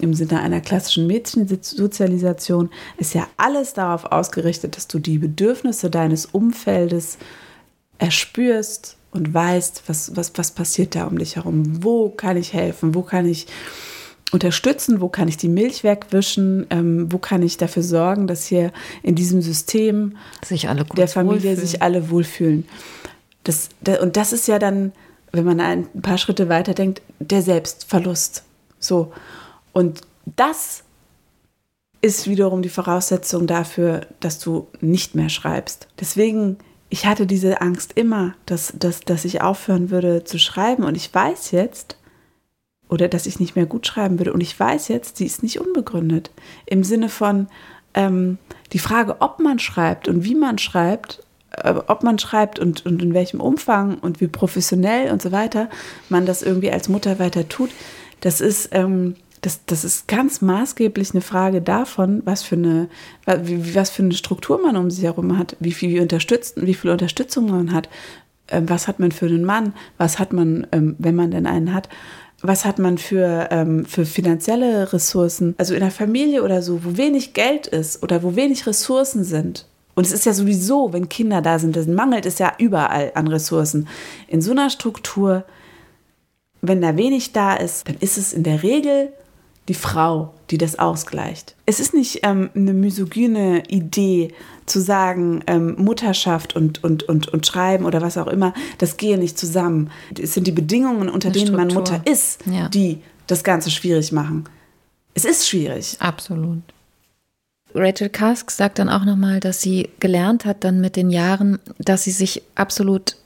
im 0.00 0.14
Sinne 0.14 0.40
einer 0.40 0.60
klassischen 0.60 1.06
Mädchensozialisation, 1.06 2.70
ist 2.98 3.14
ja 3.14 3.26
alles 3.36 3.72
darauf 3.72 4.04
ausgerichtet, 4.04 4.76
dass 4.76 4.86
du 4.86 4.98
die 4.98 5.18
Bedürfnisse 5.18 5.90
deines 5.90 6.26
Umfeldes 6.26 7.18
erspürst 7.98 8.97
und 9.10 9.32
weißt, 9.32 9.84
was, 9.86 10.16
was, 10.16 10.32
was 10.36 10.50
passiert 10.50 10.94
da 10.94 11.06
um 11.06 11.18
dich 11.18 11.36
herum. 11.36 11.82
Wo 11.82 12.10
kann 12.10 12.36
ich 12.36 12.52
helfen? 12.52 12.94
Wo 12.94 13.02
kann 13.02 13.26
ich 13.26 13.46
unterstützen? 14.32 15.00
Wo 15.00 15.08
kann 15.08 15.28
ich 15.28 15.36
die 15.36 15.48
Milch 15.48 15.84
wegwischen? 15.84 16.66
Ähm, 16.70 17.10
wo 17.10 17.18
kann 17.18 17.42
ich 17.42 17.56
dafür 17.56 17.82
sorgen, 17.82 18.26
dass 18.26 18.46
hier 18.46 18.72
in 19.02 19.14
diesem 19.14 19.40
System 19.40 20.16
der 20.50 21.08
Familie 21.08 21.50
wohlfühlen. 21.50 21.56
sich 21.56 21.82
alle 21.82 22.10
wohlfühlen? 22.10 22.68
Das, 23.44 23.70
das, 23.80 24.00
und 24.00 24.16
das 24.16 24.32
ist 24.32 24.46
ja 24.46 24.58
dann, 24.58 24.92
wenn 25.32 25.44
man 25.44 25.60
ein 25.60 25.86
paar 26.02 26.18
Schritte 26.18 26.48
weiter 26.48 26.74
denkt, 26.74 27.00
der 27.18 27.42
Selbstverlust. 27.42 28.44
So. 28.78 29.12
Und 29.72 30.02
das 30.36 30.84
ist 32.00 32.28
wiederum 32.28 32.62
die 32.62 32.68
Voraussetzung 32.68 33.46
dafür, 33.46 34.06
dass 34.20 34.38
du 34.38 34.68
nicht 34.80 35.14
mehr 35.14 35.30
schreibst. 35.30 35.88
Deswegen 35.98 36.58
ich 36.90 37.06
hatte 37.06 37.26
diese 37.26 37.60
Angst 37.60 37.92
immer, 37.94 38.34
dass, 38.46 38.72
dass, 38.76 39.00
dass 39.00 39.24
ich 39.24 39.42
aufhören 39.42 39.90
würde 39.90 40.24
zu 40.24 40.38
schreiben. 40.38 40.84
Und 40.84 40.96
ich 40.96 41.12
weiß 41.12 41.50
jetzt, 41.50 41.96
oder 42.88 43.08
dass 43.08 43.26
ich 43.26 43.40
nicht 43.40 43.56
mehr 43.56 43.66
gut 43.66 43.86
schreiben 43.86 44.18
würde. 44.18 44.32
Und 44.32 44.40
ich 44.40 44.58
weiß 44.58 44.88
jetzt, 44.88 45.18
sie 45.18 45.26
ist 45.26 45.42
nicht 45.42 45.60
unbegründet. 45.60 46.30
Im 46.66 46.84
Sinne 46.84 47.08
von 47.08 47.48
ähm, 47.94 48.38
die 48.72 48.78
Frage, 48.78 49.20
ob 49.20 49.40
man 49.40 49.58
schreibt 49.58 50.08
und 50.08 50.24
wie 50.24 50.34
man 50.34 50.58
schreibt, 50.58 51.22
äh, 51.50 51.74
ob 51.86 52.02
man 52.02 52.18
schreibt 52.18 52.58
und, 52.58 52.86
und 52.86 53.02
in 53.02 53.14
welchem 53.14 53.40
Umfang 53.40 53.98
und 53.98 54.20
wie 54.20 54.28
professionell 54.28 55.10
und 55.12 55.20
so 55.20 55.32
weiter 55.32 55.68
man 56.08 56.24
das 56.24 56.42
irgendwie 56.42 56.70
als 56.70 56.88
Mutter 56.88 57.18
weiter 57.18 57.48
tut, 57.48 57.70
das 58.20 58.40
ist, 58.40 58.70
ähm, 58.72 59.16
das, 59.40 59.64
das 59.66 59.84
ist 59.84 60.08
ganz 60.08 60.40
maßgeblich 60.40 61.12
eine 61.12 61.20
Frage 61.20 61.62
davon, 61.62 62.22
was 62.24 62.42
für 62.42 62.56
eine, 62.56 62.88
was 63.26 63.90
für 63.90 64.02
eine 64.02 64.14
Struktur 64.14 64.60
man 64.60 64.76
um 64.76 64.90
sich 64.90 65.04
herum 65.04 65.38
hat, 65.38 65.56
wie 65.60 65.72
viel, 65.72 66.00
unterstützt, 66.00 66.54
wie 66.56 66.74
viel 66.74 66.90
Unterstützung 66.90 67.50
man 67.50 67.72
hat, 67.72 67.88
ähm, 68.48 68.68
was 68.68 68.88
hat 68.88 68.98
man 68.98 69.12
für 69.12 69.26
einen 69.26 69.44
Mann, 69.44 69.74
was 69.96 70.18
hat 70.18 70.32
man, 70.32 70.66
ähm, 70.72 70.96
wenn 70.98 71.14
man 71.14 71.30
denn 71.30 71.46
einen 71.46 71.72
hat, 71.74 71.88
was 72.40 72.64
hat 72.64 72.78
man 72.78 72.98
für, 72.98 73.48
ähm, 73.50 73.84
für 73.84 74.04
finanzielle 74.04 74.92
Ressourcen, 74.92 75.54
also 75.58 75.74
in 75.74 75.80
der 75.80 75.90
Familie 75.90 76.42
oder 76.42 76.62
so, 76.62 76.84
wo 76.84 76.96
wenig 76.96 77.34
Geld 77.34 77.66
ist 77.66 78.02
oder 78.02 78.22
wo 78.22 78.36
wenig 78.36 78.66
Ressourcen 78.66 79.24
sind. 79.24 79.66
Und 79.94 80.06
es 80.06 80.12
ist 80.12 80.26
ja 80.26 80.32
sowieso, 80.32 80.92
wenn 80.92 81.08
Kinder 81.08 81.42
da 81.42 81.58
sind, 81.58 81.74
dann 81.74 81.94
mangelt 81.94 82.24
es 82.24 82.38
ja 82.38 82.52
überall 82.58 83.10
an 83.16 83.26
Ressourcen. 83.26 83.88
In 84.28 84.40
so 84.40 84.52
einer 84.52 84.70
Struktur, 84.70 85.44
wenn 86.60 86.80
da 86.80 86.96
wenig 86.96 87.32
da 87.32 87.54
ist, 87.54 87.88
dann 87.88 87.96
ist 87.98 88.16
es 88.16 88.32
in 88.32 88.44
der 88.44 88.62
Regel 88.62 89.12
die 89.68 89.74
Frau, 89.74 90.34
die 90.50 90.58
das 90.58 90.78
ausgleicht. 90.78 91.54
Es 91.66 91.78
ist 91.78 91.94
nicht 91.94 92.20
ähm, 92.22 92.50
eine 92.54 92.72
misogyne 92.72 93.64
Idee 93.68 94.32
zu 94.66 94.80
sagen, 94.80 95.42
ähm, 95.46 95.76
Mutterschaft 95.78 96.56
und, 96.56 96.82
und, 96.82 97.02
und, 97.04 97.28
und 97.28 97.46
Schreiben 97.46 97.84
oder 97.84 98.00
was 98.00 98.16
auch 98.16 98.26
immer, 98.26 98.54
das 98.78 98.96
gehe 98.96 99.18
nicht 99.18 99.38
zusammen. 99.38 99.90
Es 100.20 100.34
sind 100.34 100.46
die 100.46 100.52
Bedingungen, 100.52 101.08
unter 101.08 101.30
denen 101.30 101.54
man 101.54 101.68
Mutter 101.68 102.00
ist, 102.04 102.40
ja. 102.46 102.68
die 102.68 103.02
das 103.26 103.44
Ganze 103.44 103.70
schwierig 103.70 104.12
machen. 104.12 104.44
Es 105.14 105.24
ist 105.24 105.48
schwierig. 105.48 105.96
Absolut. 106.00 106.62
Rachel 107.74 108.08
Kask 108.08 108.50
sagt 108.50 108.78
dann 108.78 108.88
auch 108.88 109.04
nochmal, 109.04 109.40
dass 109.40 109.60
sie 109.60 109.90
gelernt 110.00 110.44
hat 110.44 110.64
dann 110.64 110.80
mit 110.80 110.96
den 110.96 111.10
Jahren, 111.10 111.58
dass 111.78 112.04
sie 112.04 112.10
sich 112.10 112.42
absolut 112.54 113.16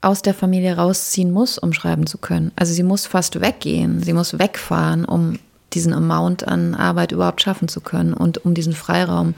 aus 0.00 0.22
der 0.22 0.34
Familie 0.34 0.76
rausziehen 0.76 1.30
muss, 1.30 1.58
um 1.58 1.72
schreiben 1.72 2.06
zu 2.06 2.18
können. 2.18 2.52
Also 2.56 2.72
sie 2.72 2.82
muss 2.82 3.06
fast 3.06 3.40
weggehen, 3.40 4.02
sie 4.02 4.12
muss 4.12 4.38
wegfahren, 4.38 5.04
um 5.04 5.38
diesen 5.72 5.92
Amount 5.92 6.48
an 6.48 6.74
Arbeit 6.74 7.12
überhaupt 7.12 7.42
schaffen 7.42 7.68
zu 7.68 7.80
können 7.80 8.12
und 8.12 8.44
um 8.44 8.54
diesen 8.54 8.72
Freiraum 8.72 9.34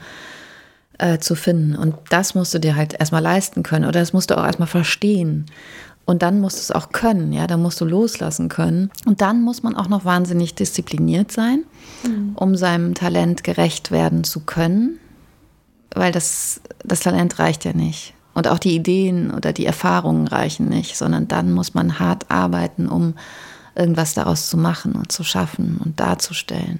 äh, 0.97 1.19
zu 1.19 1.35
finden. 1.35 1.75
Und 1.75 1.95
das 2.09 2.33
musst 2.33 2.53
du 2.53 2.59
dir 2.59 2.75
halt 2.75 2.99
erstmal 2.99 3.21
leisten 3.21 3.63
können 3.63 3.85
oder 3.85 3.99
das 3.99 4.13
musst 4.13 4.31
du 4.31 4.37
auch 4.37 4.45
erstmal 4.45 4.67
verstehen. 4.67 5.45
Und 6.05 6.21
dann 6.21 6.41
musst 6.41 6.57
du 6.57 6.61
es 6.61 6.71
auch 6.71 6.91
können, 6.91 7.31
ja, 7.31 7.47
da 7.47 7.55
musst 7.55 7.79
du 7.79 7.85
loslassen 7.85 8.49
können. 8.49 8.91
Und 9.05 9.21
dann 9.21 9.41
muss 9.41 9.63
man 9.63 9.75
auch 9.75 9.87
noch 9.87 10.03
wahnsinnig 10.03 10.53
diszipliniert 10.53 11.31
sein, 11.31 11.63
mhm. 12.05 12.33
um 12.35 12.55
seinem 12.57 12.93
Talent 12.93 13.43
gerecht 13.45 13.89
werden 13.89 14.25
zu 14.25 14.41
können, 14.41 14.99
weil 15.95 16.11
das, 16.11 16.59
das 16.83 16.99
Talent 16.99 17.39
reicht 17.39 17.63
ja 17.63 17.71
nicht. 17.71 18.13
Und 18.33 18.47
auch 18.47 18.59
die 18.59 18.75
Ideen 18.75 19.31
oder 19.31 19.53
die 19.53 19.65
Erfahrungen 19.65 20.27
reichen 20.27 20.67
nicht, 20.67 20.97
sondern 20.97 21.27
dann 21.27 21.51
muss 21.51 21.73
man 21.73 21.99
hart 21.99 22.31
arbeiten, 22.31 22.87
um 22.87 23.13
irgendwas 23.75 24.13
daraus 24.13 24.49
zu 24.49 24.57
machen 24.57 24.93
und 24.93 25.11
zu 25.11 25.23
schaffen 25.23 25.79
und 25.83 25.99
darzustellen. 25.99 26.79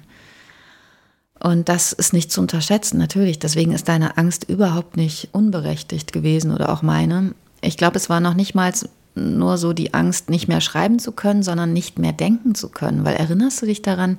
Und 1.40 1.68
das 1.68 1.92
ist 1.92 2.12
nicht 2.12 2.32
zu 2.32 2.40
unterschätzen, 2.40 2.98
natürlich. 2.98 3.38
Deswegen 3.38 3.72
ist 3.72 3.88
deine 3.88 4.16
Angst 4.16 4.48
überhaupt 4.48 4.96
nicht 4.96 5.28
unberechtigt 5.32 6.12
gewesen 6.12 6.52
oder 6.52 6.72
auch 6.72 6.82
meine. 6.82 7.34
Ich 7.60 7.76
glaube, 7.76 7.96
es 7.96 8.08
war 8.08 8.20
noch 8.20 8.34
nicht 8.34 8.54
mal 8.54 8.72
nur 9.14 9.58
so 9.58 9.72
die 9.72 9.94
Angst, 9.94 10.30
nicht 10.30 10.48
mehr 10.48 10.60
schreiben 10.60 10.98
zu 10.98 11.12
können, 11.12 11.42
sondern 11.42 11.72
nicht 11.72 11.98
mehr 11.98 12.12
denken 12.12 12.54
zu 12.54 12.68
können. 12.68 13.04
Weil 13.04 13.16
erinnerst 13.16 13.62
du 13.62 13.66
dich 13.66 13.82
daran, 13.82 14.18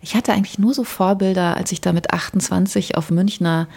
ich 0.00 0.14
hatte 0.14 0.32
eigentlich 0.32 0.58
nur 0.58 0.74
so 0.74 0.84
Vorbilder, 0.84 1.56
als 1.56 1.72
ich 1.72 1.80
da 1.80 1.92
mit 1.92 2.12
28 2.12 2.96
auf 2.96 3.10
Münchner 3.10 3.68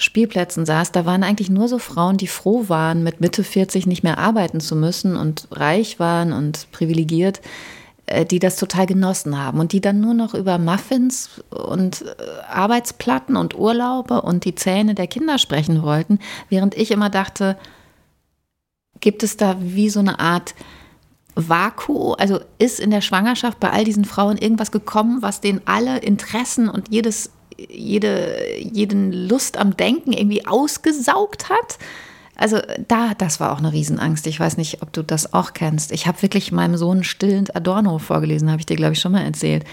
Spielplätzen 0.00 0.64
saß, 0.64 0.92
da 0.92 1.04
waren 1.04 1.22
eigentlich 1.22 1.50
nur 1.50 1.68
so 1.68 1.78
Frauen, 1.78 2.16
die 2.16 2.26
froh 2.26 2.68
waren, 2.68 3.02
mit 3.02 3.20
Mitte 3.20 3.44
40 3.44 3.86
nicht 3.86 4.02
mehr 4.02 4.16
arbeiten 4.18 4.60
zu 4.60 4.74
müssen 4.74 5.14
und 5.14 5.46
reich 5.50 5.98
waren 5.98 6.32
und 6.32 6.70
privilegiert, 6.72 7.42
äh, 8.06 8.24
die 8.24 8.38
das 8.38 8.56
total 8.56 8.86
genossen 8.86 9.38
haben 9.38 9.60
und 9.60 9.72
die 9.72 9.82
dann 9.82 10.00
nur 10.00 10.14
noch 10.14 10.32
über 10.32 10.56
Muffins 10.56 11.42
und 11.50 12.02
äh, 12.02 12.14
Arbeitsplatten 12.48 13.36
und 13.36 13.54
Urlaube 13.54 14.22
und 14.22 14.46
die 14.46 14.54
Zähne 14.54 14.94
der 14.94 15.06
Kinder 15.06 15.38
sprechen 15.38 15.82
wollten, 15.82 16.18
während 16.48 16.74
ich 16.76 16.90
immer 16.90 17.10
dachte, 17.10 17.58
gibt 19.00 19.22
es 19.22 19.36
da 19.36 19.56
wie 19.60 19.90
so 19.90 20.00
eine 20.00 20.18
Art 20.18 20.54
Vakuum, 21.34 22.16
also 22.18 22.40
ist 22.58 22.80
in 22.80 22.90
der 22.90 23.02
Schwangerschaft 23.02 23.60
bei 23.60 23.70
all 23.70 23.84
diesen 23.84 24.06
Frauen 24.06 24.38
irgendwas 24.38 24.72
gekommen, 24.72 25.20
was 25.20 25.42
denen 25.42 25.60
alle 25.66 25.98
Interessen 25.98 26.70
und 26.70 26.88
jedes 26.90 27.30
jede, 27.68 28.58
jeden 28.58 29.12
Lust 29.12 29.56
am 29.56 29.76
Denken 29.76 30.12
irgendwie 30.12 30.46
ausgesaugt 30.46 31.48
hat. 31.48 31.78
Also 32.36 32.58
da, 32.88 33.12
das 33.14 33.38
war 33.38 33.52
auch 33.52 33.58
eine 33.58 33.72
Riesenangst. 33.72 34.26
Ich 34.26 34.40
weiß 34.40 34.56
nicht, 34.56 34.82
ob 34.82 34.92
du 34.92 35.02
das 35.02 35.34
auch 35.34 35.52
kennst. 35.52 35.92
Ich 35.92 36.06
habe 36.06 36.22
wirklich 36.22 36.52
meinem 36.52 36.76
Sohn 36.76 37.04
stillend 37.04 37.54
Adorno 37.54 37.98
vorgelesen, 37.98 38.50
habe 38.50 38.60
ich 38.60 38.66
dir, 38.66 38.76
glaube 38.76 38.94
ich, 38.94 39.00
schon 39.00 39.12
mal 39.12 39.24
erzählt. 39.24 39.64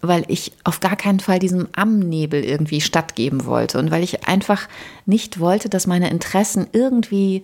Weil 0.00 0.24
ich 0.28 0.52
auf 0.64 0.80
gar 0.80 0.96
keinen 0.96 1.18
Fall 1.18 1.38
diesem 1.38 1.68
Amnebel 1.74 2.44
irgendwie 2.44 2.80
stattgeben 2.80 3.46
wollte. 3.46 3.78
Und 3.78 3.90
weil 3.90 4.04
ich 4.04 4.28
einfach 4.28 4.68
nicht 5.06 5.40
wollte, 5.40 5.68
dass 5.68 5.86
meine 5.86 6.10
Interessen 6.10 6.68
irgendwie 6.72 7.42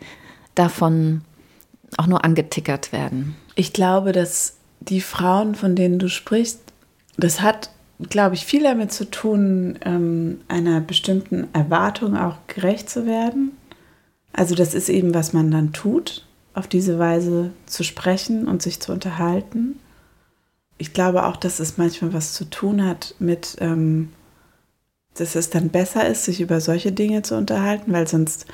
davon 0.55 1.23
auch 1.97 2.07
nur 2.07 2.25
angetickert 2.25 2.93
werden. 2.93 3.35
Ich 3.57 3.73
glaube, 3.73 4.13
dass 4.13 4.55
die 4.81 5.01
Frauen, 5.01 5.55
von 5.55 5.75
denen 5.75 5.99
du 5.99 6.09
sprichst, 6.09 6.61
das 7.17 7.41
hat 7.41 7.71
glaube 8.09 8.35
ich, 8.35 8.47
viel 8.47 8.63
damit 8.63 8.93
zu 8.93 9.11
tun, 9.11 9.79
ähm, 9.85 10.41
einer 10.49 10.81
bestimmten 10.81 11.49
Erwartung 11.53 12.17
auch 12.17 12.37
gerecht 12.47 12.89
zu 12.89 13.07
werden. 13.07 13.53
Also 14.33 14.55
das 14.55 14.75
ist 14.75 14.89
eben, 14.89 15.15
was 15.15 15.33
man 15.33 15.51
dann 15.51 15.73
tut, 15.73 16.25
auf 16.55 16.67
diese 16.67 16.99
Weise 16.99 17.51
zu 17.67 17.85
sprechen 17.85 18.47
und 18.47 18.63
sich 18.63 18.81
zu 18.81 18.93
unterhalten. 18.93 19.79
Ich 20.79 20.93
glaube 20.93 21.27
auch, 21.27 21.37
dass 21.37 21.61
es 21.61 21.79
manchmal 21.79 22.13
was 22.13 22.33
zu 22.33 22.45
tun 22.49 22.85
hat 22.85 23.15
mit, 23.19 23.57
ähm, 23.61 24.11
dass 25.15 25.35
es 25.35 25.51
dann 25.51 25.69
besser 25.69 26.09
ist, 26.09 26.25
sich 26.25 26.41
über 26.41 26.61
solche 26.61 26.93
Dinge 26.93 27.23
zu 27.23 27.37
unterhalten, 27.37 27.93
weil 27.93 28.09
sonst, 28.09 28.47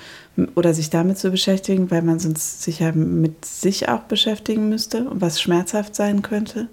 oder 0.56 0.74
sich 0.74 0.90
damit 0.90 1.18
zu 1.18 1.30
beschäftigen, 1.30 1.90
weil 1.90 2.02
man 2.02 2.18
sonst 2.18 2.62
sich 2.62 2.80
ja 2.80 2.92
mit 2.92 3.44
sich 3.44 3.88
auch 3.88 4.00
beschäftigen 4.00 4.68
müsste, 4.68 5.06
was 5.10 5.40
schmerzhaft 5.40 5.94
sein 5.94 6.22
könnte. 6.22 6.68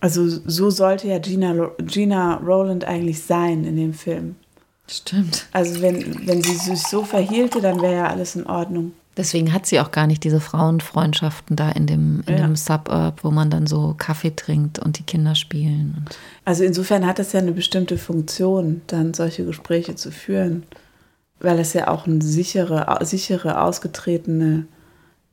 Also 0.00 0.26
so 0.28 0.70
sollte 0.70 1.08
ja 1.08 1.18
Gina, 1.18 1.70
Gina 1.78 2.36
Rowland 2.36 2.84
eigentlich 2.84 3.22
sein 3.22 3.64
in 3.64 3.76
dem 3.76 3.94
Film. 3.94 4.36
Stimmt. 4.88 5.46
Also 5.52 5.82
wenn, 5.82 6.26
wenn 6.26 6.42
sie 6.42 6.54
sich 6.54 6.82
so 6.82 7.04
verhielte, 7.04 7.60
dann 7.60 7.80
wäre 7.80 7.94
ja 7.94 8.06
alles 8.08 8.34
in 8.34 8.46
Ordnung. 8.46 8.92
Deswegen 9.16 9.52
hat 9.52 9.66
sie 9.66 9.80
auch 9.80 9.90
gar 9.90 10.06
nicht 10.06 10.24
diese 10.24 10.40
Frauenfreundschaften 10.40 11.54
da 11.54 11.70
in 11.70 11.86
dem, 11.86 12.22
in 12.26 12.38
ja. 12.38 12.46
dem 12.46 12.56
Suburb, 12.56 13.22
wo 13.22 13.30
man 13.30 13.50
dann 13.50 13.66
so 13.66 13.94
Kaffee 13.98 14.34
trinkt 14.34 14.78
und 14.78 14.98
die 14.98 15.02
Kinder 15.02 15.34
spielen. 15.34 16.06
also 16.44 16.64
insofern 16.64 17.06
hat 17.06 17.18
es 17.18 17.32
ja 17.32 17.40
eine 17.40 17.52
bestimmte 17.52 17.98
Funktion, 17.98 18.82
dann 18.86 19.12
solche 19.12 19.44
Gespräche 19.44 19.94
zu 19.94 20.10
führen, 20.10 20.62
weil 21.40 21.58
es 21.58 21.72
ja 21.72 21.88
auch 21.88 22.06
eine 22.06 22.22
sichere, 22.22 22.98
sichere 23.04 23.62
ausgetretene 23.62 24.66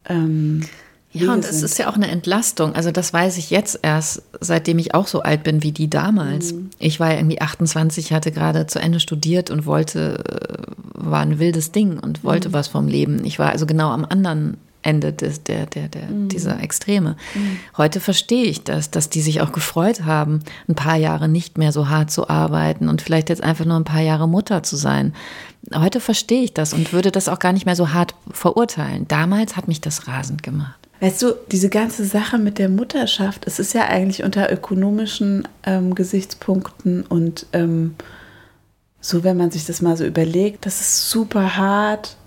ähm, 0.09 0.65
ja, 1.14 1.34
und 1.34 1.45
es 1.45 1.64
ist 1.64 1.80
ja 1.80 1.89
auch 1.89 1.95
eine 1.95 2.10
Entlastung. 2.10 2.76
Also 2.76 2.91
das 2.91 3.14
weiß 3.14 3.38
ich 3.38 3.49
jetzt 3.49 3.80
erst, 3.82 4.22
seitdem 4.39 4.78
ich 4.78 4.93
auch 4.93 5.08
so 5.08 5.22
alt 5.22 5.43
bin 5.43 5.64
wie 5.64 5.72
die 5.72 5.89
damals. 5.89 6.53
Mhm. 6.53 6.70
Ich 6.80 6.99
war 6.99 7.12
ja 7.12 7.18
irgendwie 7.18 7.41
28, 7.41 8.14
hatte 8.14 8.32
gerade 8.32 8.68
zu 8.68 8.80
Ende 8.80 8.99
studiert 8.99 9.49
und 9.49 9.66
wollte, 9.66 10.24
äh, 10.26 10.64
war 10.93 11.22
ein 11.22 11.39
wildes 11.39 11.72
Ding 11.72 11.97
und 11.97 12.24
wollte 12.24 12.49
mhm. 12.49 12.53
was 12.53 12.68
vom 12.68 12.88
Leben. 12.88 13.24
Ich 13.26 13.39
war 13.39 13.51
also 13.51 13.66
genau 13.66 13.89
am 13.89 14.05
anderen 14.05 14.58
Ende 14.84 15.12
des, 15.12 15.43
der, 15.43 15.66
der, 15.66 15.88
der, 15.88 16.08
mhm. 16.08 16.30
dieser 16.30 16.62
Extreme. 16.62 17.16
Mhm. 17.34 17.60
Heute 17.78 17.99
verstehe 17.99 18.45
ich 18.45 18.64
das, 18.64 18.91
dass 18.91 19.10
die 19.10 19.22
sich 19.22 19.41
auch 19.41 19.51
gefreut 19.51 20.05
haben, 20.05 20.41
ein 20.68 20.76
paar 20.76 20.95
Jahre 20.95 21.28
nicht 21.28 21.58
mehr 21.58 21.72
so 21.72 21.89
hart 21.89 22.12
zu 22.12 22.30
arbeiten 22.30 22.88
und 22.89 23.01
vielleicht 23.01 23.30
jetzt 23.30 23.43
einfach 23.43 23.66
nur 23.66 23.78
ein 23.78 23.84
paar 23.84 24.01
Jahre 24.01 24.28
Mutter 24.28 24.64
zu 24.64 24.76
sein. 24.76 25.14
Heute 25.74 25.99
verstehe 25.99 26.43
ich 26.43 26.53
das 26.53 26.74
und 26.74 26.93
würde 26.93 27.12
das 27.12 27.28
auch 27.28 27.39
gar 27.39 27.53
nicht 27.53 27.66
mehr 27.66 27.76
so 27.76 27.91
hart 27.91 28.14
verurteilen. 28.32 29.08
Damals 29.08 29.58
hat 29.58 29.68
mich 29.68 29.82
das 29.82 30.08
rasend 30.08 30.43
gemacht. 30.43 30.86
Weißt 31.00 31.22
du, 31.22 31.34
diese 31.52 31.70
ganze 31.70 32.06
Sache 32.06 32.38
mit 32.38 32.58
der 32.58 32.70
Mutterschaft, 32.70 33.45
es 33.45 33.60
ist 33.60 33.74
ja 33.74 33.86
eigentlich 33.86 34.24
unter 34.24 34.52
ökonomischen 34.52 35.48
ähm, 35.64 35.93
Gesichtspunkten 35.93 37.04
und 37.04 37.45
ähm, 37.54 37.95
so, 39.00 39.24
wenn 39.24 39.38
man 39.38 39.52
sich 39.52 39.66
das 39.66 39.82
mal 39.82 39.95
so 39.95 40.06
überlegt, 40.06 40.66
das 40.66 40.82
ist 40.82 41.10
super 41.10 41.56
hart. 41.56 42.18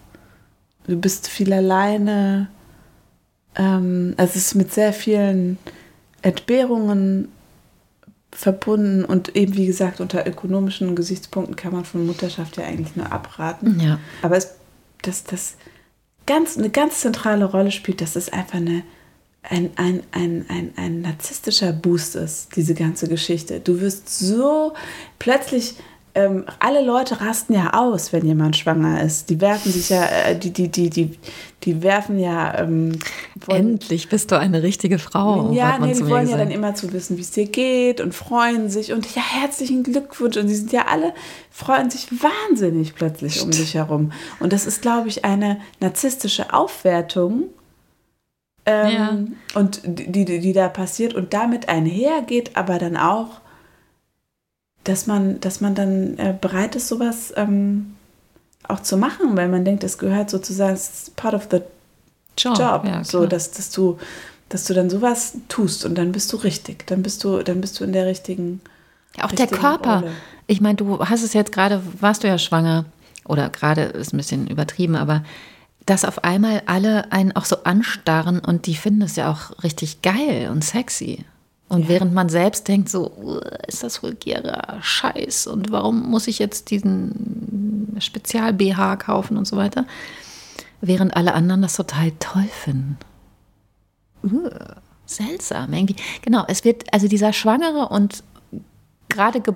Du 0.87 0.97
bist 0.97 1.29
viel 1.29 1.53
alleine. 1.53 2.49
Ähm, 3.57 4.15
also 4.17 4.31
es 4.37 4.47
ist 4.47 4.55
mit 4.55 4.73
sehr 4.73 4.93
vielen 4.93 5.59
Entbehrungen 6.23 7.29
verbunden 8.33 9.05
und 9.05 9.35
eben 9.37 9.57
wie 9.57 9.67
gesagt 9.67 10.01
unter 10.01 10.27
ökonomischen 10.27 10.95
Gesichtspunkten 10.95 11.57
kann 11.57 11.73
man 11.73 11.85
von 11.85 12.07
Mutterschaft 12.07 12.57
ja 12.57 12.65
eigentlich 12.65 12.95
nur 12.97 13.11
abraten. 13.11 13.81
Ja. 13.81 13.99
Aber 14.23 14.37
es, 14.37 14.55
das, 15.03 15.25
das, 15.25 15.57
ganz, 16.27 16.57
eine 16.57 16.71
ganz 16.71 17.01
zentrale 17.01 17.45
Rolle 17.45 17.71
spielt, 17.71 18.01
dass 18.01 18.17
es 18.17 18.33
einfach 18.33 18.57
eine, 18.57 18.83
ein, 19.43 19.71
ein, 19.77 20.03
ein, 20.13 20.47
ein, 20.49 20.73
ein 20.77 21.01
narzisstischer 21.01 21.73
Boost 21.73 22.17
ist, 22.17 22.55
diese 22.57 22.75
ganze 22.75 23.09
Geschichte. 23.09 23.61
Du 23.61 23.81
wirst 23.81 24.09
so 24.09 24.75
plötzlich 25.19 25.75
ähm, 26.15 26.45
alle 26.59 26.85
Leute 26.85 27.21
rasten 27.21 27.55
ja 27.55 27.75
aus, 27.75 28.13
wenn 28.13 28.25
jemand 28.25 28.57
schwanger 28.57 29.03
ist. 29.03 29.31
Die 29.31 29.41
werfen 29.41 29.71
sich 29.71 29.91
ja, 29.91 30.05
äh, 30.05 30.37
die, 30.37 30.51
die, 30.51 30.69
die, 30.69 30.91
die, 30.91 31.19
die 31.63 31.83
werfen 31.83 32.19
ja. 32.19 32.59
Ähm, 32.59 32.99
Endlich 33.47 34.09
bist 34.09 34.33
du 34.33 34.39
eine 34.39 34.63
richtige 34.63 34.99
Frau. 34.99 35.53
Ja, 35.53 35.79
nee, 35.79 35.95
die 35.95 36.09
wollen 36.09 36.29
ja 36.29 36.37
dann 36.37 36.51
immer 36.51 36.75
zu 36.75 36.93
wissen, 36.93 37.17
wie 37.17 37.21
es 37.21 37.31
dir 37.31 37.47
geht 37.47 38.01
und 38.01 38.13
freuen 38.13 38.69
sich 38.69 38.93
und 38.93 39.15
ja, 39.15 39.23
herzlichen 39.23 39.85
Glückwunsch. 39.85 40.37
Und 40.37 40.49
die 40.49 40.55
sind 40.55 40.73
ja 40.73 40.87
alle, 40.89 41.15
freuen 41.51 41.91
sich 41.91 42.09
wahnsinnig 42.11 42.97
plötzlich 42.97 43.35
Stimmt. 43.37 43.55
um 43.55 43.61
dich 43.61 43.75
herum. 43.75 44.13
Und 44.41 44.53
das 44.53 44.67
ist, 44.67 44.83
glaube 44.83 45.09
ich, 45.09 45.25
eine 45.25 45.61
narzisstische 45.79 46.53
Aufwertung. 46.53 47.45
Ähm, 48.67 48.93
ja. 48.93 49.59
Und 49.61 49.83
die, 49.85 50.25
die, 50.25 50.41
die 50.41 50.53
da 50.53 50.69
passiert 50.69 51.15
und 51.15 51.33
damit 51.33 51.69
einhergeht, 51.69 52.57
aber 52.57 52.79
dann 52.79 52.97
auch 52.97 53.41
dass 54.85 55.07
man, 55.07 55.41
dass 55.41 55.61
man 55.61 55.75
dann 55.75 56.19
äh, 56.19 56.35
bereit 56.39 56.77
ist, 56.77 56.89
sowas 56.89 57.33
ähm, 57.37 57.95
auch 58.67 58.81
zu 58.81 58.97
machen, 58.97 59.37
weil 59.37 59.49
man 59.49 59.65
denkt, 59.65 59.85
es 59.85 59.99
gehört 59.99 60.31
sozusagen, 60.31 60.75
es 60.75 60.89
ist 60.89 61.17
part 61.17 61.35
of 61.35 61.49
the 61.51 61.61
job. 62.39 62.59
job 62.59 62.85
ja, 62.85 63.05
so, 63.05 63.27
dass, 63.27 63.51
dass 63.51 63.71
du, 63.71 63.99
dass 64.49 64.65
du 64.65 64.75
dann 64.75 64.89
sowas 64.89 65.35
tust 65.49 65.85
und 65.85 65.97
dann 65.97 66.13
bist 66.13 66.33
du 66.33 66.37
richtig, 66.37 66.87
dann 66.87 67.03
bist 67.03 67.23
du, 67.25 67.43
dann 67.43 67.61
bist 67.61 67.79
du 67.81 67.85
in 67.85 67.93
der 67.93 68.07
richtigen. 68.07 68.61
Ja, 69.17 69.25
auch 69.25 69.33
der 69.33 69.49
Körper. 69.49 70.01
Rolle. 70.01 70.13
Ich 70.47 70.61
meine, 70.61 70.77
du 70.77 71.01
hast 71.01 71.23
es 71.23 71.33
jetzt 71.33 71.53
gerade, 71.53 71.83
warst 72.01 72.25
du 72.25 72.29
ja 72.29 72.39
schwanger 72.39 72.85
oder 73.25 73.49
gerade 73.51 73.83
ist 73.83 74.13
ein 74.13 74.17
bisschen 74.17 74.47
übertrieben, 74.47 74.97
aber 74.97 75.23
dass 75.87 76.05
auf 76.05 76.25
einmal 76.25 76.63
alle 76.67 77.11
einen 77.13 77.33
auch 77.33 77.45
so 77.45 77.65
anstarren 77.65 78.41
und 78.41 78.67
die 78.67 78.77
finden 78.77 79.03
es 79.03 79.17
ja 79.17 79.31
auch 79.31 79.63
richtig 79.63 80.03
geil 80.03 80.49
und 80.51 80.65
sexy. 80.65 81.25
Und 81.71 81.83
ja. 81.83 81.89
während 81.89 82.13
man 82.13 82.29
selbst 82.29 82.67
denkt, 82.67 82.89
so, 82.89 83.41
ist 83.69 83.85
das 83.85 84.03
vulgärer 84.03 84.79
Scheiß 84.83 85.47
und 85.47 85.71
warum 85.71 86.11
muss 86.11 86.27
ich 86.27 86.41
jetzt 86.41 86.73
diesen 86.73 87.97
Spezial-BH 88.01 88.97
kaufen 88.97 89.37
und 89.37 89.47
so 89.47 89.57
weiter, 89.57 89.87
während 90.81 91.15
alle 91.15 91.33
anderen 91.33 91.63
das 91.63 91.77
total 91.77 92.11
toll 92.19 92.49
finden. 92.51 92.99
Uh, 94.25 94.51
seltsam, 95.07 95.73
irgendwie. 95.73 95.95
Genau, 96.23 96.45
es 96.49 96.65
wird, 96.65 96.93
also 96.93 97.07
dieser 97.07 97.33
schwangere 97.33 97.89
und 97.89 98.25
gerade 99.09 99.41
ge, 99.41 99.55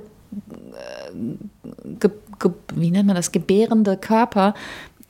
ge, 1.98 2.10
ge, 2.38 2.50
wie 2.74 2.92
nennt 2.92 3.08
man 3.08 3.16
das, 3.16 3.32
gebärende 3.32 3.96
Körper 3.96 4.54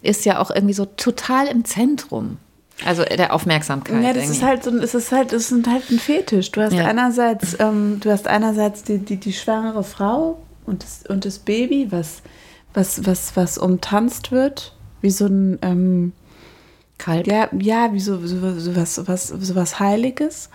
ist 0.01 0.25
ja 0.25 0.39
auch 0.39 0.51
irgendwie 0.51 0.75
so 0.75 0.87
total 0.87 1.49
im 1.49 1.67
Zentrum. 1.67 2.39
Also 2.85 3.05
der 3.05 3.33
Aufmerksamkeit. 3.33 4.03
Ja, 4.03 4.13
das 4.13 4.25
irgendwie. 4.25 4.33
ist 4.39 4.43
halt 4.43 4.65
so, 4.65 4.71
es 4.77 4.95
ist 4.95 5.13
halt, 5.13 5.33
es 5.33 5.51
ist 5.51 5.67
halt 5.67 5.91
ein 5.91 5.99
Fetisch. 5.99 6.51
Du 6.53 6.61
hast 6.63 6.73
Ja. 6.75 6.85
einerseits, 6.87 7.57
ähm, 7.59 7.99
du 8.01 8.11
hast 8.11 8.27
einerseits 8.29 8.83
die, 8.83 8.99
die, 8.99 9.17
die 9.17 9.33
schwangere 9.33 9.85
Frau 9.85 10.39
und 10.67 10.83
das, 10.83 11.05
und 11.09 11.25
das 11.25 11.39
Baby, 11.39 11.89
was, 11.91 12.23
was, 12.75 13.07
was, 13.07 13.37
was 13.37 13.59
umtanzt 13.59 14.33
wird, 14.33 14.75
wie 15.01 15.11
so 15.11 15.27
ein, 15.27 15.59
ähm, 15.63 16.13
Kalb. 16.99 17.27
ja, 17.27 17.49
ja, 17.59 17.93
wie 17.93 18.01
so, 18.01 18.25
so, 18.27 18.59
so, 18.59 18.77
was, 18.77 19.07
was, 19.09 19.29
so 19.29 19.55
was 19.55 19.81
Heiliges. 19.81 20.49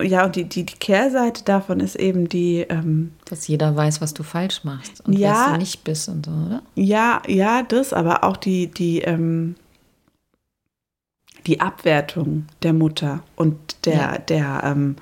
Ja, 0.00 0.24
und 0.24 0.36
die, 0.36 0.44
die, 0.44 0.64
die 0.64 0.74
Kehrseite 0.74 1.44
davon 1.44 1.80
ist 1.80 1.96
eben 1.96 2.28
die, 2.28 2.60
ähm, 2.68 3.12
Dass 3.28 3.46
jeder 3.48 3.76
weiß, 3.76 4.00
was 4.00 4.14
du 4.14 4.22
falsch 4.22 4.64
machst 4.64 5.02
und 5.06 5.12
Ja. 5.18 5.46
wer 5.46 5.52
du 5.54 5.58
nicht 5.58 5.84
bist 5.84 6.08
und 6.08 6.26
so, 6.26 6.32
oder? 6.32 6.62
Ja, 6.76 7.20
ja, 7.26 7.62
das, 7.62 7.92
aber 7.92 8.24
auch 8.24 8.36
die, 8.36 8.68
die, 8.68 9.00
ähm, 9.02 9.54
die 11.46 11.60
Abwertung 11.60 12.46
der 12.62 12.72
Mutter 12.72 13.22
und 13.36 13.56
der, 13.86 13.94
Ja. 13.94 14.18
der, 14.18 14.62
ähm, 14.64 14.96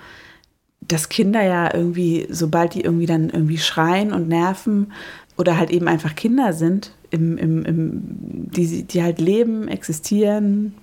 dass 0.81 1.09
Kinder 1.09 1.43
ja 1.43 1.73
irgendwie, 1.75 2.27
sobald 2.31 2.75
die 2.75 2.81
irgendwie 2.81 3.07
dann 3.07 3.31
irgendwie 3.31 3.59
schreien 3.59 4.13
und 4.13 4.29
nerven 4.29 4.93
oder 5.37 5.57
halt 5.59 5.71
eben 5.71 5.89
einfach 5.89 6.15
Kinder 6.15 6.53
sind, 6.53 6.93
im, 7.11 7.37
im, 7.39 7.65
im, 7.65 8.01
die, 8.51 8.83
die 8.85 9.03
halt 9.03 9.21
leben, 9.21 9.69
existieren, 9.69 10.75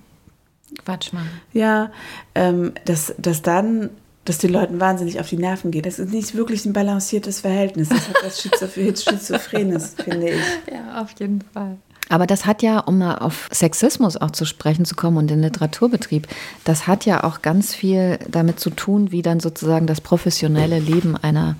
Quatsch, 0.84 1.12
Mann. 1.12 1.26
ja, 1.52 1.90
ähm, 2.34 2.72
dass, 2.84 3.14
dass 3.18 3.40
dann, 3.42 3.88
dass 4.26 4.36
den 4.38 4.52
Leuten 4.52 4.78
wahnsinnig 4.80 5.18
auf 5.20 5.28
die 5.28 5.38
Nerven 5.38 5.70
geht. 5.70 5.86
Das 5.86 5.98
ist 5.98 6.12
nicht 6.12 6.34
wirklich 6.34 6.66
ein 6.66 6.74
balanciertes 6.74 7.40
Verhältnis. 7.40 7.88
Das 7.88 8.08
hat 8.08 8.16
was 8.22 8.40
Schizoph- 8.42 8.74
Schizophrenes, 9.10 9.94
finde 9.94 10.30
ich. 10.30 10.42
Ja, 10.70 11.00
auf 11.02 11.12
jeden 11.18 11.40
Fall. 11.40 11.78
Aber 12.08 12.26
das 12.26 12.46
hat 12.46 12.62
ja, 12.62 12.80
um 12.80 12.98
mal 12.98 13.16
auf 13.18 13.48
Sexismus 13.52 14.16
auch 14.16 14.30
zu 14.30 14.44
sprechen 14.44 14.84
zu 14.84 14.94
kommen 14.94 15.18
und 15.18 15.28
den 15.28 15.42
Literaturbetrieb, 15.42 16.26
das 16.64 16.86
hat 16.86 17.04
ja 17.04 17.24
auch 17.24 17.42
ganz 17.42 17.74
viel 17.74 18.18
damit 18.28 18.60
zu 18.60 18.70
tun, 18.70 19.12
wie 19.12 19.22
dann 19.22 19.40
sozusagen 19.40 19.86
das 19.86 20.00
professionelle 20.00 20.78
Leben 20.78 21.16
einer 21.16 21.56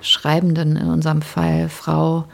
Schreibenden, 0.00 0.76
in 0.76 0.88
unserem 0.88 1.22
Fall 1.22 1.68
Frau, 1.68 2.24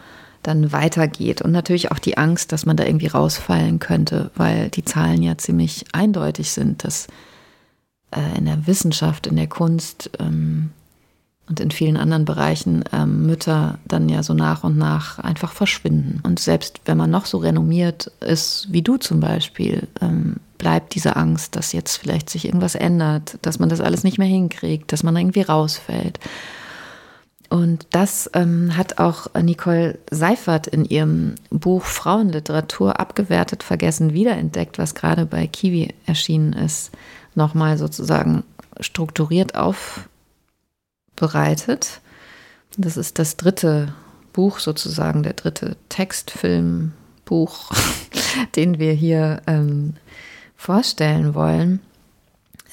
dann 0.43 0.73
weitergeht. 0.73 1.43
Und 1.43 1.53
natürlich 1.53 1.93
auch 1.93 1.99
die 1.99 2.17
Angst, 2.17 2.53
dass 2.53 2.67
man 2.67 2.77
da 2.77 2.85
irgendwie 2.85 3.09
rausfallen 3.09 3.79
könnte, 3.79 4.31
weil 4.35 4.71
die 4.71 4.85
Zahlen 4.85 5.23
ja 5.23 5.37
ziemlich 5.37 5.85
eindeutig 5.93 6.51
sind, 6.53 6.85
dass 6.85 7.09
äh, 8.11 8.39
in 8.39 8.47
der 8.47 8.67
Wissenschaft, 8.67 9.27
in 9.27 9.37
der 9.37 9.49
Kunst 9.49 10.11
ähm, 10.19 10.71
und 11.51 11.59
in 11.59 11.72
vielen 11.72 11.96
anderen 11.96 12.24
Bereichen 12.24 12.84
ähm, 12.92 13.26
Mütter 13.26 13.78
dann 13.84 14.09
ja 14.09 14.22
so 14.22 14.34
nach 14.34 14.62
und 14.62 14.78
nach 14.78 15.18
einfach 15.18 15.53
verschwinden. 15.53 16.20
Und 16.22 16.38
selbst 16.38 16.80
wenn 16.84 16.96
man 16.96 17.11
noch 17.11 17.26
so 17.26 17.38
renommiert 17.38 18.07
ist, 18.20 18.68
wie 18.70 18.82
du 18.82 18.98
zum 18.98 19.18
Beispiel, 19.18 19.88
ähm, 20.01 20.36
bleibt 20.59 20.94
diese 20.94 21.16
Angst, 21.16 21.57
dass 21.57 21.72
jetzt 21.72 21.96
vielleicht 21.96 22.30
sich 22.30 22.44
irgendwas 22.44 22.76
ändert, 22.76 23.36
dass 23.42 23.59
man 23.59 23.68
das 23.68 23.80
alles 23.80 24.05
nicht 24.05 24.16
mehr 24.16 24.28
hinkriegt, 24.28 24.92
dass 24.92 25.03
man 25.03 25.16
irgendwie 25.16 25.42
rausfällt. 25.42 26.20
Und 27.48 27.88
das 27.90 28.30
ähm, 28.34 28.76
hat 28.76 28.98
auch 28.98 29.26
Nicole 29.34 29.98
Seifert 30.09 30.68
in 30.68 30.84
ihrem 30.84 31.34
Buch 31.51 31.82
Frauenliteratur 31.82 33.01
abgewertet, 33.01 33.64
vergessen, 33.64 34.14
wiederentdeckt, 34.14 34.78
was 34.78 34.94
gerade 34.94 35.26
bei 35.26 35.48
Kiwi 35.48 35.94
erschienen 36.07 36.53
ist, 36.53 36.92
nochmal 37.34 37.76
sozusagen 37.76 38.44
strukturiert 38.78 39.57
aufbereitet. 41.21 42.01
Das 42.77 42.97
ist 42.97 43.18
das 43.18 43.37
dritte 43.37 43.93
Buch 44.33 44.59
sozusagen, 44.59 45.23
der 45.23 45.35
dritte 45.35 45.77
Textfilmbuch, 45.89 47.73
den 48.57 48.79
wir 48.79 48.93
hier 48.93 49.43
ähm, 49.47 49.95
vorstellen 50.57 51.35
wollen. 51.35 51.81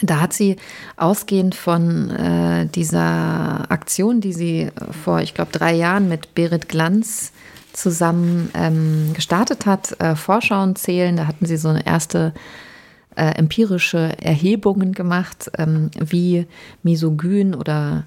Da 0.01 0.21
hat 0.21 0.33
sie 0.33 0.57
ausgehend 0.95 1.55
von 1.55 2.11
äh, 2.11 2.67
dieser 2.67 3.71
Aktion, 3.71 4.21
die 4.21 4.33
sie 4.33 4.69
vor, 5.03 5.21
ich 5.21 5.33
glaube, 5.33 5.51
drei 5.51 5.73
Jahren 5.73 6.07
mit 6.07 6.35
Berit 6.35 6.69
Glanz 6.69 7.31
zusammen 7.73 8.51
ähm, 8.53 9.13
gestartet 9.15 9.65
hat, 9.65 9.99
äh, 9.99 10.15
Vorschauen 10.15 10.75
zählen. 10.75 11.17
Da 11.17 11.25
hatten 11.25 11.47
sie 11.47 11.57
so 11.57 11.69
eine 11.69 11.85
erste 11.85 12.33
äh, 13.15 13.31
empirische 13.31 14.15
Erhebungen 14.21 14.91
gemacht, 14.93 15.49
ähm, 15.57 15.89
wie 15.99 16.45
misogyn 16.83 17.55
oder 17.55 18.05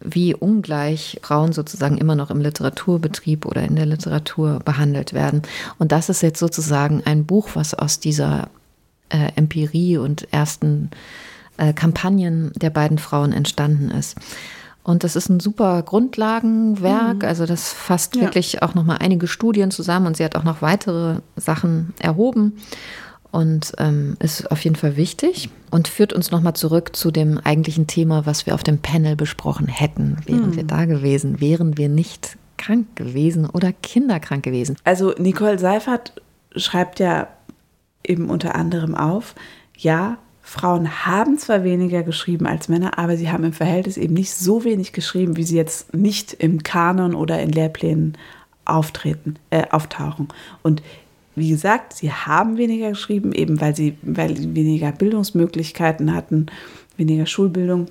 wie 0.00 0.34
ungleich 0.34 1.18
Frauen 1.22 1.52
sozusagen 1.52 1.98
immer 1.98 2.14
noch 2.14 2.30
im 2.30 2.40
Literaturbetrieb 2.40 3.46
oder 3.46 3.62
in 3.62 3.76
der 3.76 3.86
Literatur 3.86 4.60
behandelt 4.64 5.12
werden. 5.12 5.42
Und 5.78 5.92
das 5.92 6.08
ist 6.08 6.22
jetzt 6.22 6.38
sozusagen 6.38 7.02
ein 7.04 7.24
Buch, 7.24 7.50
was 7.54 7.74
aus 7.74 8.00
dieser 8.00 8.48
äh, 9.08 9.30
Empirie 9.36 9.96
und 9.98 10.32
ersten 10.32 10.90
äh, 11.56 11.72
Kampagnen 11.72 12.52
der 12.56 12.70
beiden 12.70 12.98
Frauen 12.98 13.32
entstanden 13.32 13.90
ist. 13.90 14.16
Und 14.82 15.02
das 15.02 15.16
ist 15.16 15.30
ein 15.30 15.40
super 15.40 15.82
Grundlagenwerk, 15.82 17.24
also 17.24 17.46
das 17.46 17.72
fasst 17.72 18.16
Ja. 18.16 18.22
wirklich 18.22 18.62
auch 18.62 18.74
noch 18.74 18.84
mal 18.84 18.96
einige 18.96 19.26
Studien 19.28 19.70
zusammen 19.70 20.06
und 20.06 20.18
sie 20.18 20.24
hat 20.24 20.36
auch 20.36 20.44
noch 20.44 20.60
weitere 20.60 21.20
Sachen 21.36 21.94
erhoben 21.98 22.58
und 23.34 23.72
ähm, 23.78 24.16
ist 24.20 24.48
auf 24.52 24.62
jeden 24.62 24.76
Fall 24.76 24.96
wichtig 24.96 25.50
und 25.72 25.88
führt 25.88 26.12
uns 26.12 26.30
noch 26.30 26.40
mal 26.40 26.54
zurück 26.54 26.94
zu 26.94 27.10
dem 27.10 27.38
eigentlichen 27.38 27.88
Thema, 27.88 28.26
was 28.26 28.46
wir 28.46 28.54
auf 28.54 28.62
dem 28.62 28.78
Panel 28.78 29.16
besprochen 29.16 29.66
hätten, 29.66 30.18
wären 30.24 30.54
wir 30.54 30.62
da 30.62 30.84
gewesen, 30.84 31.40
wären 31.40 31.76
wir 31.76 31.88
nicht 31.88 32.38
krank 32.58 32.94
gewesen 32.94 33.50
oder 33.50 33.72
kinderkrank 33.72 34.44
gewesen. 34.44 34.76
Also 34.84 35.14
Nicole 35.18 35.58
Seifert 35.58 36.12
schreibt 36.54 37.00
ja 37.00 37.26
eben 38.04 38.30
unter 38.30 38.54
anderem 38.54 38.94
auf, 38.94 39.34
ja, 39.76 40.18
Frauen 40.40 41.04
haben 41.04 41.36
zwar 41.36 41.64
weniger 41.64 42.04
geschrieben 42.04 42.46
als 42.46 42.68
Männer, 42.68 42.98
aber 42.98 43.16
sie 43.16 43.32
haben 43.32 43.42
im 43.42 43.52
Verhältnis 43.52 43.96
eben 43.96 44.14
nicht 44.14 44.32
so 44.32 44.62
wenig 44.62 44.92
geschrieben, 44.92 45.36
wie 45.36 45.42
sie 45.42 45.56
jetzt 45.56 45.92
nicht 45.92 46.34
im 46.34 46.62
Kanon 46.62 47.16
oder 47.16 47.42
in 47.42 47.50
Lehrplänen 47.50 48.16
auftreten, 48.64 49.36
äh, 49.50 49.64
auftauchen. 49.70 50.28
Und 50.62 50.82
wie 51.36 51.48
gesagt, 51.48 51.94
sie 51.94 52.12
haben 52.12 52.56
weniger 52.56 52.90
geschrieben, 52.90 53.32
eben 53.32 53.60
weil 53.60 53.74
sie, 53.74 53.96
weil 54.02 54.36
sie 54.36 54.54
weniger 54.54 54.92
Bildungsmöglichkeiten 54.92 56.14
hatten, 56.14 56.46
weniger 56.96 57.26
Schulbildung 57.26 57.86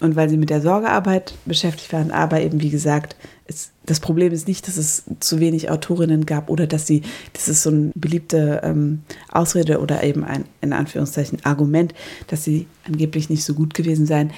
und 0.00 0.14
weil 0.14 0.28
sie 0.28 0.36
mit 0.36 0.50
der 0.50 0.60
Sorgearbeit 0.60 1.34
beschäftigt 1.46 1.92
waren. 1.92 2.10
Aber 2.10 2.40
eben, 2.40 2.60
wie 2.62 2.70
gesagt, 2.70 3.16
es, 3.46 3.70
das 3.84 4.00
Problem 4.00 4.32
ist 4.32 4.46
nicht, 4.46 4.68
dass 4.68 4.76
es 4.76 5.04
zu 5.20 5.40
wenig 5.40 5.70
Autorinnen 5.70 6.26
gab 6.26 6.50
oder 6.50 6.66
dass 6.66 6.86
sie, 6.86 7.02
das 7.32 7.48
ist 7.48 7.62
so 7.62 7.70
eine 7.70 7.92
beliebte 7.94 8.60
ähm, 8.62 9.02
Ausrede 9.30 9.80
oder 9.80 10.02
eben 10.02 10.24
ein, 10.24 10.44
in 10.60 10.72
Anführungszeichen, 10.72 11.44
Argument, 11.44 11.94
dass 12.26 12.44
sie 12.44 12.66
angeblich 12.84 13.30
nicht 13.30 13.44
so 13.44 13.54
gut 13.54 13.74
gewesen 13.74 14.06
seien. 14.06 14.32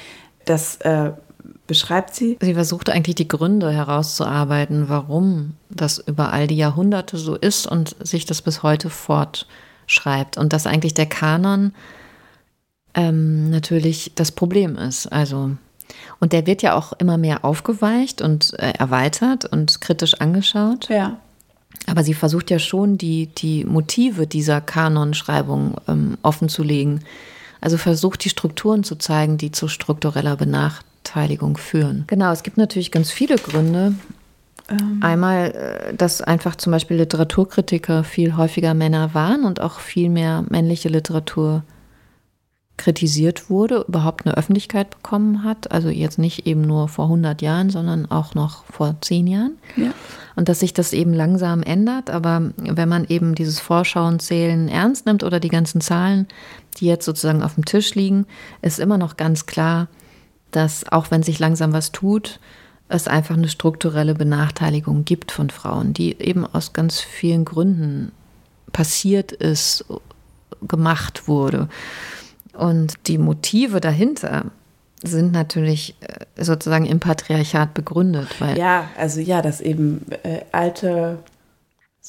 Das 0.44 0.76
äh, 0.76 1.10
beschreibt 1.68 2.16
sie. 2.16 2.36
Sie 2.40 2.54
versuchte 2.54 2.92
eigentlich 2.92 3.14
die 3.14 3.28
Gründe 3.28 3.70
herauszuarbeiten, 3.70 4.88
warum 4.88 5.54
das 5.70 5.98
über 5.98 6.32
all 6.32 6.48
die 6.48 6.56
Jahrhunderte 6.56 7.16
so 7.16 7.36
ist 7.36 7.68
und 7.68 7.94
sich 8.00 8.24
das 8.26 8.42
bis 8.42 8.64
heute 8.64 8.90
fortschreibt. 8.90 10.36
Und 10.36 10.52
dass 10.52 10.66
eigentlich 10.66 10.94
der 10.94 11.06
Kanon 11.06 11.72
ähm, 12.94 13.50
natürlich 13.50 14.10
das 14.16 14.32
Problem 14.32 14.76
ist. 14.76 15.06
Also, 15.06 15.52
und 16.18 16.32
der 16.32 16.46
wird 16.46 16.62
ja 16.62 16.74
auch 16.74 16.94
immer 16.94 17.18
mehr 17.18 17.44
aufgeweicht 17.44 18.22
und 18.22 18.58
äh, 18.58 18.72
erweitert 18.72 19.44
und 19.44 19.80
kritisch 19.80 20.14
angeschaut. 20.14 20.88
Ja. 20.88 21.18
Aber 21.86 22.02
sie 22.02 22.14
versucht 22.14 22.50
ja 22.50 22.58
schon, 22.58 22.98
die, 22.98 23.26
die 23.26 23.64
Motive 23.64 24.26
dieser 24.26 24.60
Kanonschreibung 24.60 25.76
ähm, 25.86 26.18
offenzulegen. 26.22 27.04
Also 27.60 27.76
versucht, 27.76 28.24
die 28.24 28.30
Strukturen 28.30 28.84
zu 28.84 28.96
zeigen, 28.96 29.36
die 29.36 29.52
zu 29.52 29.68
struktureller 29.68 30.36
Benachteiligung 31.08 31.56
führen. 31.56 32.04
Genau, 32.06 32.32
es 32.32 32.42
gibt 32.42 32.56
natürlich 32.56 32.90
ganz 32.90 33.10
viele 33.10 33.36
Gründe. 33.36 33.94
Einmal, 35.00 35.52
äh, 35.52 35.94
dass 35.94 36.20
einfach 36.20 36.54
zum 36.56 36.72
Beispiel 36.72 36.98
Literaturkritiker 36.98 38.04
viel 38.04 38.36
häufiger 38.36 38.74
Männer 38.74 39.14
waren 39.14 39.44
und 39.44 39.60
auch 39.60 39.80
viel 39.80 40.10
mehr 40.10 40.44
männliche 40.50 40.90
Literatur 40.90 41.62
kritisiert 42.76 43.48
wurde, 43.48 43.86
überhaupt 43.88 44.26
eine 44.26 44.36
Öffentlichkeit 44.36 44.90
bekommen 44.90 45.42
hat. 45.42 45.72
Also 45.72 45.88
jetzt 45.88 46.18
nicht 46.18 46.46
eben 46.46 46.60
nur 46.60 46.88
vor 46.88 47.06
100 47.06 47.40
Jahren, 47.40 47.70
sondern 47.70 48.10
auch 48.10 48.34
noch 48.34 48.64
vor 48.66 48.94
10 49.00 49.26
Jahren. 49.26 49.52
Ja. 49.76 49.92
Und 50.36 50.50
dass 50.50 50.60
sich 50.60 50.74
das 50.74 50.92
eben 50.92 51.14
langsam 51.14 51.62
ändert. 51.62 52.10
Aber 52.10 52.52
wenn 52.58 52.88
man 52.88 53.06
eben 53.08 53.34
dieses 53.34 53.58
Vorschauen, 53.58 54.20
Zählen 54.20 54.68
ernst 54.68 55.06
nimmt 55.06 55.24
oder 55.24 55.40
die 55.40 55.48
ganzen 55.48 55.80
Zahlen, 55.80 56.28
die 56.76 56.86
jetzt 56.86 57.06
sozusagen 57.06 57.42
auf 57.42 57.54
dem 57.54 57.64
Tisch 57.64 57.94
liegen, 57.94 58.26
ist 58.60 58.78
immer 58.78 58.98
noch 58.98 59.16
ganz 59.16 59.46
klar, 59.46 59.88
dass 60.50 60.88
auch 60.90 61.10
wenn 61.10 61.22
sich 61.22 61.38
langsam 61.38 61.72
was 61.72 61.92
tut, 61.92 62.40
es 62.88 63.06
einfach 63.06 63.36
eine 63.36 63.48
strukturelle 63.48 64.14
Benachteiligung 64.14 65.04
gibt 65.04 65.30
von 65.30 65.50
Frauen, 65.50 65.92
die 65.92 66.20
eben 66.20 66.46
aus 66.46 66.72
ganz 66.72 67.00
vielen 67.00 67.44
Gründen 67.44 68.12
passiert 68.72 69.32
ist, 69.32 69.84
gemacht 70.66 71.28
wurde. 71.28 71.68
Und 72.54 72.94
die 73.06 73.18
Motive 73.18 73.80
dahinter 73.80 74.46
sind 75.02 75.32
natürlich 75.32 75.94
äh, 76.00 76.42
sozusagen 76.42 76.86
im 76.86 76.98
Patriarchat 76.98 77.72
begründet, 77.74 78.40
Ja, 78.58 78.88
also 78.96 79.20
ja, 79.20 79.42
dass 79.42 79.60
eben 79.60 80.04
äh, 80.24 80.40
alte 80.50 81.18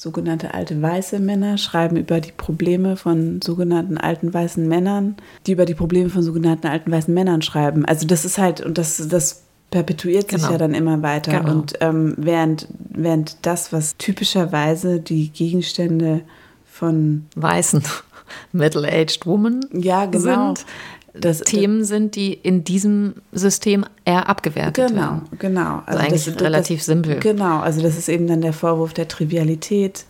sogenannte 0.00 0.54
alte 0.54 0.80
weiße 0.80 1.20
Männer 1.20 1.58
schreiben 1.58 1.96
über 1.96 2.22
die 2.22 2.32
Probleme 2.32 2.96
von 2.96 3.42
sogenannten 3.42 3.98
alten 3.98 4.32
weißen 4.32 4.66
Männern, 4.66 5.16
die 5.46 5.52
über 5.52 5.66
die 5.66 5.74
Probleme 5.74 6.08
von 6.08 6.22
sogenannten 6.22 6.68
alten 6.68 6.90
weißen 6.90 7.12
Männern 7.12 7.42
schreiben. 7.42 7.84
Also 7.84 8.06
das 8.06 8.24
ist 8.24 8.38
halt, 8.38 8.62
und 8.62 8.78
das, 8.78 8.96
das 9.08 9.42
perpetuiert 9.70 10.30
sich 10.30 10.40
Genau. 10.40 10.52
ja 10.52 10.56
dann 10.56 10.72
immer 10.72 11.02
weiter. 11.02 11.40
Genau. 11.40 11.52
Und 11.52 11.74
ähm, 11.82 12.14
während, 12.16 12.66
während 12.88 13.44
das, 13.44 13.74
was 13.74 13.98
typischerweise 13.98 15.00
die 15.00 15.28
Gegenstände 15.28 16.22
von, 16.64 17.26
Weißen 17.34 17.82
Middle-aged 18.52 19.26
Woman 19.26 19.60
ja 19.70 20.06
genau, 20.06 20.54
sind, 20.54 20.64
das, 21.12 21.40
Themen 21.40 21.84
sind, 21.84 22.14
die 22.14 22.32
in 22.32 22.62
diesem 22.64 23.14
System 23.32 23.84
eher 24.04 24.28
abgewertet 24.28 24.88
Genau, 24.88 25.00
werden. 25.00 25.28
genau. 25.38 25.82
Also 25.86 25.98
eigentlich 26.00 26.40
relativ 26.40 26.82
simpel. 26.82 27.18
Genau, 27.18 27.60
also 27.60 27.82
das 27.82 27.98
ist 27.98 28.08
eben 28.08 28.26
dann 28.26 28.40
der 28.42 28.52
Vorwurf 28.52 28.92
der 28.92 29.08
Trivialität. 29.08 30.04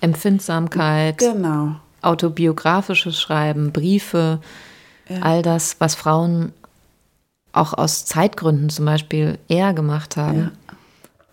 Empfindsamkeit, 0.00 1.18
Genau. 1.18 1.76
autobiografisches 2.02 3.18
Schreiben, 3.20 3.72
Briefe, 3.72 4.40
all 5.20 5.42
das, 5.42 5.76
was 5.80 5.94
Frauen 5.94 6.52
auch 7.52 7.72
aus 7.72 8.04
Zeitgründen 8.04 8.68
zum 8.68 8.84
Beispiel 8.84 9.38
eher 9.48 9.72
gemacht 9.74 10.16
haben, 10.16 10.50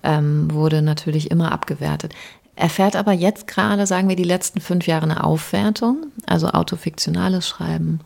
ähm, 0.04 0.52
wurde 0.52 0.82
natürlich 0.82 1.32
immer 1.32 1.52
abgewertet. 1.52 2.14
Erfährt 2.56 2.96
aber 2.96 3.12
jetzt 3.12 3.48
gerade, 3.48 3.88
sagen 3.88 4.08
wir, 4.10 4.16
die 4.16 4.24
letzten 4.24 4.62
fünf 4.62 4.88
Jahre 4.88 5.04
eine 5.04 5.24
Aufwertung, 5.24 6.08
also 6.28 6.48
autofiktionales 6.50 7.48
Schreiben, 7.48 8.00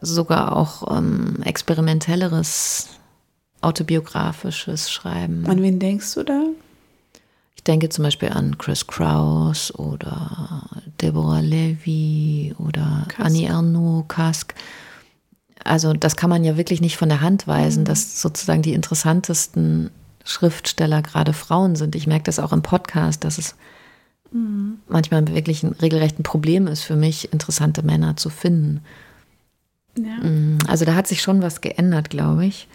sogar 0.00 0.56
auch 0.56 0.96
ähm, 0.96 1.42
experimentelleres 1.44 2.88
autobiografisches 3.60 4.90
Schreiben. 4.90 5.44
An 5.46 5.62
wen 5.62 5.78
denkst 5.78 6.14
du 6.14 6.22
da? 6.22 6.42
Ich 7.56 7.64
denke 7.64 7.88
zum 7.88 8.04
Beispiel 8.04 8.30
an 8.30 8.56
Chris 8.58 8.86
Kraus 8.86 9.74
oder 9.74 10.62
Deborah 11.02 11.40
Levy 11.40 12.54
oder 12.58 13.04
Kask. 13.08 13.20
Annie 13.26 13.46
Ernaux, 13.48 14.06
Kask. 14.08 14.54
Also 15.64 15.92
das 15.92 16.16
kann 16.16 16.30
man 16.30 16.44
ja 16.44 16.56
wirklich 16.56 16.80
nicht 16.80 16.96
von 16.96 17.08
der 17.08 17.20
Hand 17.20 17.46
Mhm. 17.46 17.50
weisen, 17.50 17.84
dass 17.84 18.22
sozusagen 18.22 18.62
die 18.62 18.74
interessantesten 18.74 19.90
Schriftsteller 20.24 21.02
gerade 21.02 21.32
Frauen 21.32 21.74
sind. 21.74 21.96
Ich 21.96 22.06
merke 22.06 22.24
das 22.24 22.38
auch 22.38 22.52
im 22.52 22.62
Podcast, 22.62 23.24
dass 23.24 23.38
es 23.38 23.54
Mhm. 24.30 24.78
manchmal 24.88 25.26
wirklich 25.28 25.62
ein 25.62 25.72
regelrecht 25.72 26.18
ein 26.18 26.22
Problem 26.22 26.66
ist 26.68 26.82
für 26.82 26.96
mich, 26.96 27.32
interessante 27.32 27.82
Männer 27.82 28.16
zu 28.16 28.30
finden. 28.30 28.82
Ja. 29.96 30.16
Mm, 30.24 30.58
Also 30.66 30.84
da 30.84 30.94
hat 30.94 31.06
sich 31.06 31.22
schon 31.22 31.42
was 31.42 31.60
geändert, 31.60 32.10
glaube 32.10 32.46
ich. 32.46 32.68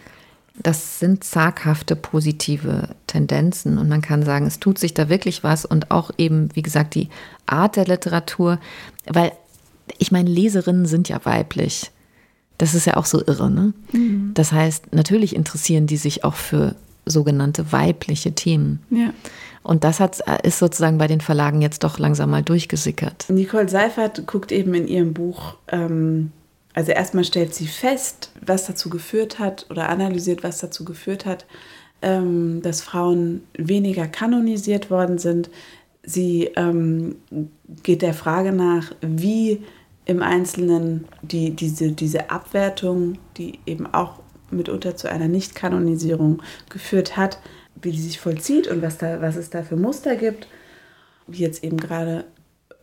Das 0.62 1.00
sind 1.00 1.24
zaghafte 1.24 1.96
positive 1.96 2.90
Tendenzen 3.08 3.76
und 3.76 3.88
man 3.88 4.02
kann 4.02 4.22
sagen, 4.22 4.46
es 4.46 4.60
tut 4.60 4.78
sich 4.78 4.94
da 4.94 5.08
wirklich 5.08 5.42
was 5.42 5.64
und 5.64 5.90
auch 5.90 6.12
eben, 6.16 6.48
wie 6.54 6.62
gesagt, 6.62 6.94
die 6.94 7.08
Art 7.46 7.74
der 7.76 7.86
Literatur, 7.86 8.60
weil 9.06 9.32
ich 9.98 10.12
meine, 10.12 10.30
Leserinnen 10.30 10.86
sind 10.86 11.08
ja 11.08 11.20
weiblich. 11.24 11.90
Das 12.56 12.74
ist 12.74 12.86
ja 12.86 12.96
auch 12.96 13.04
so 13.04 13.20
irre, 13.26 13.50
ne? 13.50 13.72
Das 14.34 14.52
heißt, 14.52 14.92
natürlich 14.94 15.34
interessieren 15.34 15.88
die 15.88 15.96
sich 15.96 16.22
auch 16.22 16.34
für 16.34 16.76
sogenannte 17.04 17.72
weibliche 17.72 18.32
Themen. 18.32 18.80
ja. 18.90 19.12
Und 19.64 19.82
das 19.82 19.98
hat, 19.98 20.20
ist 20.42 20.58
sozusagen 20.58 20.98
bei 20.98 21.06
den 21.06 21.22
Verlagen 21.22 21.62
jetzt 21.62 21.84
doch 21.84 21.98
langsam 21.98 22.28
mal 22.30 22.42
durchgesickert. 22.42 23.24
Nicole 23.30 23.66
Seifert 23.70 24.26
guckt 24.26 24.52
eben 24.52 24.74
in 24.74 24.86
ihrem 24.86 25.14
Buch, 25.14 25.54
ähm, 25.68 26.32
also 26.74 26.90
erstmal 26.92 27.24
stellt 27.24 27.54
sie 27.54 27.66
fest, 27.66 28.32
was 28.44 28.66
dazu 28.66 28.90
geführt 28.90 29.38
hat 29.38 29.66
oder 29.70 29.88
analysiert, 29.88 30.42
was 30.42 30.58
dazu 30.58 30.84
geführt 30.84 31.24
hat, 31.24 31.46
ähm, 32.02 32.60
dass 32.62 32.82
Frauen 32.82 33.42
weniger 33.56 34.06
kanonisiert 34.08 34.90
worden 34.90 35.18
sind. 35.18 35.50
Sie 36.02 36.50
ähm, 36.56 37.16
geht 37.82 38.02
der 38.02 38.12
Frage 38.12 38.52
nach, 38.52 38.92
wie 39.00 39.62
im 40.04 40.22
Einzelnen 40.22 41.06
die, 41.22 41.50
diese, 41.52 41.92
diese 41.92 42.30
Abwertung, 42.30 43.18
die 43.38 43.60
eben 43.64 43.86
auch 43.86 44.20
mitunter 44.50 44.96
zu 44.96 45.08
einer 45.08 45.28
Nicht-Kanonisierung 45.28 46.42
geführt 46.68 47.16
hat, 47.16 47.38
wie 47.80 47.92
die 47.92 48.00
sich 48.00 48.20
vollzieht 48.20 48.68
und 48.68 48.82
was, 48.82 48.98
da, 48.98 49.22
was 49.22 49.36
es 49.36 49.48
da 49.48 49.62
für 49.62 49.76
Muster 49.76 50.16
gibt 50.16 50.46
wie 51.26 51.42
jetzt 51.42 51.64
eben 51.64 51.76
gerade 51.76 52.24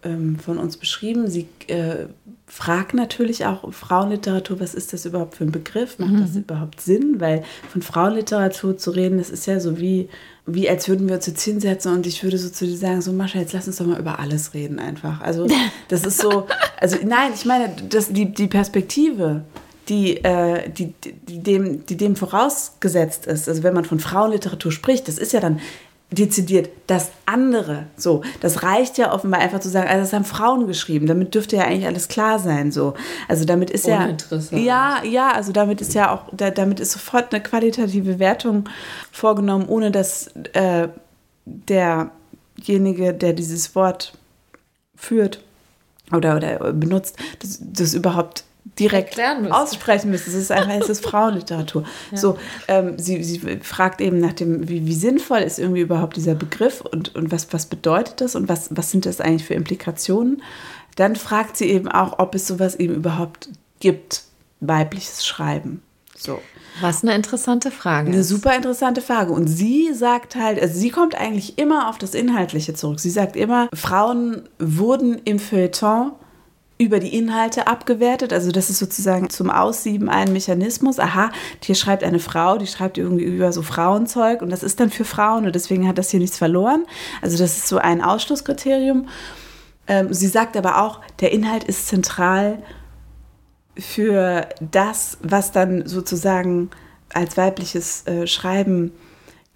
ähm, 0.04 0.40
von 0.40 0.58
uns 0.58 0.78
beschrieben. 0.78 1.28
Sie 1.28 1.48
äh, 1.68 2.08
fragt 2.48 2.94
natürlich 2.94 3.46
auch 3.46 3.72
Frauenliteratur, 3.74 4.60
was 4.60 4.74
ist 4.74 4.94
das 4.94 5.06
überhaupt 5.06 5.36
für 5.36 5.46
ein 5.46 5.52
Begriff? 5.52 6.00
Macht 6.00 6.20
das 6.20 6.36
überhaupt 6.36 6.82
Sinn? 6.82 7.20
Weil 7.20 7.44
von 7.70 7.82
Frauenliteratur 7.82 8.78
zu 8.78 8.92
reden, 8.92 9.18
das 9.18 9.30
ist 9.30 9.46
ja 9.48 9.60
so 9.60 9.80
wie, 9.80 10.10
wie 10.46 10.70
als 10.70 10.90
würden 10.90 11.08
wir 11.08 11.16
uns 11.16 11.28
jetzt 11.28 11.44
hinsetzen 11.44 11.94
und 11.94 12.06
ich 12.06 12.24
würde 12.24 12.38
so 12.38 12.50
zu 12.50 12.66
dir 12.66 12.78
sagen, 12.78 13.02
so 13.02 13.14
Mascha, 13.14 13.40
jetzt 13.40 13.54
lass 13.54 13.68
uns 13.68 13.78
doch 13.78 13.86
mal 13.86 14.00
über 14.00 14.20
alles 14.20 14.54
reden 14.54 14.80
einfach. 14.80 15.22
Also 15.22 15.48
das 15.88 16.06
ist 16.06 16.20
so, 16.20 16.48
also 16.80 16.98
nein, 17.06 17.32
ich 17.34 17.46
meine, 17.46 17.74
das, 17.90 18.12
die, 18.12 18.34
die 18.34 18.48
Perspektive, 18.48 19.44
die, 19.88 20.18
äh, 20.24 20.70
die, 20.70 20.94
die, 21.04 21.40
dem, 21.40 21.86
die 21.86 21.98
dem 21.98 22.16
vorausgesetzt 22.16 23.28
ist, 23.28 23.48
also 23.48 23.64
wenn 23.64 23.74
man 23.74 23.86
von 23.86 24.00
Frauenliteratur 24.00 24.72
spricht, 24.72 25.08
das 25.08 25.18
ist 25.18 25.34
ja 25.34 25.40
dann 25.40 25.60
dezidiert 26.12 26.70
das 26.88 27.10
andere. 27.26 27.86
So, 27.96 28.22
das 28.42 28.64
reicht 28.64 28.98
ja 28.98 29.14
offenbar 29.14 29.40
einfach 29.40 29.62
zu 29.62 29.70
sagen, 29.70 29.88
also 29.88 30.02
das 30.02 30.14
haben 30.14 30.26
Frauen 30.26 30.68
geschrieben. 30.68 31.08
Damit 31.08 31.34
dürfte 31.34 31.56
ja 31.56 31.64
eigentlich 31.64 31.88
alles 31.88 32.10
klar 32.10 32.38
sein. 32.38 32.72
So, 32.72 32.96
also 33.30 33.46
damit 33.46 33.70
ist 33.70 33.88
ja 33.88 34.10
ja, 34.52 35.04
ja, 35.04 35.32
also 35.32 35.54
damit 35.54 35.80
ist 35.80 35.94
ja 35.94 36.14
auch, 36.14 36.24
da, 36.34 36.52
damit 36.52 36.82
ist 36.82 36.92
sofort 36.92 37.34
eine 37.34 37.42
qualitative 37.42 38.20
Wertung 38.20 38.68
vorgenommen, 39.12 39.68
ohne 39.68 39.90
dass 39.90 40.28
äh, 40.54 40.90
derjenige, 41.46 43.14
der 43.14 43.32
dieses 43.32 43.74
Wort 43.74 44.14
führt 44.96 45.42
oder, 46.12 46.36
oder 46.36 46.74
benutzt, 46.74 47.18
das, 47.40 47.60
das 47.62 47.94
überhaupt 47.94 48.44
direkt 48.64 49.20
aussprechen 49.50 50.12
müsste. 50.12 50.30
Es 50.30 50.36
ist 50.36 50.52
einfach, 50.52 50.74
es 50.74 50.90
ist 50.90 51.04
Frauenliteratur. 51.04 51.84
So, 52.14 52.38
ähm, 52.68 53.00
sie, 53.00 53.24
sie 53.24 53.40
fragt 53.62 54.02
eben 54.02 54.20
nach 54.20 54.34
dem, 54.34 54.68
wie, 54.68 54.86
wie 54.86 54.94
sinnvoll 54.94 55.40
ist 55.40 55.60
irgendwie 55.60 55.82
überhaupt 55.82 56.18
dieser 56.18 56.36
Begriff 56.36 56.82
und, 56.82 57.16
und 57.16 57.32
was, 57.32 57.52
was 57.54 57.66
bedeutet 57.66 58.22
das 58.22 58.36
und 58.36 58.50
was, 58.50 58.70
was 58.72 58.92
sind 58.92 59.06
das 59.06 59.22
eigentlich 59.22 59.46
für 59.46 59.54
Implikationen. 59.54 60.44
Dann 60.96 61.16
fragt 61.16 61.58
sie 61.58 61.70
eben 61.70 61.88
auch, 61.88 62.20
ob 62.20 62.36
es 62.36 62.48
sowas 62.48 62.76
eben 62.76 62.96
überhaupt 62.96 63.50
gibt, 63.80 64.24
weibliches 64.60 65.26
Schreiben. 65.26 65.82
So. 66.18 66.40
Was 66.82 67.04
eine 67.04 67.16
interessante 67.16 67.72
Frage. 67.72 68.12
Eine 68.12 68.24
super 68.24 68.56
interessante 68.56 69.02
Frage. 69.02 69.34
Und 69.34 69.48
sie 69.48 69.94
sagt 69.94 70.36
halt, 70.36 70.62
also 70.62 70.78
sie 70.78 70.90
kommt 70.90 71.16
eigentlich 71.16 71.58
immer 71.58 71.90
auf 71.90 71.98
das 71.98 72.14
Inhaltliche 72.14 72.74
zurück. 72.74 73.00
Sie 73.00 73.10
sagt 73.10 73.36
immer, 73.36 73.70
Frauen 73.74 74.44
wurden 74.60 75.20
im 75.26 75.40
Feuilleton 75.40 76.12
über 76.82 77.00
die 77.00 77.16
Inhalte 77.16 77.68
abgewertet. 77.68 78.34
Also 78.34 78.52
das 78.52 78.72
ist 78.72 78.80
sozusagen 78.80 79.30
zum 79.30 79.52
Aussieben 79.52 80.10
ein 80.10 80.34
Mechanismus. 80.34 80.98
Aha, 80.98 81.30
hier 81.64 81.76
schreibt 81.76 82.04
eine 82.04 82.18
Frau, 82.18 82.58
die 82.58 82.66
schreibt 82.66 82.98
irgendwie 82.98 83.24
über 83.24 83.54
so 83.54 83.62
Frauenzeug 83.62 84.42
und 84.42 84.50
das 84.50 84.64
ist 84.64 84.80
dann 84.80 84.90
für 84.90 85.06
Frauen 85.06 85.46
und 85.46 85.54
deswegen 85.54 85.88
hat 85.88 86.00
das 86.00 86.10
hier 86.10 86.20
nichts 86.20 86.40
verloren. 86.40 86.86
Also 87.22 87.38
das 87.38 87.56
ist 87.56 87.68
so 87.68 87.78
ein 87.78 88.02
Ausschlusskriterium. 88.02 89.08
Ähm, 89.86 90.12
sie 90.12 90.26
sagt 90.26 90.58
aber 90.58 90.82
auch, 90.82 91.02
der 91.20 91.32
Inhalt 91.32 91.64
ist 91.66 91.88
zentral 91.88 92.64
für 93.78 94.50
das, 94.60 95.20
was 95.22 95.52
dann 95.52 95.86
sozusagen 95.86 96.72
als 97.14 97.38
weibliches 97.38 98.08
äh, 98.08 98.26
Schreiben 98.26 98.92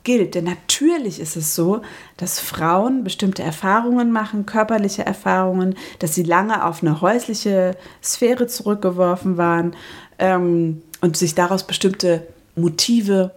gilt. 0.05 0.35
Denn 0.35 0.45
natürlich 0.45 1.19
ist 1.19 1.35
es 1.35 1.53
so, 1.53 1.81
dass 2.15 2.39
Frauen 2.39 3.03
bestimmte 3.03 3.43
Erfahrungen 3.43 4.13
machen, 4.13 4.45
körperliche 4.45 5.05
Erfahrungen, 5.05 5.75
dass 5.99 6.15
sie 6.15 6.23
lange 6.23 6.65
auf 6.65 6.81
eine 6.81 7.01
häusliche 7.01 7.75
Sphäre 8.01 8.47
zurückgeworfen 8.47 9.35
waren 9.35 9.75
ähm, 10.17 10.81
und 11.01 11.17
sich 11.17 11.35
daraus 11.35 11.67
bestimmte 11.67 12.25
Motive 12.55 13.31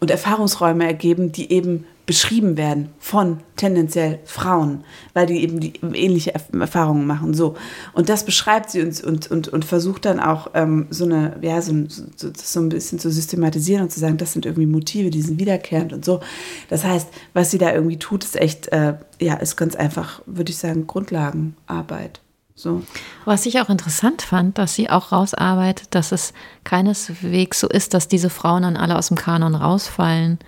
und 0.00 0.10
Erfahrungsräume 0.10 0.84
ergeben, 0.84 1.30
die 1.30 1.52
eben 1.52 1.86
beschrieben 2.06 2.56
werden 2.58 2.90
von 2.98 3.38
tendenziell 3.56 4.18
Frauen, 4.26 4.84
weil 5.14 5.26
die 5.26 5.42
eben 5.42 5.58
die 5.60 5.72
ähnliche 5.94 6.34
Erf- 6.36 6.58
Erfahrungen 6.60 7.06
machen. 7.06 7.32
So. 7.32 7.54
Und 7.94 8.10
das 8.10 8.24
beschreibt 8.26 8.70
sie 8.70 8.82
uns 8.82 9.02
und, 9.02 9.30
und, 9.30 9.48
und 9.48 9.64
versucht 9.64 10.04
dann 10.04 10.20
auch 10.20 10.48
ähm, 10.52 10.86
so 10.90 11.04
eine, 11.04 11.36
ja, 11.40 11.62
so, 11.62 11.72
ein- 11.72 11.88
so, 11.88 12.30
so 12.34 12.60
ein 12.60 12.68
bisschen 12.68 12.98
zu 12.98 13.10
systematisieren 13.10 13.84
und 13.84 13.90
zu 13.90 14.00
sagen, 14.00 14.18
das 14.18 14.34
sind 14.34 14.44
irgendwie 14.44 14.66
Motive, 14.66 15.08
die 15.08 15.22
sind 15.22 15.40
wiederkehrend 15.40 15.94
und 15.94 16.04
so. 16.04 16.20
Das 16.68 16.84
heißt, 16.84 17.08
was 17.32 17.50
sie 17.50 17.58
da 17.58 17.72
irgendwie 17.72 17.98
tut, 17.98 18.22
ist 18.22 18.36
echt, 18.36 18.68
äh, 18.68 18.94
ja, 19.20 19.34
ist 19.34 19.56
ganz 19.56 19.74
einfach, 19.74 20.20
würde 20.26 20.50
ich 20.50 20.58
sagen, 20.58 20.86
Grundlagenarbeit. 20.86 22.20
So. 22.56 22.82
Was 23.24 23.46
ich 23.46 23.60
auch 23.60 23.68
interessant 23.68 24.22
fand, 24.22 24.58
dass 24.58 24.74
sie 24.74 24.88
auch 24.88 25.10
rausarbeitet, 25.10 25.88
dass 25.90 26.12
es 26.12 26.32
keineswegs 26.62 27.58
so 27.60 27.68
ist, 27.68 27.94
dass 27.94 28.08
diese 28.08 28.30
Frauen 28.30 28.62
dann 28.62 28.76
alle 28.76 28.96
aus 28.96 29.08
dem 29.08 29.16
Kanon 29.16 29.54
rausfallen, 29.56 30.38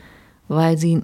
weil 0.48 0.78
sie 0.78 1.02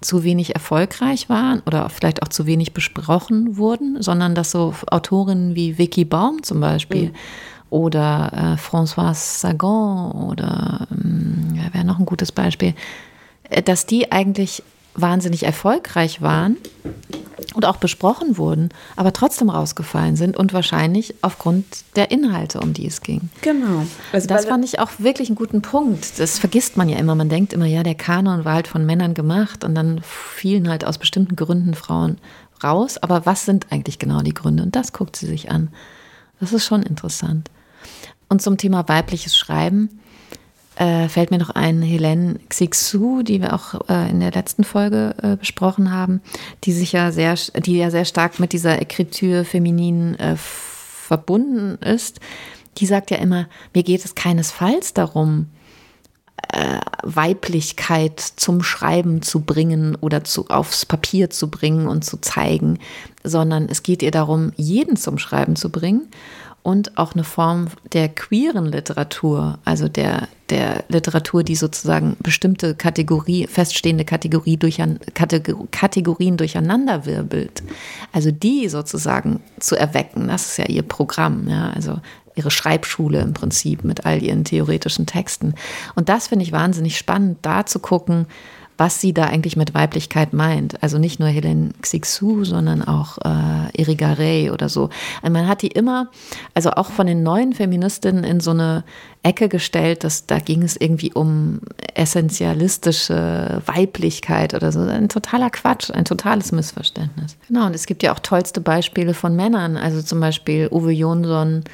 zu 0.00 0.22
wenig 0.22 0.54
erfolgreich 0.54 1.28
waren 1.28 1.60
oder 1.66 1.88
vielleicht 1.88 2.22
auch 2.22 2.28
zu 2.28 2.46
wenig 2.46 2.72
besprochen 2.72 3.56
wurden, 3.56 4.00
sondern 4.00 4.34
dass 4.34 4.52
so 4.52 4.74
Autorinnen 4.86 5.54
wie 5.54 5.78
Vicky 5.78 6.04
Baum 6.04 6.42
zum 6.42 6.60
Beispiel 6.60 7.12
oder 7.70 8.30
äh, 8.32 8.60
Françoise 8.60 9.40
Sagan 9.40 10.12
oder 10.12 10.86
ähm, 10.90 11.54
ja, 11.54 11.74
wäre 11.74 11.84
noch 11.84 11.98
ein 11.98 12.06
gutes 12.06 12.32
Beispiel, 12.32 12.74
äh, 13.50 13.62
dass 13.62 13.86
die 13.86 14.12
eigentlich 14.12 14.62
wahnsinnig 15.00 15.44
erfolgreich 15.44 16.22
waren 16.22 16.56
und 17.54 17.64
auch 17.64 17.76
besprochen 17.76 18.36
wurden, 18.36 18.68
aber 18.96 19.12
trotzdem 19.12 19.48
rausgefallen 19.50 20.16
sind 20.16 20.36
und 20.36 20.52
wahrscheinlich 20.52 21.14
aufgrund 21.22 21.64
der 21.96 22.10
Inhalte, 22.10 22.60
um 22.60 22.72
die 22.72 22.86
es 22.86 23.00
ging. 23.00 23.30
Genau. 23.42 23.86
Also 24.12 24.28
das 24.28 24.46
fand 24.46 24.64
ich 24.64 24.80
auch 24.80 24.90
wirklich 24.98 25.28
einen 25.28 25.36
guten 25.36 25.62
Punkt. 25.62 26.18
Das 26.18 26.38
vergisst 26.38 26.76
man 26.76 26.88
ja 26.88 26.98
immer. 26.98 27.14
Man 27.14 27.28
denkt 27.28 27.52
immer, 27.52 27.66
ja, 27.66 27.82
der 27.82 27.94
Kanon 27.94 28.44
war 28.44 28.54
halt 28.54 28.68
von 28.68 28.84
Männern 28.84 29.14
gemacht 29.14 29.64
und 29.64 29.74
dann 29.74 30.00
fielen 30.02 30.68
halt 30.68 30.84
aus 30.84 30.98
bestimmten 30.98 31.36
Gründen 31.36 31.74
Frauen 31.74 32.18
raus. 32.62 32.98
Aber 32.98 33.24
was 33.26 33.44
sind 33.44 33.66
eigentlich 33.70 33.98
genau 33.98 34.20
die 34.20 34.34
Gründe? 34.34 34.62
Und 34.62 34.76
das 34.76 34.92
guckt 34.92 35.16
sie 35.16 35.26
sich 35.26 35.50
an. 35.50 35.68
Das 36.40 36.52
ist 36.52 36.64
schon 36.64 36.82
interessant. 36.82 37.50
Und 38.28 38.42
zum 38.42 38.58
Thema 38.58 38.88
weibliches 38.88 39.36
Schreiben 39.36 40.00
äh, 40.78 41.08
fällt 41.08 41.32
mir 41.32 41.38
noch 41.38 41.50
ein 41.50 41.82
Helene 41.82 42.38
Xixu, 42.48 43.22
die 43.22 43.40
wir 43.40 43.52
auch 43.52 43.88
äh, 43.88 44.10
in 44.10 44.20
der 44.20 44.30
letzten 44.30 44.62
Folge 44.62 45.14
äh, 45.22 45.36
besprochen 45.36 45.92
haben, 45.92 46.20
die 46.64 46.72
sich 46.72 46.92
ja 46.92 47.10
sehr, 47.10 47.34
die 47.34 47.78
ja 47.78 47.90
sehr 47.90 48.04
stark 48.04 48.38
mit 48.38 48.52
dieser 48.52 48.80
Ekritur 48.80 49.44
feminin 49.44 50.14
äh, 50.20 50.36
verbunden 50.36 51.82
ist. 51.82 52.20
Die 52.76 52.86
sagt 52.86 53.10
ja 53.10 53.16
immer, 53.16 53.48
mir 53.74 53.82
geht 53.82 54.04
es 54.04 54.14
keinesfalls 54.14 54.94
darum, 54.94 55.46
äh, 56.52 56.78
Weiblichkeit 57.02 58.20
zum 58.20 58.62
Schreiben 58.62 59.22
zu 59.22 59.40
bringen 59.40 59.96
oder 59.96 60.22
zu, 60.22 60.46
aufs 60.46 60.86
Papier 60.86 61.28
zu 61.30 61.50
bringen 61.50 61.88
und 61.88 62.04
zu 62.04 62.20
zeigen, 62.20 62.78
sondern 63.24 63.66
es 63.68 63.82
geht 63.82 64.00
ihr 64.00 64.12
darum, 64.12 64.52
jeden 64.54 64.96
zum 64.96 65.18
Schreiben 65.18 65.56
zu 65.56 65.70
bringen 65.70 66.08
und 66.68 66.98
auch 66.98 67.14
eine 67.14 67.24
Form 67.24 67.68
der 67.94 68.10
queeren 68.10 68.66
Literatur, 68.66 69.58
also 69.64 69.88
der, 69.88 70.28
der 70.50 70.84
Literatur, 70.90 71.42
die 71.42 71.54
sozusagen 71.54 72.18
bestimmte 72.20 72.74
Kategorie, 72.74 73.46
feststehende 73.46 74.04
Kategorie 74.04 74.58
durch, 74.58 74.76
Kategorien 75.14 76.36
durcheinanderwirbelt. 76.36 77.62
Also 78.12 78.30
die 78.32 78.68
sozusagen 78.68 79.40
zu 79.58 79.76
erwecken, 79.76 80.28
das 80.28 80.48
ist 80.48 80.58
ja 80.58 80.66
ihr 80.66 80.82
Programm, 80.82 81.48
ja, 81.48 81.70
also 81.70 82.00
ihre 82.34 82.50
Schreibschule 82.50 83.20
im 83.22 83.32
Prinzip 83.32 83.82
mit 83.82 84.04
all 84.04 84.22
ihren 84.22 84.44
theoretischen 84.44 85.06
Texten. 85.06 85.54
Und 85.94 86.10
das 86.10 86.26
finde 86.26 86.44
ich 86.44 86.52
wahnsinnig 86.52 86.98
spannend, 86.98 87.38
da 87.40 87.64
zu 87.64 87.78
gucken, 87.78 88.26
was 88.78 89.00
sie 89.00 89.12
da 89.12 89.24
eigentlich 89.24 89.56
mit 89.56 89.74
Weiblichkeit 89.74 90.32
meint. 90.32 90.82
Also 90.82 90.98
nicht 90.98 91.18
nur 91.18 91.28
Helen 91.28 91.74
Xixu, 91.82 92.44
sondern 92.44 92.82
auch 92.82 93.18
äh, 93.18 93.76
Erika 93.76 94.12
Ray 94.12 94.50
oder 94.50 94.68
so. 94.68 94.88
Und 95.20 95.32
man 95.32 95.48
hat 95.48 95.62
die 95.62 95.68
immer, 95.68 96.08
also 96.54 96.70
auch 96.70 96.92
von 96.92 97.08
den 97.08 97.24
neuen 97.24 97.52
Feministinnen 97.52 98.22
in 98.22 98.38
so 98.38 98.52
eine 98.52 98.84
Ecke 99.24 99.48
gestellt, 99.48 100.04
dass 100.04 100.26
da 100.26 100.38
ging 100.38 100.62
es 100.62 100.76
irgendwie 100.76 101.12
um 101.12 101.60
essentialistische 101.94 103.62
Weiblichkeit 103.66 104.54
oder 104.54 104.70
so. 104.70 104.80
Ein 104.80 105.08
totaler 105.08 105.50
Quatsch, 105.50 105.90
ein 105.90 106.04
totales 106.04 106.52
Missverständnis. 106.52 107.36
Genau, 107.48 107.66
und 107.66 107.74
es 107.74 107.86
gibt 107.86 108.04
ja 108.04 108.14
auch 108.14 108.20
tollste 108.20 108.60
Beispiele 108.60 109.12
von 109.12 109.34
Männern, 109.34 109.76
also 109.76 110.02
zum 110.02 110.20
Beispiel 110.20 110.68
Uwe 110.70 110.92
Jonsson, 110.92 111.64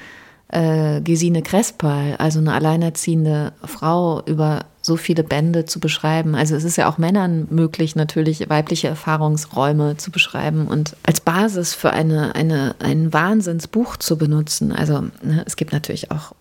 äh, 0.55 1.01
Gesine 1.01 1.43
Krespal, 1.43 2.17
also 2.19 2.39
eine 2.39 2.53
alleinerziehende 2.53 3.53
Frau 3.65 4.23
über 4.25 4.67
so 4.81 4.97
viele 4.97 5.25
Bände 5.25 5.65
zu 5.65 5.81
beschreiben. 5.81 6.35
Also 6.35 6.55
es 6.55 6.65
ist 6.65 6.77
ja 6.77 6.89
auch 6.89 6.99
Männern 6.99 7.49
möglich, 7.51 7.97
natürlich 7.97 8.49
weibliche 8.49 8.89
Erfahrungsräume 8.89 9.97
zu 9.97 10.11
beschreiben 10.11 10.69
und 10.69 10.97
als 11.03 11.21
Basis 11.21 11.75
für 11.75 11.91
eine, 11.91 12.35
eine, 12.35 12.77
ein 12.79 13.13
Wahnsinnsbuch 13.13 13.97
zu 13.97 14.17
benutzen. 14.17 14.73
Also 14.73 15.05
ne, 15.23 15.43
es 15.47 15.57
gibt 15.57 15.73
natürlich 15.73 16.11
auch 16.11 16.35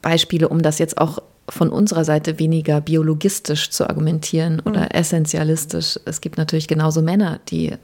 Beispiele, 0.00 0.48
um 0.48 0.62
das 0.62 0.78
jetzt 0.78 0.98
auch 0.98 1.18
von 1.48 1.70
unserer 1.70 2.04
Seite 2.04 2.38
weniger 2.38 2.80
biologistisch 2.80 3.70
zu 3.70 3.88
argumentieren 3.88 4.60
oder 4.60 4.82
mhm. 4.82 4.90
essentialistisch. 4.92 5.98
Es 6.04 6.20
gibt 6.20 6.38
natürlich 6.38 6.68
genauso 6.68 7.02
Männer, 7.02 7.40
die 7.48 7.74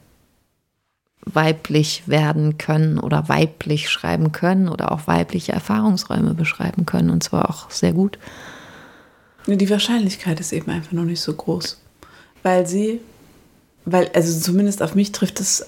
weiblich 1.25 2.03
werden 2.07 2.59
können 2.59 2.99
oder 2.99 3.29
weiblich 3.29 3.89
schreiben 3.89 4.33
können 4.33 4.69
oder 4.69 4.93
auch 4.93 5.07
weibliche 5.07 5.53
Erfahrungsräume 5.53 6.35
beschreiben 6.35 6.85
können 6.85 7.11
und 7.11 7.23
zwar 7.23 7.49
auch 7.49 7.71
sehr 7.71 7.93
gut. 7.93 8.19
Die 9.47 9.71
Wahrscheinlichkeit 9.71 10.41
ist 10.41 10.53
eben 10.53 10.71
einfach 10.71 10.93
noch 10.93 11.05
nicht 11.05 11.21
so 11.21 11.35
groß. 11.35 11.81
Weil 12.43 12.67
sie, 12.67 13.01
weil, 13.85 14.11
also 14.15 14.39
zumindest 14.39 14.83
auf 14.83 14.95
mich 14.95 15.13
trifft 15.13 15.41
es 15.41 15.67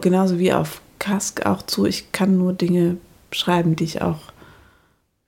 genauso 0.00 0.38
wie 0.38 0.52
auf 0.52 0.80
Kask 0.98 1.46
auch 1.46 1.62
zu. 1.62 1.86
Ich 1.86 2.12
kann 2.12 2.38
nur 2.38 2.52
Dinge 2.52 2.96
schreiben, 3.32 3.76
die 3.76 3.84
ich 3.84 4.02
auch 4.02 4.20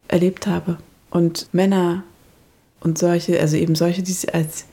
erlebt 0.09 0.47
habe. 0.47 0.79
Und 1.11 1.49
Männer 1.53 2.05
und 2.81 2.99
solche, 2.99 3.41
also 3.41 3.57
eben 3.57 3.75
solche, 3.75 4.03
die 4.03 4.12
sich 4.12 4.35
als 4.35 4.66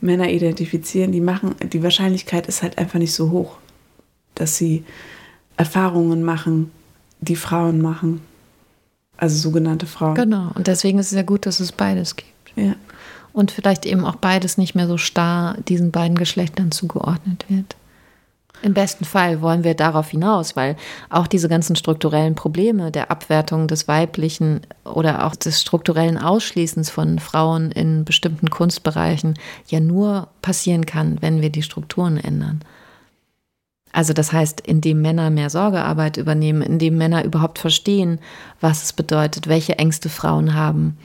Männer 0.00 0.28
identifizieren, 0.30 1.12
die 1.12 1.20
machen, 1.20 1.54
die 1.62 1.82
Wahrscheinlichkeit 1.82 2.48
ist 2.48 2.62
halt 2.62 2.76
einfach 2.76 2.98
nicht 2.98 3.14
so 3.14 3.30
hoch, 3.30 3.56
dass 4.34 4.56
sie 4.56 4.84
Erfahrungen 5.56 6.22
machen, 6.22 6.70
die 7.20 7.36
Frauen 7.36 7.80
machen. 7.80 8.20
Also 9.16 9.36
sogenannte 9.36 9.86
Frauen. 9.86 10.14
Genau. 10.14 10.50
Und 10.54 10.66
deswegen 10.66 10.98
ist 10.98 11.12
es 11.12 11.16
ja 11.16 11.22
gut, 11.22 11.46
dass 11.46 11.60
es 11.60 11.72
beides 11.72 12.16
gibt. 12.16 12.28
Ja. 12.56 12.74
Und 13.32 13.50
vielleicht 13.50 13.86
eben 13.86 14.04
auch 14.04 14.16
beides 14.16 14.58
nicht 14.58 14.74
mehr 14.74 14.88
so 14.88 14.98
starr 14.98 15.56
diesen 15.68 15.90
beiden 15.90 16.18
Geschlechtern 16.18 16.72
zugeordnet 16.72 17.44
wird. 17.48 17.76
Im 18.62 18.74
besten 18.74 19.04
Fall 19.04 19.42
wollen 19.42 19.64
wir 19.64 19.74
darauf 19.74 20.10
hinaus, 20.10 20.54
weil 20.54 20.76
auch 21.10 21.26
diese 21.26 21.48
ganzen 21.48 21.74
strukturellen 21.74 22.36
Probleme 22.36 22.92
der 22.92 23.10
Abwertung 23.10 23.66
des 23.66 23.88
Weiblichen 23.88 24.60
oder 24.84 25.26
auch 25.26 25.34
des 25.34 25.60
strukturellen 25.60 26.16
Ausschließens 26.16 26.88
von 26.88 27.18
Frauen 27.18 27.72
in 27.72 28.04
bestimmten 28.04 28.50
Kunstbereichen 28.50 29.34
ja 29.66 29.80
nur 29.80 30.28
passieren 30.42 30.86
kann, 30.86 31.18
wenn 31.20 31.42
wir 31.42 31.50
die 31.50 31.62
Strukturen 31.62 32.18
ändern. 32.18 32.60
Also 33.92 34.12
das 34.14 34.32
heißt, 34.32 34.60
indem 34.62 35.02
Männer 35.02 35.30
mehr 35.30 35.50
Sorgearbeit 35.50 36.16
übernehmen, 36.16 36.62
indem 36.62 36.96
Männer 36.96 37.24
überhaupt 37.24 37.58
verstehen, 37.58 38.18
was 38.60 38.82
es 38.82 38.92
bedeutet, 38.92 39.48
welche 39.48 39.78
Ängste 39.78 40.08
Frauen 40.08 40.54
haben, 40.54 40.96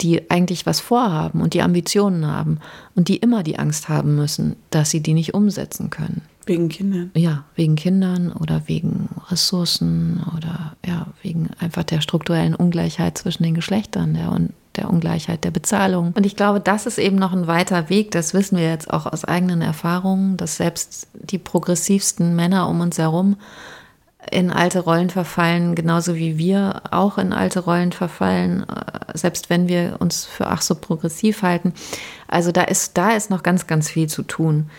die 0.00 0.30
eigentlich 0.30 0.66
was 0.66 0.80
vorhaben 0.80 1.40
und 1.40 1.54
die 1.54 1.62
Ambitionen 1.62 2.26
haben 2.26 2.58
und 2.96 3.08
die 3.08 3.16
immer 3.16 3.42
die 3.44 3.58
Angst 3.58 3.88
haben 3.88 4.16
müssen, 4.16 4.56
dass 4.70 4.90
sie 4.90 5.00
die 5.00 5.14
nicht 5.14 5.34
umsetzen 5.34 5.90
können. 5.90 6.22
Wegen 6.44 6.68
Kindern. 6.68 7.12
Ja, 7.14 7.44
wegen 7.54 7.76
Kindern 7.76 8.32
oder 8.32 8.62
wegen 8.66 9.08
Ressourcen 9.30 10.20
oder 10.36 10.76
ja, 10.84 11.06
wegen 11.22 11.50
einfach 11.60 11.84
der 11.84 12.00
strukturellen 12.00 12.56
Ungleichheit 12.56 13.16
zwischen 13.16 13.44
den 13.44 13.54
Geschlechtern 13.54 14.14
der, 14.14 14.32
und 14.32 14.52
der 14.76 14.90
Ungleichheit 14.90 15.44
der 15.44 15.50
Bezahlung. 15.50 16.12
Und 16.16 16.26
ich 16.26 16.36
glaube, 16.36 16.60
das 16.60 16.86
ist 16.86 16.98
eben 16.98 17.16
noch 17.16 17.32
ein 17.32 17.46
weiter 17.46 17.88
Weg, 17.88 18.10
das 18.10 18.34
wissen 18.34 18.56
wir 18.56 18.68
jetzt 18.68 18.92
auch 18.92 19.06
aus 19.06 19.24
eigenen 19.24 19.62
Erfahrungen, 19.62 20.36
dass 20.36 20.56
selbst 20.56 21.08
die 21.14 21.38
progressivsten 21.38 22.34
Männer 22.34 22.68
um 22.68 22.80
uns 22.80 22.98
herum 22.98 23.36
in 24.30 24.50
alte 24.50 24.80
Rollen 24.80 25.10
verfallen, 25.10 25.74
genauso 25.74 26.14
wie 26.14 26.38
wir 26.38 26.82
auch 26.90 27.18
in 27.18 27.32
alte 27.32 27.60
Rollen 27.60 27.92
verfallen, 27.92 28.64
äh, 28.68 29.18
selbst 29.18 29.50
wenn 29.50 29.68
wir 29.68 29.96
uns 29.98 30.24
für 30.24 30.46
ach 30.46 30.62
so 30.62 30.74
progressiv 30.74 31.42
halten. 31.42 31.74
Also 32.28 32.52
da 32.52 32.62
ist, 32.62 32.96
da 32.96 33.10
ist 33.10 33.30
noch 33.30 33.42
ganz, 33.42 33.66
ganz 33.66 33.90
viel 33.90 34.08
zu 34.08 34.22
tun. 34.22 34.70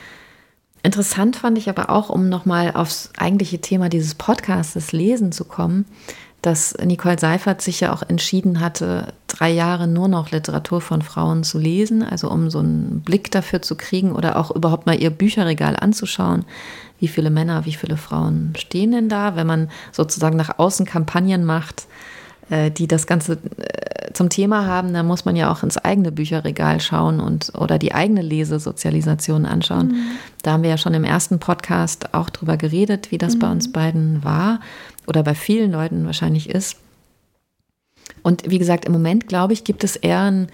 Interessant 0.81 1.37
fand 1.37 1.57
ich 1.57 1.69
aber 1.69 1.89
auch, 1.89 2.09
um 2.09 2.27
nochmal 2.29 2.71
aufs 2.73 3.11
eigentliche 3.17 3.59
Thema 3.59 3.87
dieses 3.89 4.15
Podcasts, 4.15 4.91
Lesen 4.91 5.31
zu 5.31 5.45
kommen, 5.45 5.85
dass 6.43 6.75
Nicole 6.83 7.17
Seifert 7.17 7.61
sich 7.61 7.79
ja 7.79 7.91
auch 7.91 8.03
entschieden 8.03 8.59
hatte, 8.59 9.13
drei 9.25 9.49
Jahre 9.49 9.87
nur 9.87 10.07
noch 10.07 10.29
Literatur 10.29 10.81
von 10.81 11.01
Frauen 11.01 11.43
zu 11.43 11.57
lesen, 11.57 12.03
also 12.03 12.29
um 12.29 12.51
so 12.51 12.59
einen 12.59 13.01
Blick 13.01 13.31
dafür 13.31 13.63
zu 13.63 13.75
kriegen 13.75 14.11
oder 14.11 14.37
auch 14.37 14.51
überhaupt 14.51 14.85
mal 14.85 15.01
ihr 15.01 15.09
Bücherregal 15.09 15.75
anzuschauen 15.75 16.45
wie 17.03 17.09
viele 17.09 17.29
Männer, 17.29 17.65
wie 17.65 17.73
viele 17.73 17.97
Frauen 17.97 18.53
stehen 18.57 18.93
denn 18.93 19.09
da, 19.09 19.35
wenn 19.35 19.45
man 19.45 19.69
sozusagen 19.91 20.37
nach 20.37 20.57
außen 20.57 20.85
Kampagnen 20.85 21.43
macht, 21.43 21.85
äh, 22.49 22.71
die 22.71 22.87
das 22.87 23.07
Ganze 23.07 23.39
äh, 23.57 24.13
zum 24.13 24.29
Thema 24.29 24.65
haben, 24.67 24.93
dann 24.93 25.05
muss 25.05 25.25
man 25.25 25.35
ja 25.35 25.51
auch 25.51 25.63
ins 25.63 25.77
eigene 25.77 26.13
Bücherregal 26.13 26.79
schauen 26.79 27.19
und 27.19 27.51
oder 27.57 27.77
die 27.77 27.93
eigene 27.93 28.21
Lesesozialisation 28.21 29.45
anschauen. 29.45 29.87
Mhm. 29.87 30.05
Da 30.43 30.53
haben 30.53 30.63
wir 30.63 30.69
ja 30.69 30.77
schon 30.77 30.93
im 30.93 31.03
ersten 31.03 31.39
Podcast 31.39 32.13
auch 32.13 32.29
drüber 32.29 32.55
geredet, 32.55 33.11
wie 33.11 33.17
das 33.17 33.35
mhm. 33.35 33.39
bei 33.39 33.51
uns 33.51 33.71
beiden 33.73 34.23
war 34.23 34.61
oder 35.07 35.23
bei 35.23 35.35
vielen 35.35 35.71
Leuten 35.71 36.05
wahrscheinlich 36.05 36.49
ist. 36.49 36.77
Und 38.21 38.49
wie 38.49 38.59
gesagt, 38.59 38.85
im 38.85 38.91
Moment, 38.91 39.27
glaube 39.27 39.53
ich, 39.53 39.63
gibt 39.63 39.83
es 39.83 39.95
eher 39.95 40.21
ein 40.21 40.47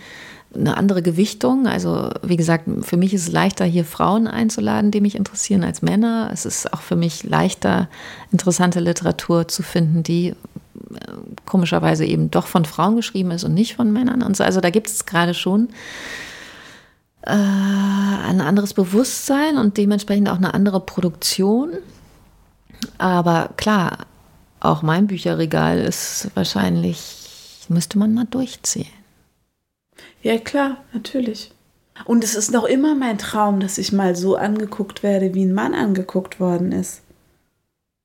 eine 0.53 0.77
andere 0.77 1.01
Gewichtung. 1.01 1.67
Also 1.67 2.09
wie 2.23 2.37
gesagt, 2.37 2.65
für 2.81 2.97
mich 2.97 3.13
ist 3.13 3.27
es 3.27 3.31
leichter, 3.31 3.65
hier 3.65 3.85
Frauen 3.85 4.27
einzuladen, 4.27 4.91
die 4.91 5.01
mich 5.01 5.15
interessieren, 5.15 5.63
als 5.63 5.81
Männer. 5.81 6.29
Es 6.33 6.45
ist 6.45 6.73
auch 6.73 6.81
für 6.81 6.95
mich 6.95 7.23
leichter, 7.23 7.87
interessante 8.31 8.79
Literatur 8.79 9.47
zu 9.47 9.61
finden, 9.61 10.01
die 10.01 10.29
äh, 10.29 10.35
komischerweise 11.45 12.05
eben 12.05 12.31
doch 12.31 12.47
von 12.47 12.65
Frauen 12.65 12.95
geschrieben 12.95 13.31
ist 13.31 13.43
und 13.43 13.53
nicht 13.53 13.75
von 13.75 13.93
Männern. 13.93 14.23
Und 14.23 14.35
so. 14.35 14.43
Also 14.43 14.59
da 14.59 14.69
gibt 14.71 14.87
es 14.87 15.05
gerade 15.05 15.35
schon 15.35 15.69
äh, 17.21 17.31
ein 17.31 18.41
anderes 18.41 18.73
Bewusstsein 18.73 19.57
und 19.57 19.77
dementsprechend 19.77 20.29
auch 20.29 20.37
eine 20.37 20.53
andere 20.55 20.79
Produktion. 20.79 21.73
Aber 22.97 23.51
klar, 23.57 24.07
auch 24.59 24.81
mein 24.81 25.07
Bücherregal 25.07 25.79
ist 25.79 26.29
wahrscheinlich, 26.35 27.65
müsste 27.69 27.97
man 27.97 28.13
mal 28.13 28.25
durchziehen. 28.25 28.87
Ja, 30.21 30.37
klar, 30.37 30.77
natürlich. 30.93 31.51
Und 32.05 32.23
es 32.23 32.35
ist 32.35 32.51
noch 32.51 32.65
immer 32.65 32.95
mein 32.95 33.17
Traum, 33.17 33.59
dass 33.59 33.77
ich 33.77 33.91
mal 33.91 34.15
so 34.15 34.35
angeguckt 34.35 35.03
werde, 35.03 35.33
wie 35.33 35.45
ein 35.45 35.53
Mann 35.53 35.73
angeguckt 35.73 36.39
worden 36.39 36.71
ist. 36.71 37.01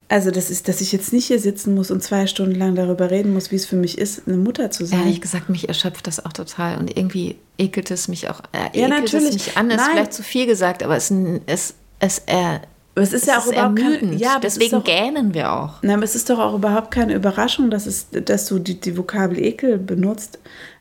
Also, 0.09 0.31
das 0.31 0.51
ist, 0.51 0.69
dass 0.69 0.81
ich 0.81 0.93
jetzt 0.93 1.13
nicht 1.13 1.27
hier 1.27 1.41
sitzen 1.41 1.75
muss 1.75 1.91
und 1.91 2.03
zwei 2.03 2.27
Stunden 2.27 2.55
lang 2.57 2.75
darüber 2.75 3.11
reden 3.11 3.33
muss, 3.33 3.51
wie 3.51 3.57
es 3.57 3.65
für 3.65 3.77
mich 3.77 3.97
ist, 3.97 4.29
eine 4.29 4.37
Mutter 4.37 4.71
zu 4.71 4.85
sein. 4.85 5.01
Ehrlich 5.01 5.21
gesagt, 5.21 5.49
mich 5.49 5.69
erschöpft 5.69 6.07
das 6.07 6.25
auch 6.25 6.33
total. 6.33 6.79
Und 6.79 6.97
irgendwie 6.97 7.37
ekelt 7.57 7.91
es 7.91 8.07
mich 8.09 8.29
auch. 8.29 8.41
Äh, 8.53 8.79
Ja, 8.79 8.89
natürlich. 8.89 9.29
Es 9.29 9.47
mich 9.47 9.57
an, 9.57 9.71
ist 9.71 9.79
Nein. 9.79 9.87
vielleicht 9.93 10.13
zu 10.13 10.23
viel 10.23 10.47
gesagt, 10.47 10.83
aber 10.83 10.97
es, 10.97 11.11
es, 11.47 11.75
es, 12.01 12.23
Aber 12.29 12.61
es 13.03 13.13
ist 13.13 13.23
es 13.23 13.27
ja 13.27 13.39
auch 13.39 13.47
ist 13.47 13.53
überhaupt 13.53 14.21
ja, 14.21 14.39
Deswegen 14.39 14.71
doch, 14.71 14.85
gähnen 14.85 15.35
wir 15.35 15.53
auch. 15.53 15.75
na, 15.83 15.95
aber 15.95 16.05
es 16.05 16.15
ist 16.15 16.31
doch 16.31 16.39
auch 16.39 16.55
überhaupt 16.55 16.91
keine 16.91 17.15
Überraschung, 17.15 17.71
dass, 17.71 17.87
es, 17.87 18.07
dass 18.11 18.47
du 18.47 18.59
die, 18.59 18.81
die 18.81 18.97
Vokabel 18.97 19.39
Ekel 19.39 19.79
benutzt, 19.79 20.39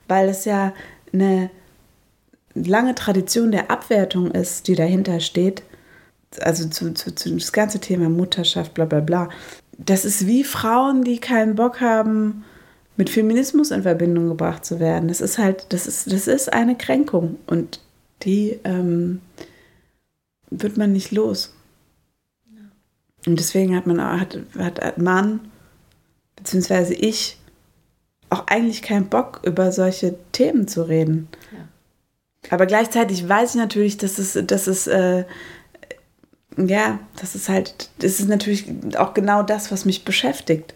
weil 0.07 0.29
es 0.29 0.45
ja 0.45 0.73
eine 1.11 1.49
lange 2.53 2.93
Tradition 2.95 3.51
der 3.51 3.71
Abwertung 3.71 4.31
ist, 4.31 4.67
die 4.67 4.75
dahinter 4.75 5.19
steht. 5.19 5.63
Also 6.41 6.67
zu, 6.67 6.93
zu, 6.93 7.13
zu 7.13 7.31
das 7.35 7.51
ganze 7.51 7.79
Thema 7.79 8.09
Mutterschaft, 8.09 8.73
bla 8.73 8.85
bla 8.85 8.99
bla. 8.99 9.29
Das 9.77 10.05
ist 10.05 10.27
wie 10.27 10.43
Frauen, 10.43 11.03
die 11.03 11.19
keinen 11.19 11.55
Bock 11.55 11.81
haben, 11.81 12.43
mit 12.95 13.09
Feminismus 13.09 13.71
in 13.71 13.83
Verbindung 13.83 14.27
gebracht 14.27 14.65
zu 14.65 14.79
werden. 14.79 15.07
Das 15.07 15.19
ist 15.19 15.39
halt, 15.39 15.65
das 15.69 15.87
ist, 15.87 16.11
das 16.11 16.27
ist 16.27 16.53
eine 16.53 16.75
Kränkung 16.75 17.37
und 17.47 17.79
die 18.21 18.59
ähm, 18.63 19.19
wird 20.51 20.77
man 20.77 20.93
nicht 20.93 21.11
los. 21.11 21.53
Und 23.25 23.39
deswegen 23.39 23.75
hat 23.75 23.87
man 23.87 23.99
auch- 23.99 24.19
hat, 24.19 24.37
hat, 24.57 24.97
man, 24.97 25.39
beziehungsweise 26.35 26.93
ich, 26.93 27.37
auch 28.29 28.47
eigentlich 28.47 28.81
keinen 28.81 29.07
Bock, 29.07 29.41
über 29.43 29.71
solche 29.71 30.15
Themen 30.31 30.67
zu 30.67 30.83
reden. 30.87 31.27
Aber 32.49 32.65
gleichzeitig 32.65 33.27
weiß 33.29 33.51
ich 33.51 33.61
natürlich, 33.61 33.97
dass 33.97 34.17
es, 34.17 34.37
dass 34.45 34.67
es, 34.67 34.87
äh, 34.87 35.23
ja, 36.57 36.99
das 37.19 37.35
ist 37.35 37.47
halt, 37.49 37.89
das 37.99 38.19
ist 38.19 38.27
natürlich 38.27 38.65
auch 38.97 39.13
genau 39.13 39.43
das, 39.43 39.71
was 39.71 39.85
mich 39.85 40.03
beschäftigt. 40.03 40.73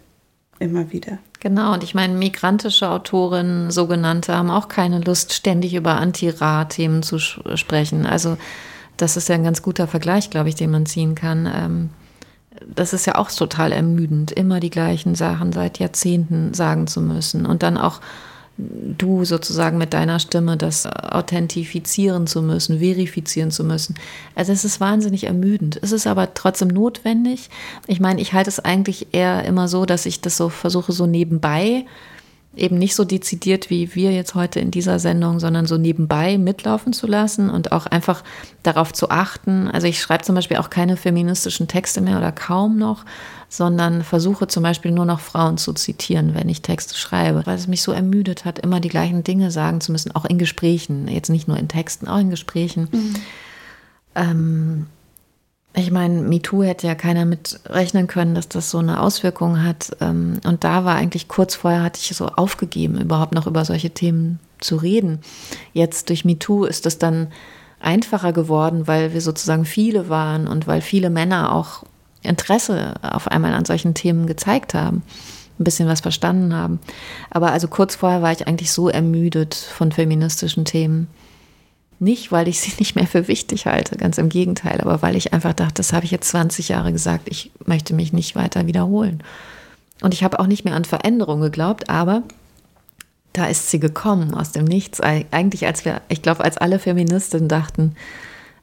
Immer 0.60 0.90
wieder. 0.90 1.18
Genau, 1.40 1.74
und 1.74 1.84
ich 1.84 1.94
meine, 1.94 2.14
migrantische 2.14 2.88
Autorinnen, 2.88 3.70
sogenannte, 3.70 4.34
haben 4.34 4.50
auch 4.50 4.66
keine 4.66 4.98
Lust, 5.00 5.32
ständig 5.32 5.74
über 5.74 5.96
Anti-Ra-Themen 5.96 7.04
zu 7.04 7.18
sprechen. 7.20 8.06
Also, 8.06 8.36
das 8.96 9.16
ist 9.16 9.28
ja 9.28 9.36
ein 9.36 9.44
ganz 9.44 9.62
guter 9.62 9.86
Vergleich, 9.86 10.30
glaube 10.30 10.48
ich, 10.48 10.56
den 10.56 10.72
man 10.72 10.86
ziehen 10.86 11.14
kann. 11.14 11.48
Ähm, 11.52 11.90
das 12.66 12.92
ist 12.92 13.06
ja 13.06 13.16
auch 13.16 13.30
total 13.30 13.72
ermüdend, 13.72 14.32
immer 14.32 14.60
die 14.60 14.70
gleichen 14.70 15.14
Sachen 15.14 15.52
seit 15.52 15.78
Jahrzehnten 15.78 16.54
sagen 16.54 16.86
zu 16.86 17.00
müssen 17.00 17.46
und 17.46 17.62
dann 17.62 17.76
auch 17.76 18.00
du 18.58 19.24
sozusagen 19.24 19.78
mit 19.78 19.94
deiner 19.94 20.18
Stimme 20.18 20.56
das 20.56 20.84
authentifizieren 20.86 22.26
zu 22.26 22.42
müssen, 22.42 22.80
verifizieren 22.80 23.52
zu 23.52 23.62
müssen. 23.62 23.94
Also 24.34 24.52
es 24.52 24.64
ist 24.64 24.80
wahnsinnig 24.80 25.24
ermüdend. 25.24 25.78
Es 25.80 25.92
ist 25.92 26.08
aber 26.08 26.34
trotzdem 26.34 26.68
notwendig. 26.68 27.50
Ich 27.86 28.00
meine, 28.00 28.20
ich 28.20 28.32
halte 28.32 28.50
es 28.50 28.58
eigentlich 28.58 29.08
eher 29.12 29.44
immer 29.44 29.68
so, 29.68 29.86
dass 29.86 30.06
ich 30.06 30.20
das 30.20 30.36
so 30.36 30.48
versuche, 30.48 30.90
so 30.90 31.06
nebenbei, 31.06 31.86
eben 32.56 32.78
nicht 32.78 32.94
so 32.94 33.04
dezidiert 33.04 33.70
wie 33.70 33.94
wir 33.94 34.12
jetzt 34.12 34.34
heute 34.34 34.60
in 34.60 34.70
dieser 34.70 34.98
Sendung, 34.98 35.38
sondern 35.38 35.66
so 35.66 35.78
nebenbei 35.78 36.38
mitlaufen 36.38 36.92
zu 36.92 37.06
lassen 37.06 37.50
und 37.50 37.72
auch 37.72 37.86
einfach 37.86 38.24
darauf 38.62 38.92
zu 38.92 39.10
achten. 39.10 39.68
Also 39.68 39.86
ich 39.86 40.00
schreibe 40.00 40.24
zum 40.24 40.34
Beispiel 40.34 40.56
auch 40.56 40.70
keine 40.70 40.96
feministischen 40.96 41.68
Texte 41.68 42.00
mehr 42.00 42.18
oder 42.18 42.32
kaum 42.32 42.76
noch, 42.76 43.04
sondern 43.48 44.02
versuche 44.02 44.48
zum 44.48 44.62
Beispiel 44.62 44.90
nur 44.90 45.04
noch 45.04 45.20
Frauen 45.20 45.56
zu 45.56 45.72
zitieren, 45.72 46.34
wenn 46.34 46.48
ich 46.48 46.62
Texte 46.62 46.96
schreibe, 46.96 47.46
weil 47.46 47.56
es 47.56 47.68
mich 47.68 47.82
so 47.82 47.92
ermüdet 47.92 48.44
hat, 48.44 48.58
immer 48.58 48.80
die 48.80 48.88
gleichen 48.88 49.24
Dinge 49.24 49.50
sagen 49.50 49.80
zu 49.80 49.92
müssen, 49.92 50.14
auch 50.14 50.24
in 50.24 50.38
Gesprächen, 50.38 51.08
jetzt 51.08 51.30
nicht 51.30 51.48
nur 51.48 51.56
in 51.56 51.68
Texten, 51.68 52.08
auch 52.08 52.18
in 52.18 52.30
Gesprächen. 52.30 52.88
Ähm, 54.14 54.86
ich 55.78 55.90
meine, 55.90 56.22
MeToo 56.22 56.62
hätte 56.62 56.86
ja 56.86 56.94
keiner 56.94 57.24
mit 57.24 57.60
rechnen 57.66 58.06
können, 58.06 58.34
dass 58.34 58.48
das 58.48 58.70
so 58.70 58.78
eine 58.78 59.00
Auswirkung 59.00 59.62
hat. 59.62 59.96
Ähm, 60.00 60.40
Und 60.44 60.64
da 60.64 60.84
war 60.84 60.96
eigentlich 60.96 61.28
kurz 61.28 61.54
vorher, 61.54 61.82
hatte 61.82 62.00
ich 62.02 62.16
so 62.16 62.26
aufgegeben, 62.26 63.00
überhaupt 63.00 63.34
noch 63.34 63.46
über 63.46 63.64
solche 63.64 63.90
Themen 63.90 64.40
zu 64.60 64.76
reden. 64.76 65.20
Jetzt 65.72 66.08
durch 66.08 66.24
MeToo 66.24 66.64
ist 66.64 66.86
es 66.86 66.98
dann 66.98 67.28
einfacher 67.80 68.32
geworden, 68.32 68.86
weil 68.86 69.12
wir 69.12 69.20
sozusagen 69.20 69.64
viele 69.64 70.08
waren 70.08 70.48
und 70.48 70.66
weil 70.66 70.80
viele 70.80 71.10
Männer 71.10 71.54
auch 71.54 71.84
Interesse 72.22 72.94
auf 73.02 73.28
einmal 73.28 73.54
an 73.54 73.64
solchen 73.64 73.94
Themen 73.94 74.26
gezeigt 74.26 74.74
haben, 74.74 75.02
ein 75.58 75.64
bisschen 75.64 75.88
was 75.88 76.00
verstanden 76.00 76.54
haben. 76.54 76.80
Aber 77.30 77.52
also 77.52 77.68
kurz 77.68 77.94
vorher 77.94 78.22
war 78.22 78.32
ich 78.32 78.46
eigentlich 78.48 78.72
so 78.72 78.88
ermüdet 78.88 79.54
von 79.54 79.92
feministischen 79.92 80.64
Themen. 80.64 81.08
Nicht, 82.00 82.30
weil 82.32 82.48
ich 82.48 82.60
sie 82.60 82.72
nicht 82.78 82.94
mehr 82.94 83.06
für 83.06 83.28
wichtig 83.28 83.66
halte, 83.66 83.96
ganz 83.96 84.18
im 84.18 84.28
Gegenteil, 84.28 84.80
aber 84.80 85.02
weil 85.02 85.16
ich 85.16 85.32
einfach 85.32 85.52
dachte, 85.54 85.74
das 85.74 85.92
habe 85.92 86.04
ich 86.04 86.10
jetzt 86.10 86.28
20 86.28 86.68
Jahre 86.68 86.92
gesagt, 86.92 87.28
ich 87.28 87.50
möchte 87.66 87.94
mich 87.94 88.12
nicht 88.12 88.36
weiter 88.36 88.66
wiederholen. 88.66 89.22
Und 90.00 90.14
ich 90.14 90.22
habe 90.22 90.38
auch 90.38 90.46
nicht 90.46 90.64
mehr 90.64 90.74
an 90.74 90.84
Veränderung 90.84 91.40
geglaubt, 91.40 91.90
aber 91.90 92.22
da 93.32 93.46
ist 93.46 93.70
sie 93.70 93.80
gekommen 93.80 94.32
aus 94.34 94.52
dem 94.52 94.64
Nichts. 94.64 95.02
Eig- 95.02 95.26
Eigentlich, 95.32 95.66
als 95.66 95.84
wir, 95.84 96.00
ich 96.08 96.22
glaube, 96.22 96.44
als 96.44 96.56
alle 96.56 96.78
Feministinnen 96.78 97.48
dachten, 97.48 97.94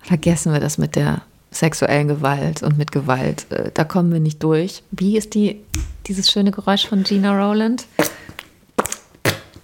vergessen 0.02 0.54
wir 0.54 0.60
das 0.60 0.78
mit 0.78 0.96
der 0.96 1.22
sexuellen 1.52 2.08
Gewalt 2.08 2.64
und 2.64 2.78
mit 2.78 2.92
Gewalt. 2.92 3.46
Äh, 3.52 3.72
Da 3.74 3.84
kommen 3.84 4.12
wir 4.12 4.20
nicht 4.20 4.44
durch. 4.44 4.82
Wie 4.92 5.18
ist 5.18 5.34
die, 5.36 5.62
dieses 6.08 6.30
schöne 6.32 6.52
Geräusch 6.52 6.88
von 6.88 7.04
Gina 7.04 7.32
Rowland? 7.38 7.86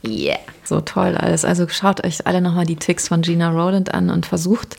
Yeah. 0.03 0.39
So 0.63 0.81
toll 0.81 1.15
alles. 1.15 1.45
Also 1.45 1.67
schaut 1.67 2.03
euch 2.05 2.25
alle 2.27 2.41
nochmal 2.41 2.65
die 2.65 2.75
Ticks 2.75 3.07
von 3.07 3.21
Gina 3.21 3.51
Rowland 3.51 3.93
an 3.93 4.09
und 4.09 4.25
versucht, 4.25 4.77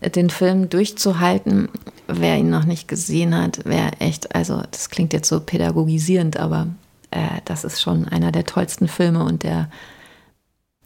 den 0.00 0.30
Film 0.30 0.68
durchzuhalten. 0.68 1.68
Wer 2.06 2.36
ihn 2.36 2.50
noch 2.50 2.64
nicht 2.64 2.88
gesehen 2.88 3.34
hat, 3.34 3.64
wäre 3.64 3.92
echt, 3.98 4.34
also 4.34 4.62
das 4.70 4.90
klingt 4.90 5.12
jetzt 5.12 5.28
so 5.28 5.40
pädagogisierend, 5.40 6.36
aber 6.36 6.68
äh, 7.10 7.40
das 7.44 7.64
ist 7.64 7.80
schon 7.80 8.06
einer 8.06 8.32
der 8.32 8.44
tollsten 8.44 8.88
Filme 8.88 9.24
und 9.24 9.42
der, 9.42 9.70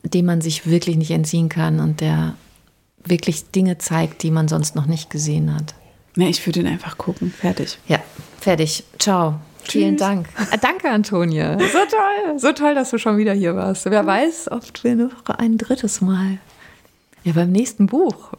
dem 0.03 0.27
man 0.27 0.41
sich 0.41 0.67
wirklich 0.67 0.97
nicht 0.97 1.11
entziehen 1.11 1.49
kann 1.49 1.81
und 1.81 2.01
der 2.01 2.35
wirklich 3.05 3.51
Dinge 3.51 3.79
zeigt, 3.79 4.23
die 4.23 4.31
man 4.31 4.49
sonst 4.49 4.75
noch 4.75 4.87
nicht 4.87 5.11
gesehen 5.11 5.55
hat. 5.55 5.75
Ne, 6.17 6.29
ich 6.29 6.45
würde 6.47 6.61
ihn 6.61 6.67
einfach 6.67 6.99
gucken. 6.99 7.33
Fertig. 7.33 7.79
Ja, 7.87 8.01
fertig. 8.41 8.85
Ciao. 8.99 9.41
Vielen 9.65 9.97
Dank. 9.97 10.29
Ah, 10.37 10.57
danke, 10.57 10.89
Antonia. 10.91 11.59
So 11.59 11.79
toll. 11.79 12.39
So 12.39 12.53
toll, 12.53 12.75
dass 12.75 12.91
du 12.91 12.99
schon 12.99 13.17
wieder 13.19 13.33
hier 13.33 13.57
warst. 13.57 13.85
Wer 13.87 14.07
weiß, 14.07 14.51
ob 14.51 14.63
wir 14.83 14.97
noch 14.97 15.27
ein 15.27 15.59
drittes 15.59 16.01
Mal. 16.01 16.39
Ja, 17.25 17.33
beim 17.33 17.53
nächsten 17.53 17.87
Buch 17.87 18.33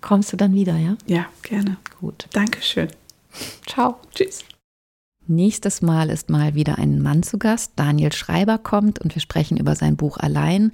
kommst 0.00 0.32
du 0.32 0.36
dann 0.36 0.52
wieder, 0.52 0.76
ja? 0.76 0.96
Ja, 1.06 1.26
gerne. 1.42 1.78
Gut. 2.00 2.26
Dankeschön. 2.32 2.88
Ciao. 3.66 3.96
Tschüss. 4.14 4.44
Nächstes 5.26 5.82
Mal 5.82 6.10
ist 6.10 6.30
mal 6.30 6.54
wieder 6.54 6.78
ein 6.78 7.02
Mann 7.02 7.22
zu 7.22 7.38
Gast. 7.38 7.72
Daniel 7.76 8.12
Schreiber 8.12 8.58
kommt 8.58 9.00
und 9.00 9.14
wir 9.14 9.22
sprechen 9.22 9.56
über 9.56 9.74
sein 9.74 9.96
Buch 9.96 10.18
Allein 10.18 10.72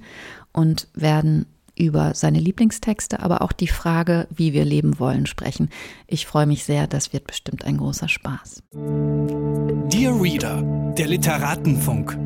und 0.51 0.87
werden 0.93 1.47
über 1.77 2.13
seine 2.13 2.39
Lieblingstexte, 2.39 3.19
aber 3.19 3.41
auch 3.41 3.51
die 3.51 3.67
Frage, 3.67 4.27
wie 4.29 4.53
wir 4.53 4.65
leben 4.65 4.99
wollen, 4.99 5.25
sprechen. 5.25 5.69
Ich 6.07 6.25
freue 6.25 6.45
mich 6.45 6.63
sehr, 6.63 6.87
das 6.87 7.13
wird 7.13 7.27
bestimmt 7.27 7.65
ein 7.65 7.77
großer 7.77 8.09
Spaß. 8.09 8.63
Dear 8.73 10.21
Reader, 10.21 10.93
der 10.97 11.07
Literatenfunk. 11.07 12.17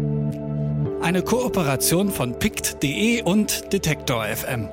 Eine 1.02 1.22
Kooperation 1.22 2.10
von 2.10 2.38
pict.de 2.38 3.22
und 3.24 3.72
Detektor 3.72 4.26
FM. 4.26 4.70